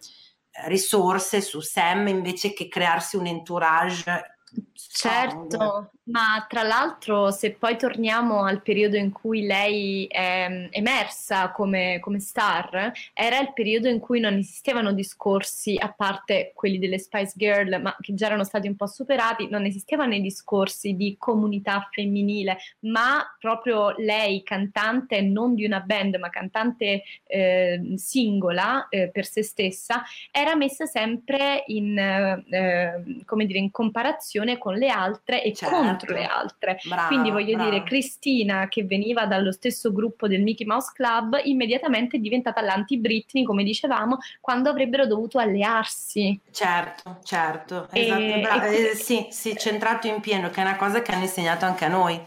risorse 0.66 1.40
su 1.42 1.60
Sam 1.60 2.08
invece 2.08 2.54
che 2.54 2.68
crearsi 2.68 3.16
un 3.16 3.26
entourage 3.26 4.32
Certo, 4.74 5.92
ma 6.04 6.44
tra 6.48 6.62
l'altro 6.62 7.30
se 7.30 7.52
poi 7.52 7.76
torniamo 7.76 8.44
al 8.44 8.62
periodo 8.62 8.96
in 8.96 9.12
cui 9.12 9.42
lei 9.42 10.06
è 10.06 10.68
emersa 10.70 11.50
come, 11.52 12.00
come, 12.00 12.18
star, 12.18 12.92
era 13.12 13.38
il 13.38 13.52
periodo 13.52 13.88
in 13.88 14.00
cui 14.00 14.18
non 14.18 14.34
esistevano 14.34 14.92
discorsi, 14.92 15.76
a 15.78 15.92
parte 15.92 16.52
quelli 16.54 16.78
delle 16.78 16.98
Spice 16.98 17.34
Girl, 17.36 17.80
ma 17.80 17.96
che 18.00 18.14
già 18.14 18.26
erano 18.26 18.42
stati 18.44 18.66
un 18.66 18.74
po' 18.74 18.86
superati, 18.86 19.48
non 19.48 19.64
esistevano 19.64 20.14
i 20.14 20.20
discorsi 20.20 20.96
di 20.96 21.16
comunità 21.18 21.88
femminile, 21.90 22.58
ma 22.80 23.24
proprio 23.38 23.94
lei, 23.96 24.42
cantante 24.42 25.20
non 25.20 25.54
di 25.54 25.64
una 25.64 25.80
band, 25.80 26.16
ma 26.16 26.30
cantante 26.30 27.04
eh, 27.26 27.92
singola 27.94 28.88
eh, 28.88 29.08
per 29.10 29.24
se 29.24 29.42
stessa, 29.42 30.02
era 30.32 30.56
messa 30.56 30.86
sempre 30.86 31.62
in, 31.68 31.96
eh, 31.96 33.22
come 33.24 33.46
dire, 33.46 33.60
in 33.60 33.70
comparazione 33.70 34.58
con 34.58 34.74
le 34.74 34.88
altre 34.88 35.42
e 35.44 35.52
certo. 35.52 35.92
Contro 36.02 36.14
le 36.14 36.24
altre. 36.24 36.80
Brava, 36.84 37.06
Quindi 37.06 37.30
voglio 37.30 37.54
brava. 37.56 37.70
dire, 37.70 37.82
Cristina, 37.84 38.68
che 38.68 38.84
veniva 38.84 39.26
dallo 39.26 39.52
stesso 39.52 39.92
gruppo 39.92 40.28
del 40.28 40.42
Mickey 40.42 40.66
Mouse 40.66 40.92
Club, 40.94 41.40
immediatamente 41.44 42.16
è 42.16 42.20
diventata 42.20 42.60
l'anti-Britney, 42.60 43.44
come 43.44 43.62
dicevamo, 43.62 44.18
quando 44.40 44.70
avrebbero 44.70 45.06
dovuto 45.06 45.38
allearsi. 45.38 46.38
Certo, 46.50 47.18
certo, 47.24 47.88
esatto, 47.90 48.66
e, 48.66 48.90
eh, 48.90 48.94
sì, 48.94 49.26
sì, 49.30 49.56
centrato 49.56 50.06
in 50.06 50.20
pieno, 50.20 50.50
che 50.50 50.60
è 50.60 50.64
una 50.64 50.76
cosa 50.76 51.02
che 51.02 51.12
hanno 51.12 51.22
insegnato 51.22 51.64
anche 51.64 51.84
a 51.84 51.88
noi 51.88 52.20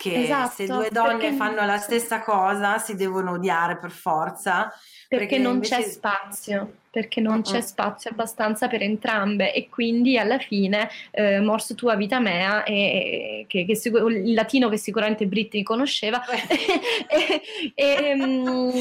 che 0.00 0.22
esatto, 0.22 0.52
se 0.54 0.66
due 0.66 0.88
donne 0.90 1.18
perché... 1.18 1.32
fanno 1.34 1.66
la 1.66 1.76
stessa 1.76 2.22
cosa 2.22 2.78
si 2.78 2.94
devono 2.94 3.32
odiare 3.32 3.76
per 3.76 3.90
forza 3.90 4.72
perché, 5.06 5.26
perché 5.26 5.38
non 5.38 5.54
invece... 5.56 5.74
c'è 5.74 5.82
spazio, 5.82 6.72
perché 6.88 7.20
non 7.20 7.34
uh-uh. 7.34 7.42
c'è 7.42 7.60
spazio 7.60 8.10
abbastanza 8.10 8.66
per 8.66 8.80
entrambe 8.80 9.52
e 9.52 9.68
quindi 9.68 10.16
alla 10.16 10.38
fine 10.38 10.88
eh, 11.10 11.40
Morso 11.40 11.74
tua 11.74 11.96
vita 11.96 12.18
mea, 12.18 12.62
e, 12.64 13.44
che, 13.46 13.66
che, 13.66 13.78
il 13.88 14.32
latino 14.32 14.70
che 14.70 14.78
sicuramente 14.78 15.26
Britney 15.26 15.62
conosceva, 15.62 16.22
e, 17.08 17.42
e, 17.74 18.12
um, 18.14 18.72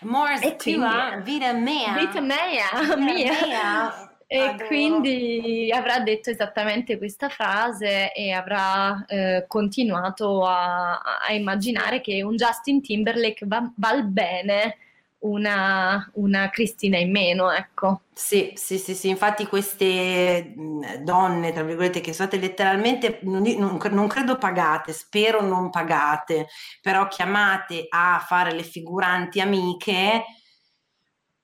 Morse 0.00 0.56
tua 0.56 1.20
vita 1.22 1.52
mea, 1.52 1.92
vita 1.96 2.20
mea, 2.20 2.96
mia. 2.96 3.46
mea. 3.46 4.05
E 4.28 4.38
Adoro. 4.38 4.66
quindi 4.66 5.70
avrà 5.72 6.00
detto 6.00 6.30
esattamente 6.30 6.98
questa 6.98 7.28
frase 7.28 8.12
e 8.12 8.32
avrà 8.32 9.04
eh, 9.06 9.44
continuato 9.46 10.44
a, 10.44 11.00
a, 11.24 11.32
immaginare 11.32 12.00
che 12.00 12.24
un 12.24 12.34
Justin 12.34 12.82
Timberlake 12.82 13.46
va, 13.46 13.70
val 13.76 14.04
bene 14.04 14.78
una, 15.20 16.10
una 16.14 16.50
Cristina 16.50 16.98
in 16.98 17.10
meno, 17.10 17.50
ecco. 17.50 18.02
Sì, 18.12 18.52
sì, 18.56 18.78
sì, 18.78 18.94
sì, 18.94 19.08
infatti 19.08 19.46
queste 19.46 20.54
donne, 21.02 21.52
tra 21.52 21.62
virgolette, 21.62 22.00
che 22.00 22.12
sono 22.12 22.28
state 22.28 22.44
letteralmente, 22.44 23.20
non, 23.22 23.42
non, 23.42 23.78
non, 23.90 24.06
credo 24.08 24.38
pagate, 24.38 24.92
spero 24.92 25.40
non 25.40 25.70
pagate, 25.70 26.48
però 26.80 27.08
chiamate 27.08 27.86
a 27.88 28.22
fare 28.26 28.52
le 28.52 28.62
figuranti 28.62 29.40
amiche, 29.40 30.24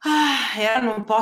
Ah, 0.05 0.59
erano 0.59 0.97
un 0.97 1.05
po' 1.05 1.21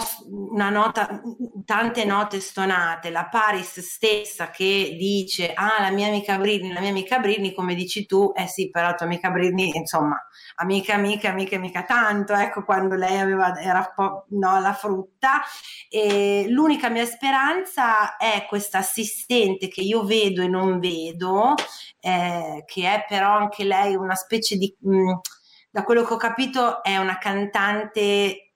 una 0.51 0.71
nota, 0.71 1.21
tante 1.67 2.05
note 2.07 2.41
stonate. 2.41 3.11
La 3.11 3.29
Paris 3.29 3.79
stessa 3.81 4.49
che 4.49 4.97
dice: 4.99 5.53
Ah, 5.53 5.83
la 5.83 5.91
mia 5.91 6.07
amica 6.07 6.39
Britney, 6.39 6.73
la 6.73 6.81
mia 6.81 6.89
amica 6.89 7.19
Britney, 7.19 7.53
come 7.53 7.75
dici 7.75 8.07
tu, 8.07 8.33
eh 8.35 8.47
sì, 8.47 8.71
però 8.71 8.95
tua 8.95 9.05
amica 9.05 9.31
Britney, 9.31 9.71
insomma, 9.77 10.17
amica, 10.57 10.95
amica, 10.95 11.29
amica, 11.29 11.59
mica 11.59 11.83
tanto. 11.85 12.33
Ecco, 12.33 12.65
quando 12.65 12.95
lei 12.95 13.19
aveva, 13.19 13.55
era 13.61 13.81
un 13.81 13.93
po' 13.95 14.25
no, 14.31 14.59
la 14.61 14.73
frutta. 14.73 15.43
E 15.91 16.47
l'unica 16.49 16.89
mia 16.89 17.05
speranza 17.05 18.17
è 18.17 18.47
questa 18.49 18.79
assistente 18.79 19.69
che 19.69 19.83
io 19.83 20.05
vedo 20.05 20.41
e 20.41 20.49
non 20.49 20.79
vedo, 20.79 21.53
eh, 22.01 22.63
che 22.67 22.83
è 22.95 23.05
però 23.07 23.37
anche 23.37 23.65
lei 23.65 23.95
una 23.95 24.15
specie 24.15 24.57
di. 24.57 24.75
Mh, 24.81 24.97
mm, 24.97 25.13
da 25.73 25.85
quello 25.85 26.03
che 26.03 26.15
ho 26.15 26.17
capito, 26.17 26.83
è 26.83 26.97
una 26.97 27.17
cantante 27.19 28.50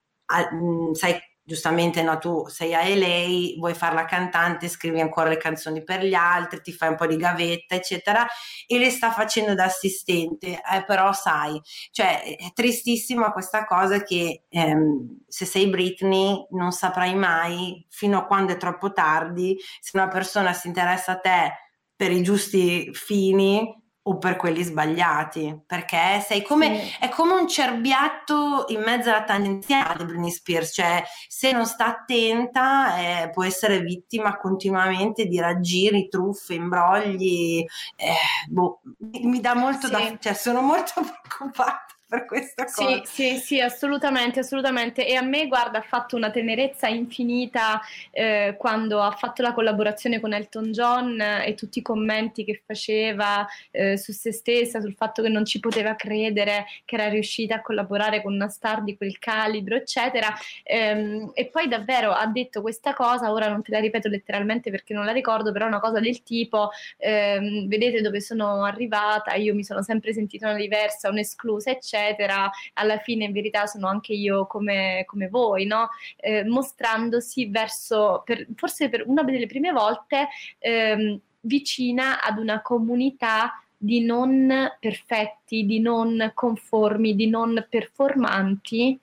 Mm, 0.52 0.92
sai 0.92 1.18
giustamente 1.46 2.02
no, 2.02 2.16
tu 2.18 2.46
sei 2.48 2.74
a 2.74 2.80
LA, 2.88 3.58
vuoi 3.58 3.74
fare 3.74 3.94
la 3.94 4.06
cantante, 4.06 4.66
scrivi 4.68 5.00
ancora 5.00 5.28
le 5.28 5.36
canzoni 5.36 5.82
per 5.84 6.02
gli 6.02 6.14
altri, 6.14 6.62
ti 6.62 6.72
fai 6.72 6.88
un 6.88 6.96
po' 6.96 7.06
di 7.06 7.16
gavetta, 7.16 7.74
eccetera, 7.74 8.26
e 8.66 8.78
le 8.78 8.88
sta 8.90 9.10
facendo 9.12 9.54
da 9.54 9.64
assistente, 9.64 10.46
eh, 10.62 10.84
però 10.86 11.12
sai, 11.12 11.60
cioè 11.90 12.36
è 12.38 12.52
tristissima 12.54 13.30
questa 13.32 13.66
cosa 13.66 14.02
che 14.02 14.44
ehm, 14.48 15.24
se 15.28 15.44
sei 15.44 15.68
Britney 15.68 16.46
non 16.52 16.72
saprai 16.72 17.14
mai 17.14 17.84
fino 17.90 18.18
a 18.18 18.24
quando 18.26 18.52
è 18.54 18.56
troppo 18.56 18.92
tardi 18.92 19.58
se 19.80 19.90
una 19.98 20.08
persona 20.08 20.52
si 20.54 20.66
interessa 20.68 21.12
a 21.12 21.18
te 21.18 21.52
per 21.96 22.10
i 22.10 22.22
giusti 22.22 22.90
fini 22.94 23.82
o 24.06 24.18
per 24.18 24.36
quelli 24.36 24.62
sbagliati, 24.62 25.62
perché 25.66 26.22
sei 26.26 26.42
come, 26.42 26.78
sì. 26.78 26.96
è 27.00 27.08
come 27.08 27.32
un 27.32 27.48
cerbiatto 27.48 28.66
in 28.68 28.82
mezzo 28.82 29.08
alla 29.08 29.24
tangenziale 29.24 29.98
di 29.98 30.04
Britney 30.04 30.30
Spears, 30.30 30.74
cioè 30.74 31.02
se 31.26 31.52
non 31.52 31.64
sta 31.64 31.86
attenta 31.86 32.98
eh, 32.98 33.30
può 33.30 33.44
essere 33.44 33.80
vittima 33.80 34.36
continuamente 34.36 35.24
di 35.24 35.40
raggiri, 35.40 36.08
truffe, 36.08 36.54
imbrogli, 36.54 37.64
eh, 37.96 38.14
boh, 38.48 38.80
mi, 38.98 39.20
mi, 39.24 39.40
dà 39.40 39.54
molto 39.54 39.86
sì. 39.86 39.92
da, 39.92 40.16
cioè 40.18 40.34
sono 40.34 40.60
molto 40.60 40.92
preoccupata 41.22 41.93
per 42.14 42.24
questa 42.26 42.64
cosa. 42.64 43.02
Sì, 43.02 43.02
sì, 43.04 43.36
sì, 43.38 43.60
assolutamente, 43.60 44.40
assolutamente. 44.40 45.06
E 45.06 45.16
a 45.16 45.22
me, 45.22 45.48
guarda, 45.48 45.78
ha 45.78 45.82
fatto 45.82 46.14
una 46.16 46.30
tenerezza 46.30 46.86
infinita 46.86 47.80
eh, 48.12 48.54
quando 48.56 49.00
ha 49.00 49.10
fatto 49.10 49.42
la 49.42 49.52
collaborazione 49.52 50.20
con 50.20 50.32
Elton 50.32 50.70
John 50.70 51.20
e 51.20 51.54
tutti 51.54 51.80
i 51.80 51.82
commenti 51.82 52.44
che 52.44 52.62
faceva 52.64 53.46
eh, 53.70 53.98
su 53.98 54.12
se 54.12 54.32
stessa, 54.32 54.80
sul 54.80 54.94
fatto 54.94 55.22
che 55.22 55.28
non 55.28 55.44
ci 55.44 55.58
poteva 55.58 55.96
credere 55.96 56.66
che 56.84 56.94
era 56.94 57.08
riuscita 57.08 57.56
a 57.56 57.60
collaborare 57.60 58.22
con 58.22 58.32
una 58.32 58.48
star 58.48 58.84
di 58.84 58.96
quel 58.96 59.18
calibro, 59.18 59.74
eccetera. 59.74 60.32
Ehm, 60.62 61.32
e 61.34 61.46
poi 61.46 61.66
davvero 61.68 62.12
ha 62.12 62.26
detto 62.26 62.60
questa 62.60 62.94
cosa, 62.94 63.32
ora 63.32 63.48
non 63.48 63.62
te 63.62 63.72
la 63.72 63.80
ripeto 63.80 64.08
letteralmente 64.08 64.70
perché 64.70 64.94
non 64.94 65.04
la 65.04 65.12
ricordo, 65.12 65.50
però 65.50 65.64
è 65.64 65.68
una 65.68 65.80
cosa 65.80 65.98
del 65.98 66.22
tipo, 66.22 66.70
ehm, 66.98 67.66
vedete 67.66 68.00
dove 68.00 68.20
sono 68.20 68.62
arrivata, 68.62 69.34
io 69.34 69.54
mi 69.54 69.64
sono 69.64 69.82
sempre 69.82 70.12
sentita 70.12 70.48
una 70.48 70.58
diversa, 70.58 71.08
un'esclusa, 71.08 71.70
eccetera 71.70 72.03
eccetera, 72.08 72.50
alla 72.74 72.98
fine 72.98 73.24
in 73.24 73.32
verità 73.32 73.66
sono 73.66 73.88
anche 73.88 74.12
io 74.12 74.46
come, 74.46 75.04
come 75.06 75.28
voi, 75.28 75.66
no? 75.66 75.88
eh, 76.16 76.44
mostrandosi 76.44 77.46
verso, 77.46 78.22
per, 78.24 78.46
forse 78.54 78.88
per 78.88 79.04
una 79.06 79.22
delle 79.22 79.46
prime 79.46 79.72
volte, 79.72 80.28
ehm, 80.58 81.20
vicina 81.40 82.22
ad 82.22 82.38
una 82.38 82.62
comunità 82.62 83.62
di 83.76 84.02
non 84.02 84.72
perfetti, 84.80 85.66
di 85.66 85.80
non 85.80 86.30
conformi, 86.34 87.14
di 87.14 87.28
non 87.28 87.66
performanti, 87.68 88.98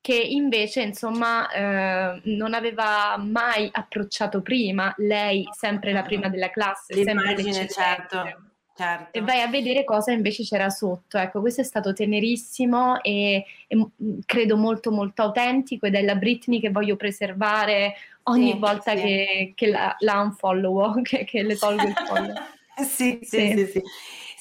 che 0.00 0.16
invece 0.16 0.82
insomma 0.82 1.50
eh, 1.50 2.20
non 2.24 2.52
aveva 2.54 3.16
mai 3.18 3.68
approcciato 3.72 4.42
prima, 4.42 4.94
lei 4.98 5.46
sempre 5.50 5.92
la 5.92 6.02
prima 6.02 6.28
della 6.28 6.50
classe, 6.50 6.94
L'immagine, 6.94 7.52
sempre 7.52 7.74
certo. 7.74 8.53
Certo. 8.76 9.16
E 9.16 9.22
vai 9.22 9.40
a 9.40 9.46
vedere 9.46 9.84
cosa 9.84 10.10
invece 10.10 10.42
c'era 10.42 10.68
sotto. 10.68 11.16
Ecco, 11.16 11.40
questo 11.40 11.60
è 11.60 11.64
stato 11.64 11.92
tenerissimo 11.92 13.00
e, 13.02 13.44
e 13.68 13.86
credo 14.26 14.56
molto 14.56 14.90
molto 14.90 15.22
autentico 15.22 15.86
ed 15.86 15.94
è 15.94 16.02
la 16.02 16.16
Britney 16.16 16.58
che 16.58 16.70
voglio 16.70 16.96
preservare 16.96 17.94
ogni 18.24 18.52
sì, 18.52 18.58
volta 18.58 18.96
sì. 18.96 19.02
che, 19.02 19.52
che 19.54 19.66
la, 19.68 19.94
la 20.00 20.20
unfollow, 20.20 21.02
che, 21.02 21.24
che 21.24 21.42
le 21.44 21.56
tolgo 21.56 21.86
il 21.86 21.94
follow. 21.94 22.34
sì, 22.84 23.20
sì, 23.22 23.52
sì, 23.56 23.66
sì. 23.66 23.82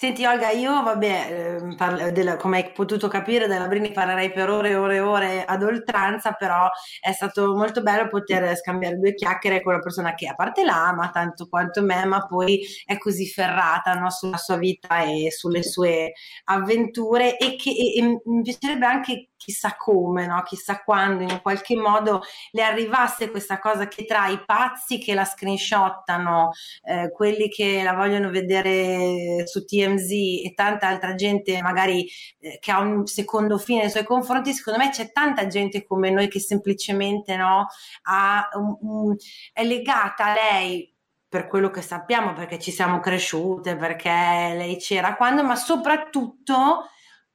Senti 0.04 0.26
Olga, 0.26 0.50
io 0.50 0.84
vabbè, 0.84 1.62
eh, 1.62 2.12
della, 2.12 2.36
come 2.36 2.58
hai 2.58 2.72
potuto 2.74 3.08
capire 3.08 3.48
della 3.48 3.68
Brini 3.68 3.94
parlerei 3.94 4.34
per 4.34 4.50
ore 4.50 4.72
e 4.72 4.76
ore 4.76 4.96
e 4.96 5.00
ore 5.00 5.46
ad 5.46 5.64
oltranza, 5.64 6.34
però 6.34 6.68
è 7.00 7.14
stato 7.14 7.56
molto 7.56 7.82
bello 7.82 8.10
poter 8.10 8.54
scambiare 8.58 8.98
due 8.98 9.14
chiacchiere 9.14 9.62
con 9.62 9.76
una 9.76 9.82
persona 9.82 10.14
che 10.14 10.28
a 10.28 10.36
parte 10.36 10.66
la 10.66 10.88
ama 10.90 11.10
tanto 11.10 11.48
quanto 11.48 11.82
me, 11.84 12.04
ma 12.04 12.26
poi 12.26 12.60
è 12.84 12.98
così 12.98 13.30
ferrata 13.30 13.94
no, 13.94 14.10
sulla 14.10 14.36
sua 14.36 14.58
vita 14.58 15.04
e 15.04 15.32
sulle 15.32 15.64
sue 15.64 16.12
avventure 16.50 17.38
e 17.38 17.56
che 17.56 17.70
e, 17.70 17.98
e 18.00 18.22
mi 18.26 18.42
piacerebbe 18.42 18.86
anche 18.86 19.30
chissà 19.44 19.76
come, 19.76 20.26
no? 20.26 20.42
chissà 20.44 20.82
quando, 20.84 21.24
in 21.24 21.42
qualche 21.42 21.76
modo 21.76 22.22
le 22.52 22.64
arrivasse 22.64 23.30
questa 23.30 23.60
cosa 23.60 23.88
che 23.88 24.06
tra 24.06 24.28
i 24.28 24.42
pazzi 24.46 25.00
che 25.00 25.14
la 25.14 25.26
screenshottano, 25.26 26.52
eh, 26.84 27.12
quelli 27.12 27.50
che 27.50 27.84
la 27.84 27.94
vogliono 27.94 28.30
vedere 28.30 29.46
su 29.46 29.66
TMZ 29.66 30.12
e 30.46 30.54
tanta 30.56 30.88
altra 30.88 31.14
gente 31.16 31.62
magari 31.62 32.10
eh, 32.40 32.58
che 32.62 32.72
ha 32.72 32.80
un 32.80 33.06
secondo 33.06 33.58
fine 33.58 33.82
nei 33.82 33.90
suoi 33.90 34.06
confronti, 34.06 34.54
secondo 34.54 34.80
me 34.80 34.90
c'è 34.92 35.12
tanta 35.12 35.48
gente 35.48 35.86
come 35.86 36.10
noi 36.10 36.30
che 36.30 36.40
semplicemente 36.40 37.36
no, 37.36 37.68
ha, 38.04 38.50
um, 38.54 39.14
è 39.52 39.64
legata 39.66 40.28
a 40.28 40.34
lei 40.34 40.90
per 41.28 41.48
quello 41.48 41.70
che 41.70 41.82
sappiamo, 41.82 42.34
perché 42.34 42.60
ci 42.60 42.72
siamo 42.72 43.00
cresciute, 43.00 43.76
perché 43.76 44.10
lei 44.10 44.78
c'era 44.78 45.16
quando, 45.16 45.44
ma 45.44 45.56
soprattutto 45.56 46.86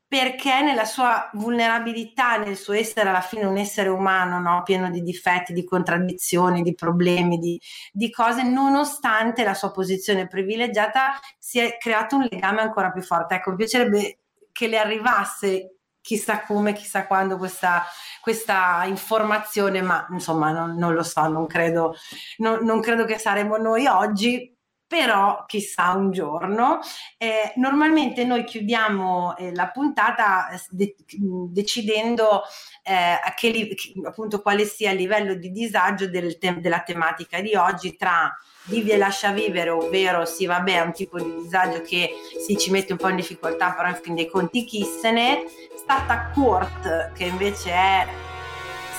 perché 0.09 0.63
nella 0.63 0.87
sua 0.87 1.29
vulnerabilità, 1.35 2.39
nel 2.39 2.57
suo 2.57 2.73
essere 2.73 3.11
alla 3.11 3.21
fine 3.21 3.45
un 3.45 3.59
essere 3.59 3.91
umano, 3.91 4.41
no? 4.41 4.63
pieno 4.63 4.91
di 4.91 5.03
difetti, 5.03 5.53
di 5.53 5.65
contraddizioni, 5.65 6.63
di 6.63 6.75
problemi, 6.75 7.37
di, 7.37 7.61
di, 7.93 8.11
cose, 8.11 8.43
nonostante 8.43 9.45
la 9.45 9.53
sua 9.53 9.71
posizione 9.71 10.27
privilegiata, 10.27 11.19
si 11.39 11.59
è 11.59 11.77
creato 11.77 12.17
un 12.17 12.27
legame 12.31 12.63
ancora 12.63 12.91
più 12.91 13.03
forte. 13.03 13.35
Ecco, 13.35 13.51
mi 13.51 13.57
piacerebbe 13.57 14.21
che 14.51 14.67
le 14.67 14.79
arrivasse 14.79 15.75
chissà 16.01 16.41
come, 16.41 16.73
chissà 16.73 17.07
quando 17.07 17.37
questa, 17.37 17.85
questa 18.23 18.85
informazione, 18.87 19.83
ma 19.83 20.07
insomma 20.11 20.51
non, 20.53 20.75
non 20.77 20.95
lo 20.95 21.03
so, 21.03 21.29
non 21.29 21.47
credo, 21.47 21.95
non, 22.39 22.65
non 22.65 22.81
credo 22.81 23.05
che 23.05 23.19
saremo 23.19 23.59
noi 23.59 23.87
oggi, 23.87 24.58
però 24.89 25.45
chissà 25.47 25.93
un 25.93 26.11
giorno. 26.11 26.81
Eh, 27.19 27.53
normalmente 27.57 28.25
noi 28.25 28.43
chiudiamo 28.45 29.37
eh, 29.37 29.55
la 29.55 29.69
puntata 29.69 30.49
eh, 30.49 30.61
de- 30.71 30.97
decidendo 31.51 32.43
eh, 32.83 33.19
che, 33.37 33.77
appunto 34.05 34.41
quale 34.41 34.65
sia 34.65 34.91
il 34.91 34.97
livello 34.97 35.35
di 35.35 35.53
disagio 35.53 36.09
del 36.09 36.39
te- 36.39 36.59
della 36.59 36.81
tematica 36.81 37.41
di 37.43 37.55
oggi 37.55 37.97
tra 37.97 38.35
vivi 38.65 38.91
e 38.91 38.97
lascia 38.97 39.31
vivere, 39.31 39.71
ovvero 39.71 40.25
sì 40.25 40.47
vabbè 40.47 40.77
è 40.77 40.81
un 40.81 40.93
tipo 40.93 41.19
di 41.19 41.43
disagio 41.43 41.83
che 41.83 42.11
si 42.45 42.57
ci 42.57 42.71
mette 42.71 42.93
un 42.93 42.99
po' 42.99 43.09
in 43.09 43.17
difficoltà, 43.17 43.73
però 43.73 43.89
in 43.89 43.99
fin 44.03 44.15
dei 44.15 44.29
conti 44.29 44.65
chi 44.65 44.85
se 44.85 45.11
ne, 45.11 45.45
stata 45.77 46.31
court 46.35 47.13
che 47.13 47.25
invece 47.25 47.71
è 47.71 48.07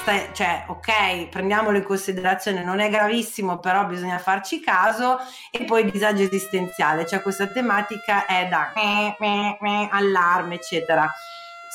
stai, 0.10 0.30
cioè, 0.34 0.64
ok, 0.68 1.30
prendiamolo 1.30 1.78
in 1.78 1.84
considerazione, 1.84 2.64
non 2.64 2.80
è 2.80 2.89
gravissimo, 2.89 3.60
però 3.60 3.86
bisogna 3.86 4.18
farci 4.18 4.60
caso, 4.60 5.20
e 5.51 5.64
poi 5.66 5.89
disagio 5.89 6.24
esistenziale, 6.24 7.05
cioè 7.05 7.22
questa 7.22 7.47
tematica 7.47 8.26
è 8.26 8.47
da 8.47 8.74
allarme, 9.91 10.55
eccetera. 10.55 11.07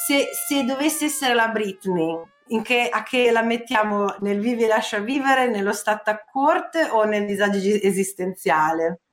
Se, 0.07 0.29
se 0.47 0.65
dovesse 0.65 1.07
essere 1.07 1.35
la 1.35 1.49
Britney, 1.49 2.21
che, 2.63 2.89
a 2.91 3.03
che 3.05 3.31
la 3.31 3.43
mettiamo 3.43 4.17
nel 4.21 4.41
vivi 4.41 4.65
e 4.65 4.69
lascia 4.69 4.99
vivere, 4.99 5.49
nello 5.49 5.73
stato 5.73 6.11
a 6.11 6.23
corte 6.31 6.89
o 6.91 7.05
nel 7.05 7.27
disagio 7.27 7.59
esistenziale? 7.59 9.04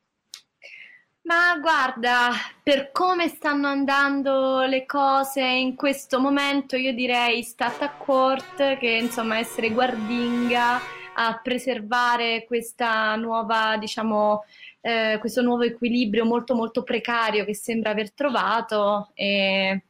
Ma 1.24 1.58
guarda, 1.60 2.32
per 2.64 2.92
come 2.92 3.28
stanno 3.30 3.68
andando 3.68 4.62
le 4.64 4.86
cose 4.86 5.42
in 5.42 5.76
questo 5.76 6.20
momento, 6.20 6.76
io 6.76 6.94
direi 6.94 7.44
stata 7.44 7.86
a 7.86 7.92
court, 7.96 8.78
che 8.78 8.90
insomma 8.90 9.38
essere 9.38 9.70
guardinga 9.70 10.80
a 11.14 11.40
preservare 11.42 12.44
questa 12.46 13.16
nuova, 13.16 13.78
diciamo, 13.78 14.44
eh, 14.82 15.18
questo 15.20 15.42
nuovo 15.42 15.64
equilibrio 15.64 16.26
molto 16.26 16.56
molto 16.56 16.84
precario 16.84 17.46
che 17.46 17.54
sembra 17.56 17.92
aver 17.92 18.12
trovato 18.14 19.12
e, 19.14 19.84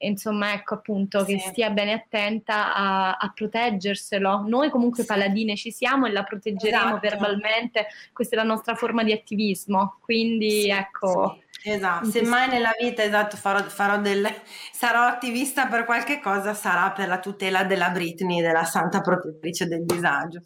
insomma, 0.00 0.52
ecco 0.52 0.74
appunto 0.74 1.24
sì. 1.24 1.34
che 1.34 1.40
stia 1.40 1.70
bene 1.70 1.92
attenta 1.92 2.74
a, 2.74 3.16
a, 3.16 3.32
proteggerselo. 3.34 4.44
Noi 4.46 4.70
comunque 4.70 5.02
sì. 5.02 5.08
paladine 5.08 5.56
ci 5.56 5.70
siamo 5.70 6.06
e 6.06 6.12
la 6.12 6.22
proteggeremo 6.22 6.96
esatto. 6.96 7.00
verbalmente, 7.00 7.86
questa 8.12 8.36
è 8.36 8.38
la 8.38 8.44
nostra 8.44 8.74
forma 8.74 9.02
di 9.02 9.12
attivismo, 9.12 9.98
quindi 10.00 10.62
sì, 10.62 10.68
ecco. 10.68 11.38
Esatto, 11.62 12.10
se 12.10 12.22
mai 12.22 12.48
nella 12.48 12.72
vita 12.80 13.02
esatto, 13.02 13.36
farò, 13.36 13.62
farò 13.64 13.98
del, 13.98 14.26
sarò 14.72 15.02
attivista 15.02 15.66
per 15.66 15.84
qualche 15.84 16.18
cosa, 16.18 16.54
sarà 16.54 16.90
per 16.92 17.06
la 17.06 17.18
tutela 17.18 17.64
della 17.64 17.90
Britney, 17.90 18.40
della 18.40 18.64
santa 18.64 19.02
protettrice 19.02 19.66
del 19.66 19.84
disagio. 19.84 20.40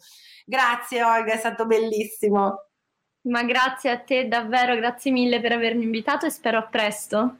Grazie 0.45 1.03
Olga, 1.03 1.33
è 1.33 1.37
stato 1.37 1.65
bellissimo. 1.65 2.65
Ma 3.27 3.43
grazie 3.43 3.89
a 3.89 3.99
te 3.99 4.27
davvero, 4.27 4.75
grazie 4.75 5.11
mille 5.11 5.39
per 5.39 5.53
avermi 5.53 5.83
invitato 5.83 6.25
e 6.25 6.29
spero 6.29 6.57
a 6.57 6.63
presto. 6.63 7.37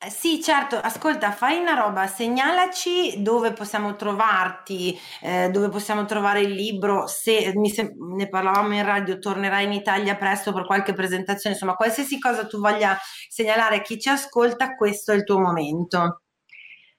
Eh, 0.00 0.10
sì, 0.10 0.40
certo, 0.40 0.76
ascolta, 0.76 1.32
fai 1.32 1.58
una 1.58 1.74
roba, 1.74 2.06
segnalaci 2.06 3.20
dove 3.20 3.52
possiamo 3.52 3.96
trovarti, 3.96 4.96
eh, 5.20 5.50
dove 5.50 5.70
possiamo 5.70 6.04
trovare 6.04 6.40
il 6.42 6.52
libro, 6.52 7.08
se 7.08 7.52
se- 7.64 7.94
ne 7.96 8.28
parlavamo 8.28 8.74
in 8.74 8.84
radio, 8.84 9.18
tornerai 9.18 9.64
in 9.64 9.72
Italia 9.72 10.14
presto 10.16 10.52
per 10.52 10.66
qualche 10.66 10.92
presentazione, 10.92 11.56
insomma, 11.56 11.74
qualsiasi 11.74 12.20
cosa 12.20 12.46
tu 12.46 12.60
voglia 12.60 12.96
segnalare 13.28 13.78
a 13.78 13.80
chi 13.80 13.98
ci 13.98 14.08
ascolta, 14.08 14.76
questo 14.76 15.10
è 15.10 15.16
il 15.16 15.24
tuo 15.24 15.40
momento. 15.40 16.20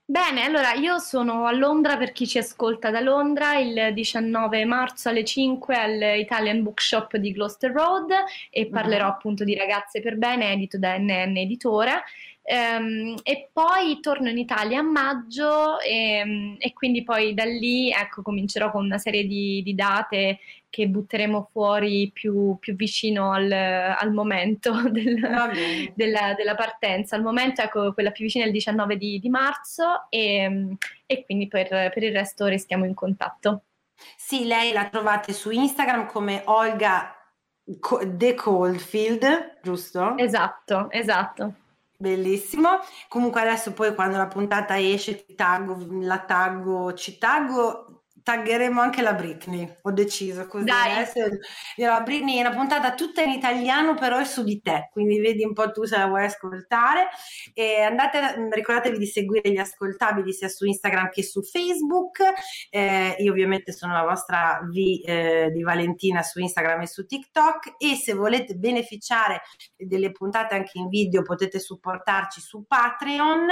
Bene, 0.03 0.43
allora 0.43 0.73
io 0.73 0.97
sono 0.97 1.45
a 1.45 1.51
Londra 1.51 1.95
per 1.95 2.11
chi 2.11 2.25
ci 2.27 2.39
ascolta 2.39 2.89
da 2.89 2.99
Londra 2.99 3.59
il 3.59 3.93
19 3.93 4.65
marzo 4.65 5.07
alle 5.09 5.23
5 5.23 5.75
all'Italian 5.75 6.63
Bookshop 6.63 7.15
di 7.17 7.31
Gloucester 7.31 7.71
Road 7.71 8.09
e 8.49 8.67
parlerò 8.69 9.05
uh-huh. 9.05 9.11
appunto 9.11 9.43
di 9.43 9.53
Ragazze 9.53 10.01
per 10.01 10.17
Bene, 10.17 10.51
edito 10.51 10.79
da 10.79 10.97
NN 10.97 11.37
Editore. 11.37 12.03
Um, 12.51 13.15
e 13.21 13.49
poi 13.53 13.99
torno 13.99 14.27
in 14.27 14.39
Italia 14.39 14.79
a 14.79 14.81
maggio 14.81 15.79
e, 15.81 16.55
e, 16.57 16.73
quindi 16.73 17.03
poi 17.03 17.35
da 17.35 17.43
lì 17.43 17.91
ecco, 17.91 18.23
comincerò 18.23 18.71
con 18.71 18.83
una 18.83 18.97
serie 18.97 19.27
di, 19.27 19.61
di 19.63 19.75
date 19.75 20.39
che 20.67 20.87
butteremo 20.87 21.47
fuori 21.51 22.09
più, 22.11 22.57
più 22.59 22.75
vicino 22.75 23.33
al, 23.33 23.51
al 23.51 24.11
momento 24.11 24.81
del, 24.89 25.19
della, 25.93 26.33
della, 26.35 26.55
partenza. 26.55 27.15
Al 27.15 27.21
momento, 27.21 27.61
ecco, 27.61 27.93
quella 27.93 28.09
più 28.09 28.25
vicina 28.25 28.45
è 28.45 28.47
il 28.47 28.53
19 28.53 28.97
di, 28.97 29.19
di 29.19 29.29
marzo 29.29 30.07
e, 30.09 30.75
e 31.05 31.25
quindi 31.25 31.47
per, 31.47 31.67
per, 31.67 32.01
il 32.01 32.11
resto 32.11 32.47
restiamo 32.47 32.85
in 32.85 32.95
contatto. 32.95 33.65
Sì, 34.17 34.45
lei 34.45 34.71
la 34.71 34.89
trovate 34.89 35.33
su 35.33 35.51
Instagram 35.51 36.07
come 36.07 36.41
Olga 36.45 37.13
The 37.63 38.33
Coldfield, 38.33 39.59
giusto? 39.61 40.17
Esatto, 40.17 40.89
esatto. 40.89 41.53
Bellissimo. 42.01 42.79
Comunque 43.09 43.41
adesso 43.41 43.73
poi 43.73 43.93
quando 43.93 44.15
la 44.17 44.27
puntata 44.27 44.79
esce 44.79 45.25
ti 45.25 45.35
taggo, 45.35 45.75
la 46.01 46.19
taggo, 46.23 46.93
ci 46.93 47.17
taggo 47.17 47.98
Taggeremo 48.23 48.81
anche 48.81 49.01
la 49.01 49.13
Britney, 49.13 49.71
ho 49.81 49.91
deciso 49.91 50.47
così. 50.47 50.65
Dai. 50.65 50.91
Adesso, 50.93 51.19
la 51.75 52.01
Britney 52.01 52.37
è 52.37 52.41
una 52.41 52.55
puntata 52.55 52.93
tutta 52.93 53.21
in 53.21 53.31
italiano, 53.31 53.95
però 53.95 54.17
è 54.17 54.25
su 54.25 54.43
di 54.43 54.61
te, 54.61 54.89
quindi 54.91 55.19
vedi 55.19 55.43
un 55.43 55.53
po' 55.53 55.71
tu 55.71 55.83
se 55.85 55.97
la 55.97 56.07
vuoi 56.07 56.25
ascoltare. 56.25 57.09
E 57.53 57.81
andate, 57.81 58.47
ricordatevi 58.51 58.97
di 58.97 59.05
seguire 59.05 59.51
gli 59.51 59.57
ascoltabili 59.57 60.33
sia 60.33 60.47
su 60.47 60.65
Instagram 60.65 61.09
che 61.09 61.23
su 61.23 61.41
Facebook. 61.41 62.21
Eh, 62.69 63.15
io 63.19 63.31
ovviamente 63.31 63.71
sono 63.71 63.93
la 63.93 64.03
vostra 64.03 64.59
V 64.63 64.75
eh, 64.75 65.49
di 65.51 65.61
Valentina 65.63 66.21
su 66.21 66.39
Instagram 66.39 66.81
e 66.81 66.87
su 66.87 67.05
TikTok 67.05 67.75
e 67.77 67.95
se 67.95 68.13
volete 68.13 68.55
beneficiare 68.55 69.41
delle 69.75 70.11
puntate 70.11 70.55
anche 70.55 70.77
in 70.77 70.87
video 70.87 71.21
potete 71.21 71.59
supportarci 71.59 72.41
su 72.41 72.65
Patreon, 72.67 73.47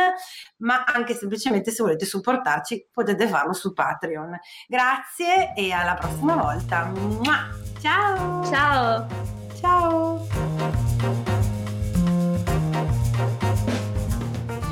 ma 0.58 0.84
anche 0.84 1.14
semplicemente 1.14 1.72
se 1.72 1.84
volete 1.84 2.06
supportarci 2.06 2.88
potete 2.92 3.28
farlo 3.28 3.54
su 3.54 3.74
Patreon. 3.74 4.38
Grazie 4.68 5.54
e 5.56 5.72
alla 5.72 5.94
prossima 5.94 6.36
volta. 6.36 6.92
Ciao! 7.80 8.44
Ciao! 8.46 9.08
Ciao! 9.60 10.28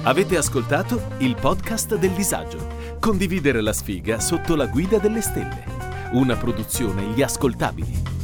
Avete 0.04 0.38
ascoltato 0.38 1.02
il 1.18 1.36
podcast 1.36 1.96
del 1.96 2.12
disagio. 2.12 2.98
Condividere 3.00 3.62
la 3.62 3.74
sfiga 3.74 4.20
sotto 4.20 4.56
la 4.56 4.68
guida 4.68 5.00
delle 5.00 5.22
stelle. 5.22 5.64
Una 6.12 6.36
produzione 6.36 7.04
Gli 7.08 7.22
Ascoltabili. 7.24 8.15